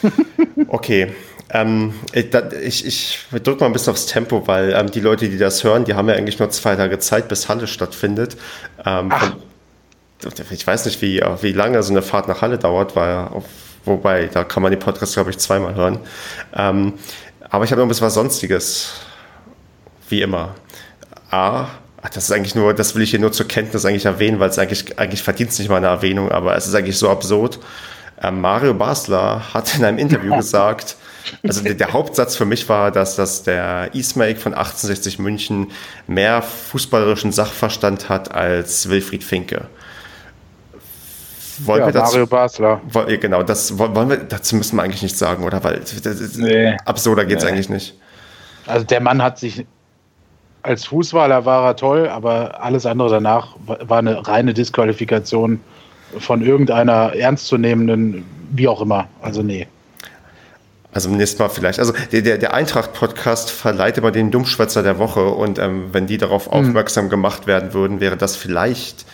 [0.69, 1.13] Okay.
[1.51, 5.63] Ähm, ich, ich drücke mal ein bisschen aufs Tempo, weil ähm, die Leute, die das
[5.65, 8.37] hören, die haben ja eigentlich nur zwei Tage Zeit, bis Halle stattfindet.
[8.85, 9.35] Ähm, Ach.
[10.51, 13.29] Ich weiß nicht, wie, wie lange so eine Fahrt nach Halle dauert, weil
[13.85, 15.99] wobei, da kann man den Podcast, glaube ich, zweimal hören.
[16.55, 16.95] Ähm,
[17.51, 18.93] aber ich habe noch ein bisschen was Sonstiges.
[20.09, 20.55] Wie immer.
[21.31, 21.67] A,
[22.03, 24.51] ach, das ist eigentlich nur, das will ich hier nur zur Kenntnis eigentlich erwähnen, weil
[24.51, 27.59] es eigentlich, eigentlich verdient es nicht mal eine Erwähnung, aber es ist eigentlich so absurd.
[28.23, 30.97] Ähm, Mario Basler hat in einem Interview gesagt,
[31.43, 35.71] also der, der Hauptsatz für mich war, dass, dass der Ismail von 1860 München
[36.07, 39.67] mehr fußballerischen Sachverstand hat als Wilfried Finke.
[41.65, 42.81] Wollen Ja, wir dazu, Mario Basler.
[42.91, 45.63] Woll- ja, genau, das wollen wir, dazu müssen wir eigentlich nichts sagen, oder?
[45.65, 46.77] Weil das Nee.
[46.85, 47.51] absurder geht es Nee.
[47.51, 47.95] eigentlich nicht.
[48.67, 49.67] Also der Mann hat sich
[50.63, 55.61] als Fußballer war er toll, aber alles andere danach wa- war eine reine Disqualifikation
[56.19, 59.09] von irgendeiner ernstzunehmenden, wie auch immer.
[59.21, 59.67] Also nee.
[60.95, 61.79] Also beim nächsten Mal vielleicht.
[61.81, 66.19] Also der, der, der Eintracht-Podcast verleiht immer den Dummschwätzer der Woche und ähm, wenn die
[66.19, 66.53] darauf Hm.
[66.53, 69.05] aufmerksam gemacht werden würden, wäre das vielleicht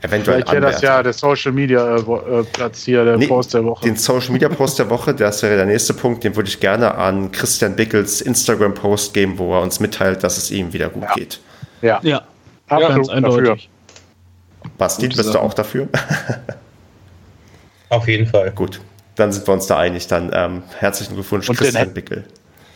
[0.00, 3.54] eventuell Vielleicht wäre das ja der Social Media äh, äh, Platz hier, der Nee, Post
[3.54, 3.84] der Woche.
[3.84, 6.94] Den Social Media Post der Woche, das wäre der nächste Punkt, den würde ich gerne
[6.94, 11.02] an Christian Bickels Instagram Post geben, wo er uns mitteilt, dass es ihm wieder gut
[11.04, 11.14] Ja.
[11.14, 11.40] geht.
[11.82, 12.22] Ja, Ja,
[12.68, 13.70] absolut ganz eindeutig.
[14.76, 15.88] Basti, Gute bist du auch dafür?
[17.90, 18.50] Auf jeden Fall.
[18.50, 18.80] gut,
[19.16, 20.06] dann sind wir uns da einig.
[20.08, 22.24] Dann ähm, herzlichen Glückwunsch, Und Christian Bickel.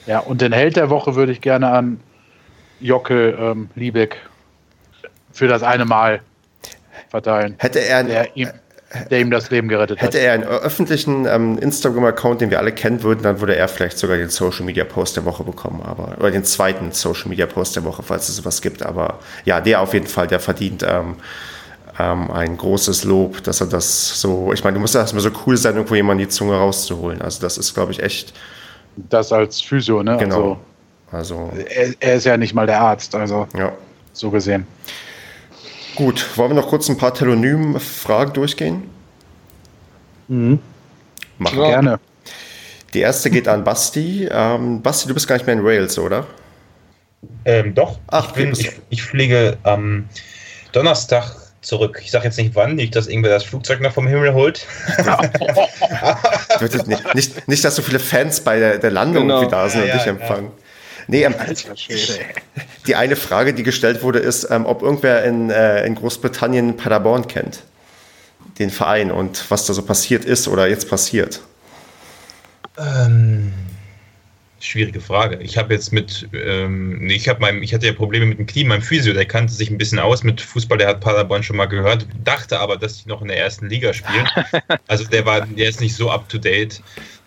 [0.07, 2.01] Ja, und den Held der Woche würde ich gerne an
[2.81, 4.17] Jockel ähm, Liebeck
[5.33, 6.21] für das eine Mal
[7.13, 8.49] verteilen, Hätte er der ihm,
[9.11, 10.25] der ihm das Leben gerettet Hätte hat.
[10.25, 14.17] er einen öffentlichen ähm, Instagram-Account, den wir alle kennen würden, dann würde er vielleicht sogar
[14.17, 17.85] den Social Media Post der Woche bekommen, aber oder den zweiten Social Media Post der
[17.85, 18.83] Woche, falls es sowas gibt.
[18.83, 21.17] Aber ja, der auf jeden Fall, der verdient ähm,
[21.99, 24.53] ähm, ein großes Lob, dass er das so.
[24.53, 27.23] Ich meine, du musst ja erstmal so cool sein, irgendwo jemanden die Zunge rauszuholen.
[27.23, 28.33] Also das ist, glaube ich, echt
[28.97, 30.17] Das als Physio, ne?
[30.19, 30.59] genau.
[31.11, 33.73] Also Also, er, er ist ja nicht mal der Arzt, also ja.
[34.15, 34.67] so gesehen.
[35.95, 38.91] Gut, wollen wir noch kurz ein paar Telonym-Fragen durchgehen?
[40.29, 40.59] Mhm.
[41.39, 41.69] Mach ja.
[41.69, 42.01] gerne.
[42.95, 44.29] Die erste geht an Basti.
[44.31, 46.27] Ähm, Basti, du bist gar nicht mehr in Wales, oder?
[47.45, 47.99] Ähm, doch.
[48.09, 50.09] Ach, ich, bin, ich, ich, fliege am
[50.73, 52.01] Donnerstag zurück.
[52.03, 54.67] Ich sage jetzt nicht wann, nicht, dass irgendwer das Flugzeug noch vom Himmel holt.
[56.87, 59.45] nicht, nicht, nicht, dass so viele Fans bei der, der Landung genau.
[59.47, 60.51] da sind ja, und dich ja, empfangen.
[61.07, 61.35] Nee, ähm,
[62.87, 67.27] die eine Frage, die gestellt wurde, ist, ähm, ob irgendwer in, äh, in Großbritannien Paderborn
[67.27, 67.63] kennt.
[68.59, 71.41] Den Verein und was da so passiert ist oder jetzt passiert.
[72.79, 73.53] Ähm,
[74.61, 75.39] schwierige Frage.
[75.43, 78.65] Ich habe jetzt mit, ähm, ich habe meinem, ich hatte ja Probleme mit dem Knie,
[78.65, 81.67] meinem Physio, der kannte sich ein bisschen aus mit Fußball, der hat Paderborn schon mal
[81.67, 84.29] gehört, dachte aber, dass die noch in der ersten Liga spielen.
[84.89, 86.83] Also der war, der ist nicht so up to date.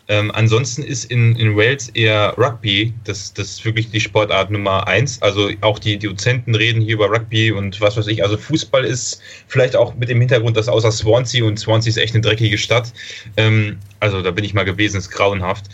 [0.07, 4.87] Ähm, ansonsten ist in, in Wales eher Rugby, das, das ist wirklich die Sportart Nummer
[4.87, 5.19] eins.
[5.21, 8.23] Also auch die, Dozenten reden hier über Rugby und was weiß ich.
[8.23, 12.13] Also Fußball ist vielleicht auch mit dem Hintergrund, dass außer Swansea und Swansea ist echt
[12.13, 12.93] eine dreckige Stadt.
[13.35, 15.65] Ähm, also da bin ich mal gewesen, ist grauenhaft.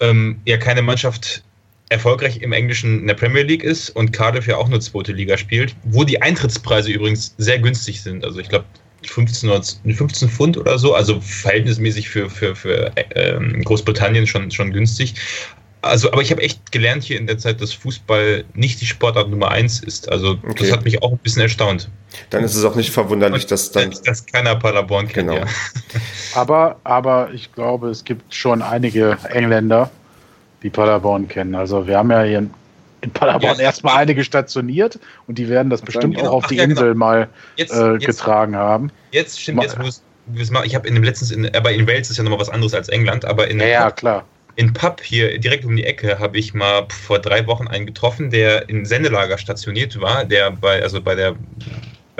[0.00, 1.42] Ähm, ja, keine Mannschaft
[1.90, 5.36] erfolgreich im Englischen in der Premier League ist und Cardiff ja auch nur zweite Liga
[5.36, 8.24] spielt, wo die Eintrittspreise übrigens sehr günstig sind.
[8.24, 8.64] Also ich glaube
[9.06, 9.50] 15,
[9.94, 15.14] 15 Pfund oder so, also verhältnismäßig für, für, für ähm, Großbritannien schon, schon günstig.
[15.82, 19.28] Also, aber ich habe echt gelernt hier in der Zeit, dass Fußball nicht die Sportart
[19.28, 20.10] Nummer eins ist.
[20.10, 20.54] Also okay.
[20.60, 21.90] das hat mich auch ein bisschen erstaunt.
[22.30, 25.28] Dann ist es auch nicht verwunderlich, dass dann dass keiner Paderborn kennt.
[25.28, 25.40] Genau.
[25.40, 25.46] Ja.
[26.34, 29.90] Aber, aber ich glaube, es gibt schon einige Engländer,
[30.62, 31.54] die Paderborn kennen.
[31.54, 32.48] Also wir haben ja hier
[33.02, 36.64] in Paderborn ja, erstmal einige stationiert und die werden das bestimmt auch auf die ja,
[36.64, 36.98] Insel genau.
[36.98, 38.90] mal jetzt, äh, jetzt, getragen haben.
[39.10, 40.02] Jetzt stimmt, jetzt muss
[40.34, 42.88] ich habe in dem letztens, in, aber in Wales ist ja nochmal was anderes als
[42.88, 44.24] England, aber in ja, ja klar.
[44.54, 48.30] In Pub hier direkt um die Ecke habe ich mal vor drei Wochen einen getroffen,
[48.30, 51.34] der in Sendelager stationiert war, der bei, also bei der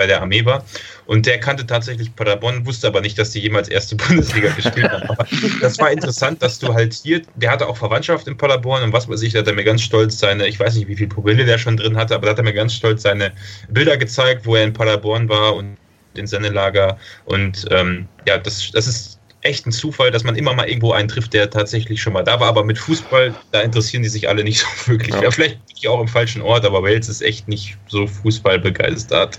[0.03, 0.65] bei der Armee war.
[1.05, 5.03] Und der kannte tatsächlich Paderborn, wusste aber nicht, dass die jemals erste Bundesliga gespielt haben.
[5.09, 5.25] Aber
[5.61, 9.07] das war interessant, dass du halt hier, der hatte auch Verwandtschaft in Paderborn und was
[9.07, 11.45] weiß ich, da hat er mir ganz stolz seine, ich weiß nicht, wie viel Promille
[11.45, 13.31] der schon drin hatte, aber da hat er mir ganz stolz seine
[13.69, 15.77] Bilder gezeigt, wo er in Paderborn war und
[16.15, 16.97] in Sendelager.
[17.23, 21.07] Und ähm, ja, das, das ist echt ein Zufall, dass man immer mal irgendwo einen
[21.07, 22.49] trifft, der tatsächlich schon mal da war.
[22.49, 25.15] Aber mit Fußball, da interessieren die sich alle nicht so wirklich.
[25.15, 25.23] Ja.
[25.23, 29.37] ja vielleicht auch im falschen Ort, aber Wales ist echt nicht so Fußball begeistert.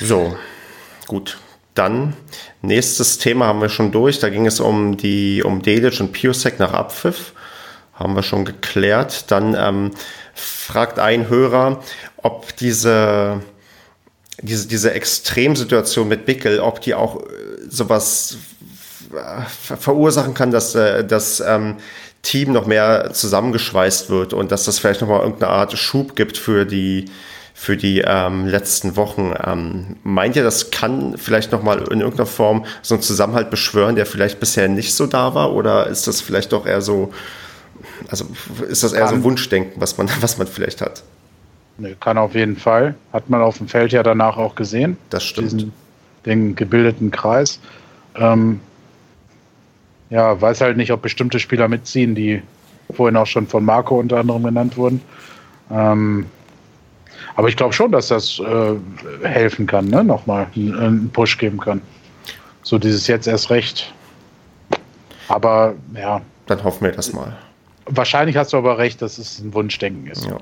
[0.00, 0.36] So,
[1.06, 1.38] gut.
[1.74, 2.14] Dann,
[2.62, 4.18] nächstes Thema haben wir schon durch.
[4.18, 7.32] Da ging es um die, um Delic und Piosek nach Abpfiff.
[7.92, 9.30] Haben wir schon geklärt.
[9.30, 9.90] Dann ähm,
[10.34, 11.82] fragt ein Hörer,
[12.16, 13.42] ob diese,
[14.40, 17.26] diese, diese Extremsituation mit Bickel, ob die auch äh,
[17.68, 18.38] sowas
[19.12, 21.76] äh, verursachen kann, dass äh, das ähm,
[22.22, 26.64] Team noch mehr zusammengeschweißt wird und dass das vielleicht nochmal irgendeine Art Schub gibt für
[26.64, 27.04] die
[27.58, 29.32] für die ähm, letzten Wochen.
[29.42, 34.04] Ähm, meint ihr, das kann vielleicht nochmal in irgendeiner Form so einen Zusammenhalt beschwören, der
[34.04, 35.54] vielleicht bisher nicht so da war?
[35.54, 37.14] Oder ist das vielleicht doch eher so,
[38.10, 38.26] also
[38.68, 41.02] ist das eher so ein Wunschdenken, was man, was man vielleicht hat?
[41.78, 42.94] Nee, kann auf jeden Fall.
[43.10, 44.98] Hat man auf dem Feld ja danach auch gesehen.
[45.08, 45.52] Das stimmt.
[45.52, 45.72] Diesen,
[46.26, 47.58] den gebildeten Kreis.
[48.16, 48.60] Ähm,
[50.10, 52.42] ja, weiß halt nicht, ob bestimmte Spieler mitziehen, die
[52.94, 55.00] vorhin auch schon von Marco unter anderem genannt wurden.
[55.70, 56.26] Ähm,
[57.34, 60.04] aber ich glaube schon, dass das äh, helfen kann, ne?
[60.04, 61.80] nochmal einen, Push geben kann.
[62.62, 63.92] So dieses jetzt erst recht.
[65.28, 66.20] Aber ja.
[66.46, 67.36] Dann hoffen wir das mal.
[67.86, 70.26] Wahrscheinlich hast du aber recht, dass es ein Wunschdenken ist.
[70.26, 70.38] Ja.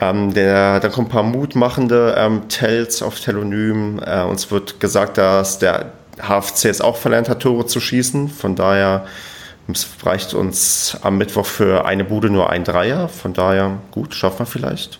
[0.00, 4.00] Ähm, der, dann kommen ein paar mutmachende ähm, Tells auf Telonym.
[4.04, 8.28] Äh, uns wird gesagt, dass der HFC jetzt auch verlernt hat, Tore zu schießen.
[8.28, 9.06] Von daher
[9.70, 13.08] es reicht uns am Mittwoch für eine Bude nur ein Dreier.
[13.08, 14.98] Von daher gut, schaffen wir vielleicht.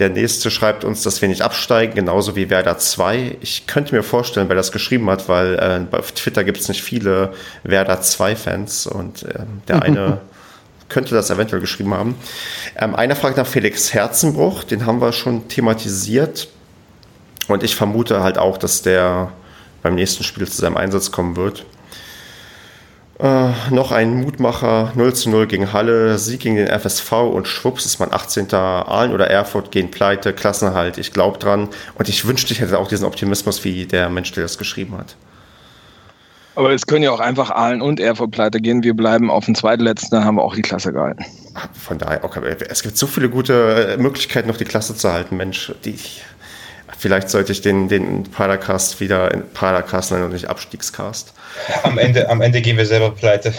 [0.00, 3.36] Der nächste schreibt uns, dass wir nicht absteigen, genauso wie Werder 2.
[3.42, 5.54] Ich könnte mir vorstellen, wer das geschrieben hat, weil
[5.92, 10.20] äh, auf Twitter gibt es nicht viele Werder 2-Fans und äh, der eine
[10.88, 12.14] könnte das eventuell geschrieben haben.
[12.76, 16.48] Ähm, einer fragt nach Felix Herzenbruch, den haben wir schon thematisiert.
[17.46, 19.32] Und ich vermute halt auch, dass der
[19.82, 21.66] beim nächsten Spiel zu seinem Einsatz kommen wird.
[23.22, 27.84] Äh, noch ein Mutmacher, 0 zu 0 gegen Halle, Sieg gegen den FSV und schwupps
[27.84, 28.54] ist man 18.
[28.54, 32.88] Aalen oder Erfurt gehen pleite, Klassenhalt, ich glaube dran und ich wünschte, ich hätte auch
[32.88, 35.16] diesen Optimismus wie der Mensch, der das geschrieben hat.
[36.54, 39.54] Aber es können ja auch einfach Aalen und Erfurt pleite gehen, wir bleiben auf dem
[39.54, 41.24] zweitletzten, dann haben wir auch die Klasse gehalten.
[41.74, 42.40] Von daher, okay,
[42.70, 45.98] es gibt so viele gute Möglichkeiten, noch die Klasse zu halten, Mensch, die
[47.00, 51.32] Vielleicht sollte ich den, den Padercast wieder in Padercast nennen und nicht Abstiegscast.
[51.82, 53.54] Am Ende, am Ende gehen wir selber pleite.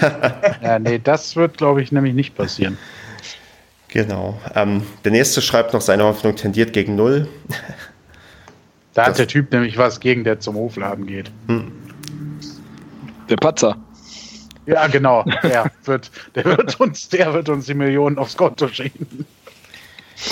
[0.62, 2.78] ja, nee, das wird, glaube ich, nämlich nicht passieren.
[3.88, 4.40] Genau.
[4.54, 7.26] Ähm, der nächste schreibt noch, seine Hoffnung tendiert gegen Null.
[8.92, 11.32] Da das hat der Typ nämlich was gegen, der zum Hofladen geht.
[11.48, 11.72] Hm.
[13.28, 13.76] Der Patzer.
[14.66, 15.24] Ja, genau.
[15.42, 19.26] Der wird, der wird uns, der wird uns die Millionen aufs Konto schieben.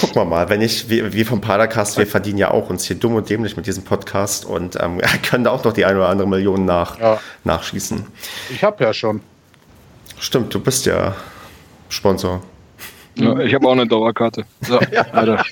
[0.01, 2.97] Gucken wir mal, wenn ich, wir, wir vom Padercast, wir verdienen ja auch uns hier
[2.97, 6.09] dumm und dämlich mit diesem Podcast und ähm, können da auch noch die eine oder
[6.09, 7.21] andere Million nach, Ja.
[7.45, 8.07] nachschießen.
[8.51, 9.21] Ich habe ja schon.
[10.19, 11.17] Stimmt, du bist ja
[11.89, 12.43] Sponsor.
[13.17, 14.45] Ja, ich habe auch eine Dauerkarte.
[14.61, 15.45] So, weiter.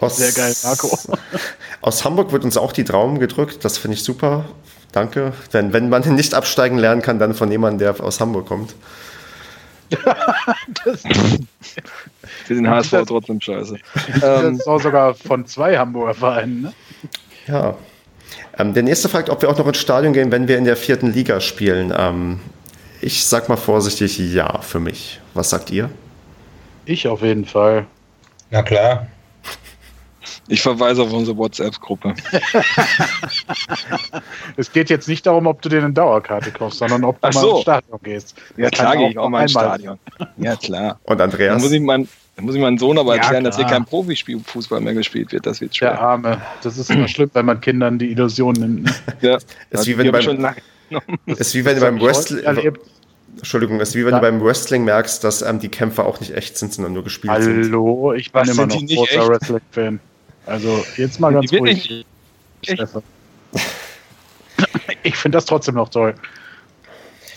[0.00, 0.98] Aus, Sehr geil, Marco.
[1.80, 4.44] Aus Hamburg wird uns auch die Daumen gedrückt, das finde ich super.
[4.92, 5.32] Danke.
[5.52, 8.74] Wenn, wenn man nicht absteigen lernen kann, dann von jemandem, der aus Hamburg kommt.
[10.84, 13.76] Das, Wir sind HSV trotzdem scheiße.
[14.20, 16.62] das Ähm, ist auch sogar von zwei Hamburger Vereinen.
[16.62, 16.72] Ne?
[17.46, 17.74] Ja.
[18.58, 20.76] Ähm, der nächste fragt, ob wir auch noch ins Stadion gehen, wenn wir in der
[20.76, 21.92] vierten Liga spielen.
[21.96, 22.40] Ähm,
[23.00, 25.20] ich sag mal vorsichtig ja für mich.
[25.34, 25.90] Was sagt ihr?
[26.84, 27.86] Ich auf jeden Fall.
[28.50, 29.06] Na klar.
[30.48, 32.14] Ich verweise auf unsere WhatsApp-Gruppe.
[34.56, 37.34] Es geht jetzt nicht darum, ob du dir eine Dauerkarte kaufst, sondern ob du Ach
[37.34, 37.50] mal so.
[37.52, 38.34] ins Stadion gehst.
[38.56, 39.98] Ja, Das klar gehe ich auch mal ins Stadion.
[40.36, 40.98] Ja, klar.
[41.04, 41.62] Und Dann Andreas?
[41.62, 44.80] muss ich, mein, dann muss ich meinen Sohn aber Ja, erklären, dass hier kein Profispiel-Fußball
[44.80, 45.46] mehr gespielt wird.
[45.46, 46.00] Das wird Der schwer.
[46.00, 46.40] Arme.
[46.62, 48.84] Das ist immer schlimm, wenn man Kindern die Illusion nimmt.
[48.84, 48.92] Ne?
[49.20, 49.38] Ja,
[49.70, 50.56] Ist wie wenn beim- schon lange
[50.88, 51.18] genommen.
[51.26, 52.44] ist wie wenn du Das beim Wrestling.
[53.36, 54.18] Entschuldigung, ist wie wenn Ja.
[54.18, 57.32] du beim Wrestling merkst, dass ähm, die Kämpfe auch nicht echt sind, sondern nur gespielt
[57.42, 57.64] sind.
[57.64, 59.28] Hallo, ich bin Was, immer sind noch die nicht großer echt?
[59.28, 60.00] Wrestling-Fan.
[60.46, 61.90] Also jetzt mal ganz ruhig.
[62.62, 62.76] echt?
[62.76, 63.02] Stefan.
[65.02, 66.14] Ich finde das trotzdem noch toll.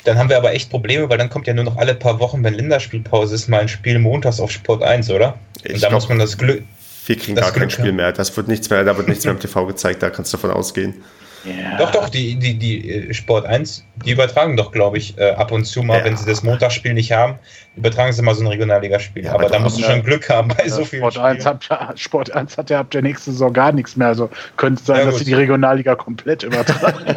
[0.03, 2.43] Dann haben wir aber echt Probleme, weil dann kommt ja nur noch alle paar Wochen,
[2.43, 5.39] wenn Länderspielpause ist, mal ein Spiel montags auf Sport 1, oder?
[5.63, 6.63] Ich Und da muss man das Glück.
[7.05, 7.95] Wir kriegen gar kein Glück Spiel haben.
[7.95, 8.11] mehr.
[8.11, 10.51] Das wird nichts mehr, da wird nichts mehr im TV gezeigt, da kannst du davon
[10.51, 11.03] ausgehen.
[11.45, 11.77] Ja.
[11.77, 15.51] Doch, doch, die, die, die äh, Sport 1, die übertragen doch, glaube ich, äh, ab
[15.51, 16.05] und zu mal, Ja.
[16.05, 17.37] wenn sie das Montagsspiel nicht haben,
[17.75, 19.25] übertragen sie mal so ein Regionalligaspiel.
[19.25, 21.53] Ja, aber aber da musst du schon Glück haben bei so vielen Sport 1, Spielen.
[21.55, 24.07] hat, ja- Sport 1 hat ja ab der nächsten Saison gar nichts mehr.
[24.07, 27.15] Also könnte es sein, Ja, dass sie die Regionalliga komplett übertragen.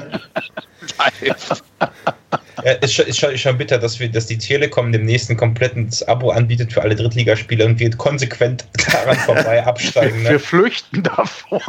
[2.65, 5.37] Ja, ist, schon, ist, schon, ist schon bitter, dass, wir, dass die Telekom demnächst ein
[5.37, 10.23] komplettes Abo anbietet für alle Drittligaspiele und wir konsequent daran vorbei absteigen.
[10.25, 10.39] Wir Ne?
[10.39, 11.61] flüchten davor.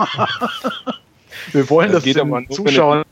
[1.53, 3.03] Wir wollen Das das, geht den aber nur, wenn Zuschauern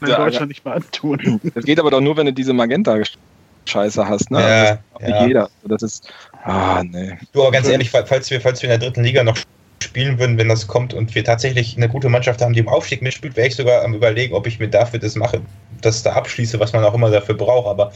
[0.00, 1.40] in Ja, Deutschland nicht mehr antun.
[1.54, 4.30] Das geht aber doch nur, wenn du diese Magenta-Scheiße hast.
[4.30, 4.40] Ne?
[4.40, 5.08] Ja, Also das ja.
[5.20, 5.50] nicht jeder.
[5.64, 6.12] Das ist.
[6.44, 7.16] Ah, nee.
[7.32, 9.36] Du, aber ganz ehrlich, fa- falls wir, falls wir in der dritten Liga noch
[9.82, 13.02] spielen würden, wenn das kommt und wir tatsächlich eine gute Mannschaft haben, die im Aufstieg
[13.02, 15.40] mitspielt, wäre ich sogar am überlegen, ob ich mir dafür das mache,
[15.80, 17.68] das da abschließe, was man auch immer dafür braucht.
[17.68, 17.92] Aber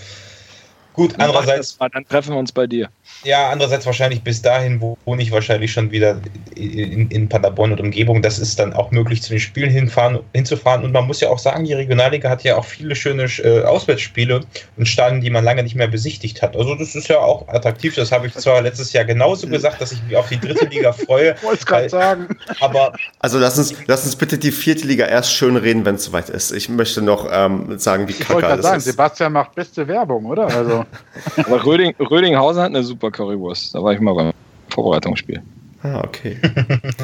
[0.98, 2.88] gut, andererseits, Dann treffen wir uns bei dir.
[3.24, 6.20] ja, andererseits wahrscheinlich bis dahin wo- wohne ich wahrscheinlich schon wieder
[6.56, 8.20] in, in Paderborn und Umgebung.
[8.20, 10.84] Das ist dann auch möglich, zu den Spielen hinfahren, hinzufahren.
[10.84, 14.40] Und man muss ja auch sagen, die Regionalliga hat ja auch viele schöne äh, Auswärtsspiele
[14.76, 16.56] und Stadien, die man lange nicht mehr besichtigt hat.
[16.56, 17.94] Also das ist ja auch attraktiv.
[17.94, 20.92] Das habe ich zwar letztes Jahr genauso gesagt, dass ich mich auf die dritte Liga
[20.92, 21.34] freue.
[21.34, 22.28] Ich wollte es gerade sagen.
[22.60, 26.04] Aber Also lass uns, lass uns bitte die vierte Liga erst schön reden, wenn es
[26.04, 26.50] soweit ist.
[26.52, 28.84] Ich möchte noch ähm, sagen, wie kacke alles sagen, ist.
[28.84, 30.46] Sebastian macht beste Werbung, oder?
[30.46, 30.84] Also,
[31.36, 33.74] Aber Röding, Rödinghausen hat eine super Currywurst.
[33.74, 34.32] Da war ich mal beim
[34.70, 35.42] Vorbereitungsspiel.
[35.82, 36.36] Ah, okay.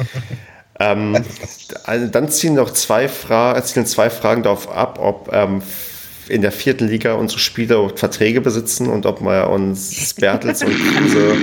[0.79, 1.17] ähm,
[1.85, 5.61] also dann ziehen noch zwei, Fra zielen zwei Fragen darauf ab, ob ähm,
[6.27, 11.35] in der vierten Liga unsere Spieler Verträge besitzen und ob wir uns Bertels und Kruse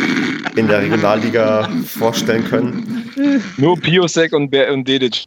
[0.57, 3.11] in der Regionalliga vorstellen können.
[3.57, 5.25] Nur Piosek und, Ber und Dedic.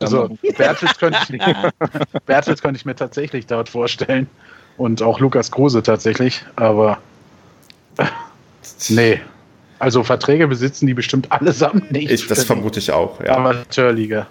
[0.00, 1.40] also Bertels, könnte ich,
[2.26, 4.28] Bertels könnte ich mir tatsächlich dort vorstellen.
[4.76, 6.44] Und auch Lukas Kruse tatsächlich.
[6.56, 6.98] Aber
[7.98, 8.04] äh,
[8.88, 9.20] nee.
[9.78, 12.10] Also Verträge besitzen die bestimmt allesamt nicht.
[12.10, 13.36] Ich, das vermute ich auch, ja.
[13.36, 14.28] Amateurliga.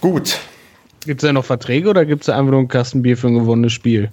[0.00, 0.38] Gut.
[1.04, 3.72] Gibt es da noch Verträge oder gibt es einfach nur ein Kastenbier für ein gewonnenes
[3.72, 4.10] Spiel?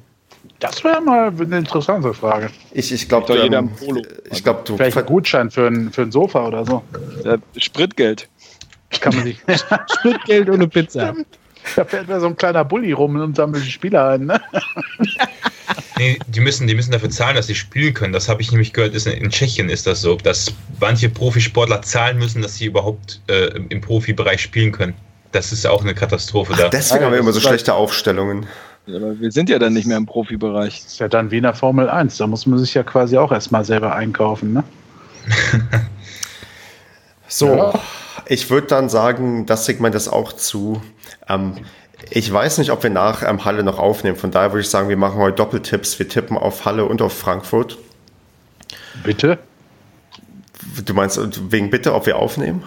[0.60, 2.50] Das wäre mal eine interessante Frage.
[2.72, 3.72] Ich, ich glaube, ähm,
[4.32, 6.84] ich glaube, du Vielleicht ein Gutschein für ein, für ein Sofa oder so.
[7.24, 8.30] Äh, Spritgeld.
[9.00, 9.40] Kann man sich.
[10.00, 11.16] Spritgeld ohne Pizza.
[11.76, 14.26] Da fährt mir so ein kleiner Bulli rum und sammelt die Spieler ein.
[14.26, 14.42] Ne?
[15.98, 18.14] nee, die, müssen, die müssen dafür zahlen, dass sie spielen können.
[18.14, 21.82] Das habe ich nämlich gehört, ist in, in Tschechien ist das so, dass manche Profisportler
[21.82, 24.94] zahlen müssen, dass sie überhaupt äh, im- Profibereich spielen können.
[25.32, 26.70] Das ist auch eine Katastrophe da.
[26.70, 28.46] Deswegen Ja, haben wir immer so halt- schlechte Aufstellungen.
[28.88, 30.82] Aber wir sind ja dann nicht mehr im Profibereich.
[30.84, 32.18] Das ist ja dann wie in der Formel 1.
[32.18, 34.54] Da muss man sich ja quasi auch erstmal selber einkaufen.
[34.54, 34.64] Ne?
[37.28, 37.74] So, Ja.
[38.26, 40.82] ich würde dann sagen, das Segment ist auch zu.
[41.34, 41.54] Ähm,
[42.10, 44.18] ich weiß nicht, ob wir nach ähm, Halle noch aufnehmen.
[44.18, 46.00] Von daher würde ich sagen, wir machen heute Doppeltipps.
[46.00, 47.78] Wir tippen auf Halle und auf Frankfurt.
[49.04, 49.38] Bitte?
[50.86, 51.20] Du meinst
[51.52, 52.64] wegen Bitte, ob wir aufnehmen?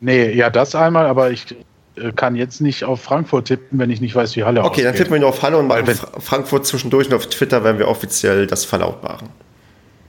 [0.00, 1.56] Nee, ja, das einmal, aber ich
[1.96, 4.90] äh, kann jetzt nicht auf Frankfurt tippen, wenn ich nicht weiß, wie Halle Okay, dann
[4.90, 4.98] ausgeht.
[4.98, 5.86] tippen wir nur auf Halle und machen
[6.18, 9.28] Frankfurt zwischendurch und auf Twitter werden wir offiziell das verlautbaren.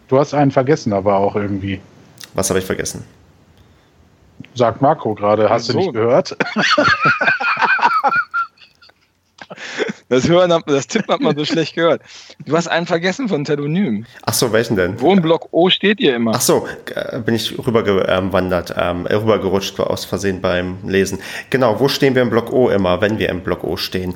[0.08, 1.80] Du hast einen vergessen, aber auch irgendwie.
[2.34, 3.04] Was habe ich vergessen?
[4.54, 5.74] Sagt Marco gerade, hast so.
[5.74, 6.36] du nicht gehört?
[10.10, 12.02] Das Hören, hat- das Tippen hat man so schlecht gehört.
[12.46, 14.06] Du hast einen vergessen von Telonym.
[14.26, 15.00] Ach so, welchen denn?
[15.02, 16.32] Wo im Block O steht ihr immer?
[16.34, 16.66] Ach so,
[16.96, 21.20] äh, bin ich rübergewandert, ähm, rübergerutscht aus Versehen beim Lesen.
[21.50, 24.14] Genau, wo stehen wir im Block O immer, wenn wir im Block O stehen?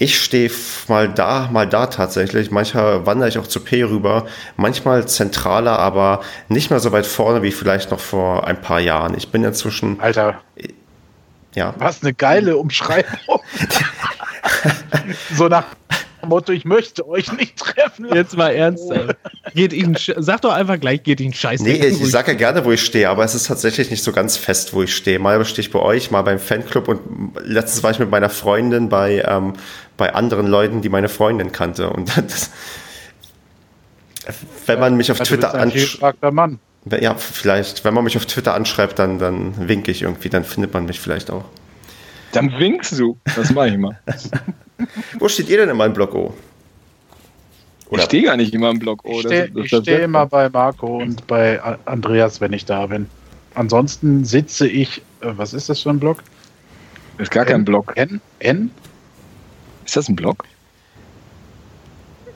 [0.00, 0.50] Ich stehe
[0.88, 2.50] mal da, mal da tatsächlich.
[2.50, 7.42] Manchmal wandere ich auch zu P rüber, manchmal zentraler, aber nicht mehr so weit vorne
[7.42, 9.14] wie vielleicht noch vor ein paar Jahren.
[9.16, 10.40] Ich bin inzwischen, Alter,
[11.54, 13.40] ja, was eine geile Umschreibung.
[15.36, 15.64] so nach
[16.22, 18.06] dem Motto, ich möchte euch nicht treffen.
[18.12, 19.16] Jetzt mal ernsthaft.
[19.54, 21.62] Geht ihn, sag doch einfach gleich, geht ihn scheiße.
[21.62, 24.12] Nee, ich, ich sage ja gerne, wo ich stehe, aber es ist tatsächlich nicht so
[24.12, 25.18] ganz fest, wo ich stehe.
[25.18, 27.00] Mal stehe ich bei euch, mal beim Fanclub und
[27.42, 29.54] letztens war ich mit meiner Freundin bei, ähm,
[29.96, 31.90] bei anderen Leuten, die meine Freundin kannte.
[31.90, 32.50] Und das,
[34.66, 36.18] wenn man mich auf Ja, Twitter anschreibt,
[37.00, 40.72] ja, vielleicht, wenn man mich auf Twitter anschreibt, dann, dann winke ich irgendwie, dann findet
[40.72, 41.44] man mich vielleicht auch.
[42.40, 43.16] Dann winkst du.
[43.36, 43.98] Das mache ich mal.
[45.18, 46.34] Wo steht ihr denn in meinem Block O?
[47.86, 49.12] Ich Oder- stehe gar nicht immer im Block O.
[49.12, 53.08] Ich stehe ich stehe immer bei Marco und bei Andreas, wenn ich da bin.
[53.54, 56.22] Ansonsten sitze ich, äh, was ist das für ein Block?
[57.18, 57.92] Ist gar kein Block.
[57.96, 58.20] N?
[58.38, 58.70] N?
[59.84, 60.44] Ist das ein Block?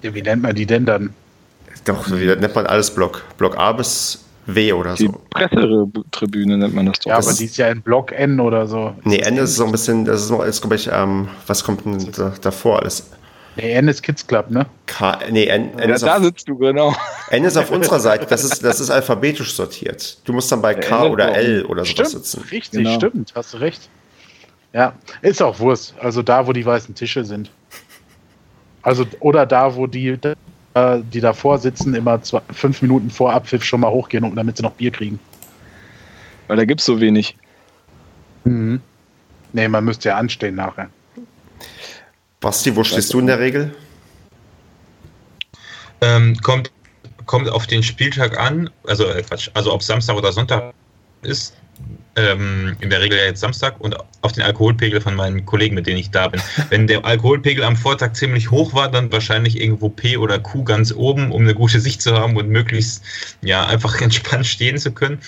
[0.02, 1.14] Ja, Wie nennt man die denn dann?
[1.84, 3.22] Doch, wie nennt man alles Block?
[3.38, 5.20] Block A bis W oder Die so.
[5.30, 7.10] Pressetribüne nennt man das doch.
[7.10, 8.94] Ja, aber die ist ja in Block N oder so.
[9.04, 11.84] Nee, Ende ist so ein bisschen, das ist noch, ist, glaube ich, ähm, was kommt
[11.84, 13.08] denn da, davor alles?
[13.54, 14.66] Nee, N ist Kids Club, ne?
[14.86, 16.94] K, nee, N, N, ja, ist da auf, sitzt du, genau.
[17.30, 18.26] N ist auf unserer Seite.
[18.26, 20.18] Das ist, das ist alphabetisch sortiert.
[20.24, 22.42] Du musst dann bei K N oder L oder sowas Stimmt, sitzen.
[22.50, 22.94] richtig, Genau.
[22.96, 23.90] stimmt, hast du recht.
[24.72, 25.94] Ja, ist auch Wurst.
[26.00, 27.50] Also da, wo die weißen Tische sind.
[28.80, 30.18] Also, oder da, wo die,
[30.74, 34.62] die davor sitzen, immer zwei, fünf Minuten vor Abpfiff schon mal hochgehen, um, damit sie
[34.62, 35.20] noch Bier kriegen.
[36.48, 37.36] Weil da gibt's so wenig.
[38.44, 38.80] Mhm.
[39.52, 40.88] Nee, man müsste ja anstehen nachher.
[42.40, 43.74] Basti, wo stehst du in der Regel?
[46.00, 46.72] Ähm, kommt,
[47.26, 50.72] kommt auf den Spieltag an, also äh, Quatsch, also ob Samstag oder Sonntag
[51.22, 51.54] ist.
[52.14, 55.86] Ähm, in der Regel ja jetzt Samstag und auf den Alkoholpegel von meinen Kollegen, mit
[55.86, 56.42] denen ich da bin.
[56.68, 60.92] Wenn der Alkoholpegel am Vortag ziemlich hoch war, dann wahrscheinlich irgendwo P oder Q ganz
[60.92, 63.02] oben, um eine gute Sicht zu haben und möglichst
[63.40, 65.20] ja einfach entspannt stehen zu können.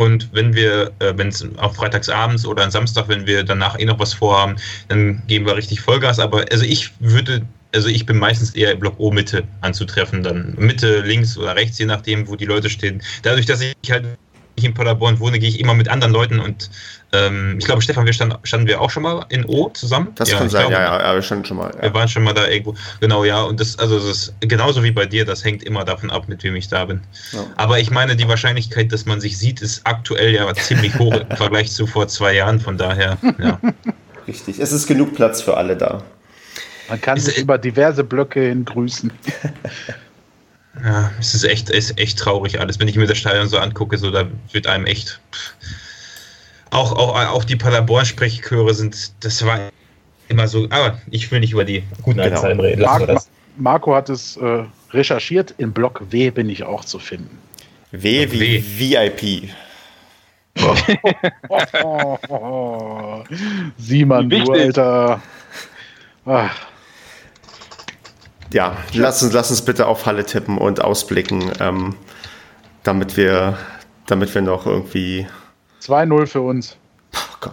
[0.00, 3.84] Und wenn wir, äh, wenn es auch freitagsabends oder am Samstag, wenn wir danach eh
[3.84, 4.56] noch was vorhaben,
[4.88, 6.18] dann geben wir richtig Vollgas.
[6.18, 7.42] Aber also ich würde,
[7.74, 11.84] also ich bin meistens eher Block O Mitte anzutreffen, dann Mitte, links oder rechts, je
[11.84, 13.02] nachdem, wo die Leute stehen.
[13.22, 14.06] Dadurch, dass ich halt
[14.60, 16.70] nicht in Paderborn wohne, gehe ich immer mit anderen Leuten und
[17.12, 20.08] ähm, ich glaube, Stefan, wir stand, standen wir auch schon mal in O zusammen.
[20.14, 21.72] Das Ja, kann ich sein, glaube, ja, ja, aber schon, schon mal.
[21.80, 21.94] Wir Ja.
[21.94, 22.76] waren schon mal da irgendwo.
[23.00, 23.42] Genau, ja.
[23.42, 26.44] Und das, also das ist genauso wie bei dir, das hängt immer davon ab, mit
[26.44, 27.00] wem ich da bin.
[27.32, 27.44] Ja.
[27.56, 31.36] Aber ich meine, die Wahrscheinlichkeit, dass man sich sieht, ist aktuell ja ziemlich hoch im
[31.36, 32.60] Vergleich zu vor zwei Jahren.
[32.60, 33.58] Von daher, ja.
[34.28, 34.60] Richtig.
[34.60, 36.02] Es ist genug Platz für alle da.
[36.88, 39.12] Man kann Ist- sich über diverse Blöcke hin grüßen.
[40.82, 42.78] ja es ist echt, ist echt traurig alles.
[42.78, 45.20] Wenn ich mir das Stadion so angucke, so da wird einem echt.
[46.70, 49.58] Auch, auch, auch die Paderborn-Sprechchöre sind, das war
[50.28, 50.66] immer so.
[50.70, 52.22] Aber ich will nicht über die guten Genau.
[52.22, 52.80] alten Zeiten reden.
[52.82, 53.28] Lassen Marco, das.
[53.56, 55.52] Marco hat es äh, recherchiert.
[55.58, 57.38] In Block W bin ich auch zu finden.
[57.90, 59.50] W wie VIP.
[60.60, 60.76] Oh,
[61.82, 63.24] oh, oh.
[63.78, 64.52] Simon, Wie du.
[64.52, 65.22] Alter.
[66.26, 66.54] Ach,
[68.52, 71.94] Ja, lass uns, lass uns bitte auf Halle tippen und ausblicken, ähm,
[72.82, 73.56] damit wir,
[74.06, 75.26] damit wir noch irgendwie.
[75.82, 76.76] 2-0 für uns.
[77.14, 77.52] Oh Gott.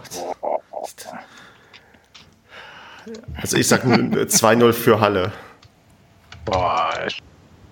[3.40, 5.32] Also ich sag 2-0 für Halle.
[6.44, 6.90] Boah,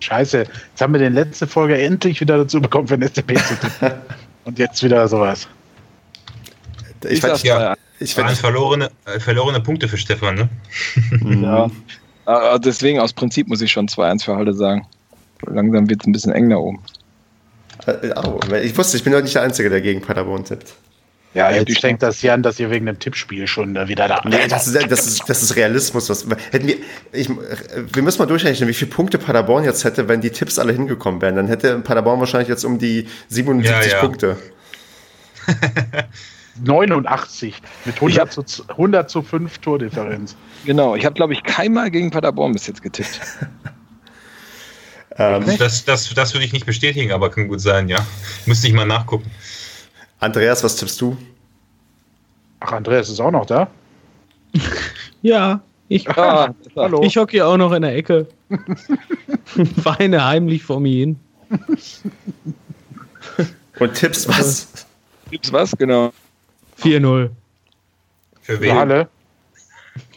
[0.00, 0.38] scheiße.
[0.38, 3.92] Jetzt haben wir den letzte Folge endlich wieder dazu bekommen, für den SCP zu tippen.
[4.44, 5.48] Und jetzt wieder sowas.
[7.08, 7.76] Ich, sag werd, ja.
[7.98, 10.48] ich Waren werd, verlorene, äh, verlorene Punkte für Stefan, ne?
[11.42, 11.70] Ja.
[12.26, 14.86] Aber deswegen aus Prinzip muss ich schon 2-1 für Halle sagen.
[15.46, 16.80] Langsam wird es ein bisschen eng da oben.
[17.86, 20.74] äh, oh, ich wusste, ich bin doch nicht der Einzige, der gegen Paderborn tippt.
[21.34, 24.08] Ja, jetzt jetzt fängt das hier an, dass ihr wegen dem Tippspiel schon da wieder
[24.08, 24.22] da.
[24.24, 26.08] Nee, das ist, das ist, das ist Realismus.
[26.08, 26.76] Was, hätten wir,
[27.12, 30.72] ich, wir müssen mal durchrechnen, wie viele Punkte Paderborn jetzt hätte, wenn die Tipps alle
[30.72, 31.36] hingekommen wären.
[31.36, 34.00] Dann hätte Paderborn wahrscheinlich jetzt um die 77 Ja, ja.
[34.00, 34.36] Punkte.
[36.62, 40.36] 89 mit 100 zu, 100 zu 5 Tordifferenz.
[40.64, 43.20] Genau, ich habe, glaube ich, keinmal gegen Paderborn bis jetzt getippt.
[45.18, 48.06] Ähm, Das, das, das würde ich nicht bestätigen, aber kann gut sein, ja.
[48.44, 49.30] Müsste ich mal nachgucken.
[50.20, 51.16] Andreas, was tippst du?
[52.60, 53.68] Ach, Andreas ist auch noch da?
[55.22, 57.02] Ja, ich, Ah, Hallo.
[57.02, 58.28] ich hocke hier auch noch in der Ecke.
[59.54, 61.18] Weine heimlich vor mir hin.
[63.78, 64.68] Und tippst was?
[65.30, 65.72] Gibt's was?
[65.78, 66.12] Genau.
[66.82, 67.30] 4-0
[68.42, 68.74] Für Für wen?
[68.76, 69.08] Halle.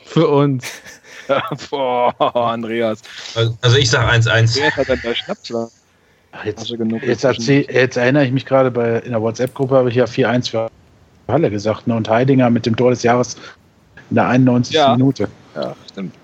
[0.05, 0.65] für uns.
[1.69, 3.01] Boah, Andreas.
[3.61, 4.55] Also ich sage 1-1.
[4.55, 5.69] Wer hat denn da Schnappschlag?
[6.31, 9.89] Ach, Jetzt, genug jetzt, erzähl, jetzt erinnere ich mich gerade bei in der WhatsApp-Gruppe habe
[9.89, 10.69] ich ja 4-1 für
[11.27, 11.87] Halle gesagt.
[11.87, 11.95] Ne?
[11.95, 13.35] Und Heidinger mit dem Tor des Jahres
[14.09, 14.75] in der 91.
[14.75, 14.95] Ja.
[14.95, 15.27] Minute.
[15.55, 16.15] Ja, stimmt.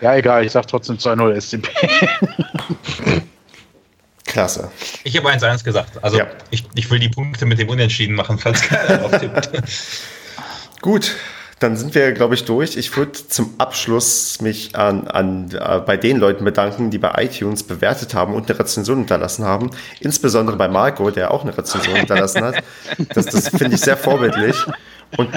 [0.00, 1.68] Ja, egal, ich sag trotzdem 2-0 SCP.
[4.26, 4.70] Klasse.
[5.04, 6.02] Ich habe 1-1 gesagt.
[6.02, 6.26] Also Ja.
[6.50, 9.50] ich, ich will die Punkte mit dem Unentschieden machen, falls keiner drauf tippt.
[10.82, 11.16] Gut,
[11.58, 12.76] dann sind wir, glaube ich, durch.
[12.76, 17.62] Ich würde zum Abschluss mich an, an, äh, bei den Leuten bedanken, die bei iTunes
[17.62, 19.70] bewertet haben und eine Rezension hinterlassen haben.
[20.00, 22.56] Insbesondere bei Marco, der auch eine Rezension hinterlassen hat.
[23.14, 24.56] Das, das finde ich sehr vorbildlich.
[25.16, 25.30] Und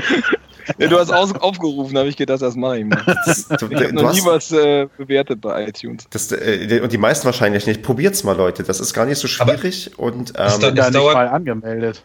[0.77, 3.01] du hast aus, aufgerufen, habe ich gedacht, das mache ich mal.
[3.25, 6.05] das, du, Ich habe noch nie was äh, bewertet bei iTunes.
[6.09, 7.81] das, äh, und die meisten wahrscheinlich nicht.
[7.81, 8.63] Probiert's mal, Leute.
[8.63, 9.91] Das ist gar nicht so Aber schwierig.
[9.97, 12.03] und ist ähm, doch- da Es nicht dauert- mal angemeldet.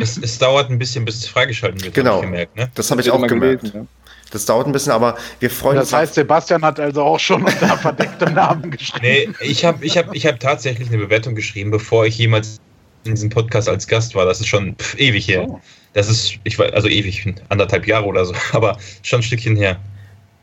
[0.00, 2.16] es, es dauert ein bisschen, bis es freigeschalten wird, Genau.
[2.16, 2.56] hab ich gemerkt.
[2.56, 2.70] Ne?
[2.74, 3.62] das habe ich auch gemerkt.
[3.62, 3.88] gelesen,
[4.30, 5.92] Das dauert ein bisschen, aber wir freuen Das uns.
[5.92, 9.34] heißt, Sebastian hat also auch schon unter verdecktem Namen geschrieben.
[9.40, 12.58] Nee, ich habe ich hab, ich hab tatsächlich eine Bewertung geschrieben, bevor ich jemals
[13.04, 14.24] in diesem Podcast als Gast war.
[14.26, 15.46] Das ist schon pff, ewig her.
[15.48, 15.60] Oh.
[15.92, 19.78] Das ist, ich weiß, also ewig, anderthalb Jahre oder so, aber schon ein Stückchen her.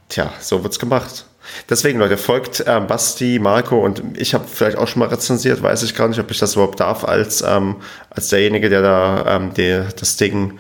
[0.10, 1.26] Tja, so wird's gemacht.
[1.70, 5.84] Deswegen, Leute, folgt ähm, Basti, Marco und ich habe vielleicht auch schon mal rezensiert, weiß
[5.84, 7.78] ich gar nicht, ob ich das überhaupt darf, als, ähm,
[8.10, 10.60] als derjenige, der da ähm, der, das Ding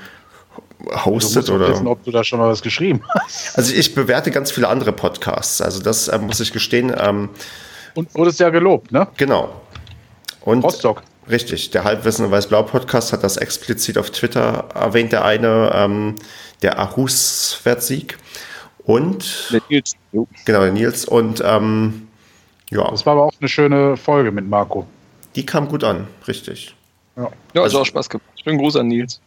[0.79, 1.69] Du hostet musst doch oder.
[1.69, 3.57] wissen, ob du da schon mal was geschrieben hast.
[3.57, 6.95] Also ich bewerte ganz viele andere Podcasts, also das ähm, muss ich gestehen.
[6.97, 7.29] Ähm,
[7.95, 9.07] Und wurdest ja gelobt, ne?
[9.17, 9.61] genau.
[10.41, 11.01] Und Rostock.
[11.29, 16.15] Richtig, der Halbwissen und Weiß-Blau-Podcast hat das explizit auf Twitter erwähnt, der eine, ähm,
[16.61, 18.17] der Ahus-Wertsieg.
[18.85, 19.95] Und, Der Nils.
[20.13, 21.03] Genau, der Nils.
[21.05, 22.07] Und, ähm,
[22.69, 24.87] ja, Das war aber auch eine schöne Folge mit Marco.
[25.35, 26.73] die kam gut an, richtig.
[27.15, 27.29] Ja,
[27.61, 28.25] Also- hat auch Spaß gemacht.
[28.43, 29.19] Schönen Gruß an Nils.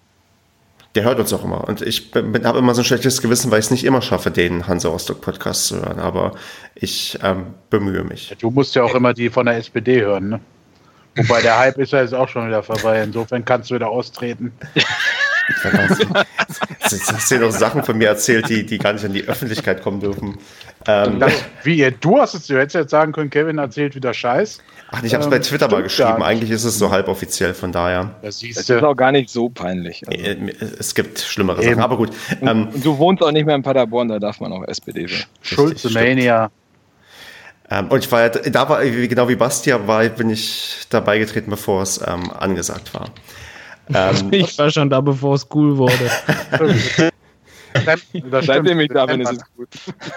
[0.96, 1.68] Der hört uns auch immer.
[1.68, 4.66] Und ich habe immer so ein schlechtes Gewissen, weil ich es nicht immer schaffe, den
[4.66, 6.00] Hansa Rostock-Podcast zu hören.
[6.00, 6.32] Aber
[6.74, 8.34] ich ähm, bemühe mich.
[8.40, 10.40] Du musst ja auch immer die von der SPD hören, ne?
[11.28, 13.02] Wobei der Hype ist ja jetzt auch schon wieder vorbei.
[13.02, 14.52] Insofern kannst du wieder austreten.
[16.90, 19.24] Jetzt hast du dir noch Sachen von mir erzählt, die, die gar nicht in die
[19.24, 20.38] Öffentlichkeit kommen dürfen.
[20.86, 21.32] Ähm, Das,
[21.62, 24.58] wie ihr, du hast es, du hättest jetzt sagen können, Kevin erzählt wieder Scheiß.
[24.90, 26.22] ach, ich habe es bei ähm, Twitter mal geschrieben.
[26.22, 28.14] Eigentlich ist es so halboffiziell, von daher.
[28.22, 30.02] Das siehst Das ist auch gar nicht so peinlich.
[30.06, 30.18] Also.
[30.18, 31.70] Äh, Es gibt schlimmere Eben.
[31.70, 32.10] Sachen, aber gut.
[32.40, 35.24] Ähm, Und du wohnst auch nicht mehr in Paderborn, da darf man auch SPD wählen.
[35.42, 36.50] Schulze Mania.
[37.70, 41.50] Ähm, und ich war ja, da war, genau wie Bastia, war, bin ich dabei getreten,
[41.50, 43.10] bevor es ähm, angesagt war.
[43.94, 46.10] Ähm, Ich war schon da, bevor es cool wurde.
[47.84, 48.64] Bleib stimmt.
[48.64, 49.68] nämlich da, wenn es ist gut.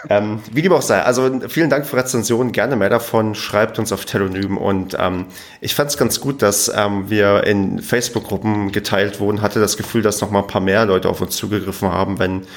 [0.10, 1.02] Ähm, wie dem auch sei.
[1.02, 2.52] Also vielen Dank für Rezensionen.
[2.52, 3.36] Gerne mehr davon.
[3.36, 4.58] Schreibt uns auf Telonym.
[4.58, 5.28] Und ähm,
[5.62, 9.42] ich fand es ganz gut, dass ähm, wir in Facebook-Gruppen geteilt wurden.
[9.42, 12.48] Hatte das Gefühl, dass noch mal ein paar mehr Leute auf uns zugegriffen haben, wenn,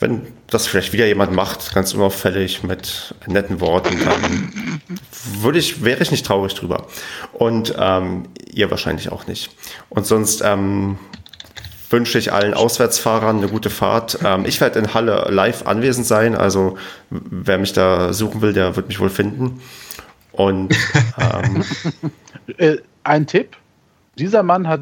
[0.00, 4.80] wenn das vielleicht wieder jemand macht, ganz unauffällig mit netten Worten, dann
[5.40, 6.86] würde ich, wäre ich nicht traurig drüber.
[7.32, 9.50] Und ähm, ihr wahrscheinlich auch nicht.
[9.90, 10.98] Und sonst ähm,
[11.90, 14.18] wünsche ich allen Auswärtsfahrern eine gute Fahrt.
[14.24, 16.78] Ähm, ich werde in Halle live anwesend sein, also
[17.10, 19.60] wer mich da suchen will, der wird mich wohl finden.
[20.32, 20.74] Und
[21.18, 21.64] ähm,
[22.58, 23.56] Äh, ein Tipp:
[24.18, 24.80] Dieser Mann hat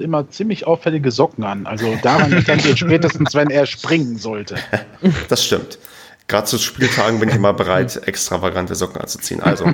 [0.00, 1.66] immer ziemlich auffällige Socken an.
[1.66, 4.56] Also daran erkennt ihr spätestens, wenn er springen sollte.
[5.28, 5.78] das stimmt.
[6.28, 9.42] Gerade zu Spieltagen bin ich immer bereit, extravagante Socken anzuziehen.
[9.42, 9.72] Also,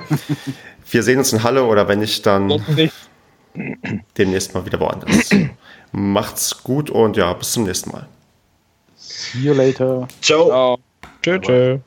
[0.91, 2.63] wir sehen uns in Halle oder wenn nicht, dann
[4.17, 5.31] demnächst mal wieder woanders.
[5.93, 8.07] Macht's gut und ja, bis zum nächsten Mal.
[8.97, 10.09] See you later.
[10.23, 10.47] Ciao.
[10.47, 10.79] Ciao.
[11.23, 11.79] Tschö, tschö.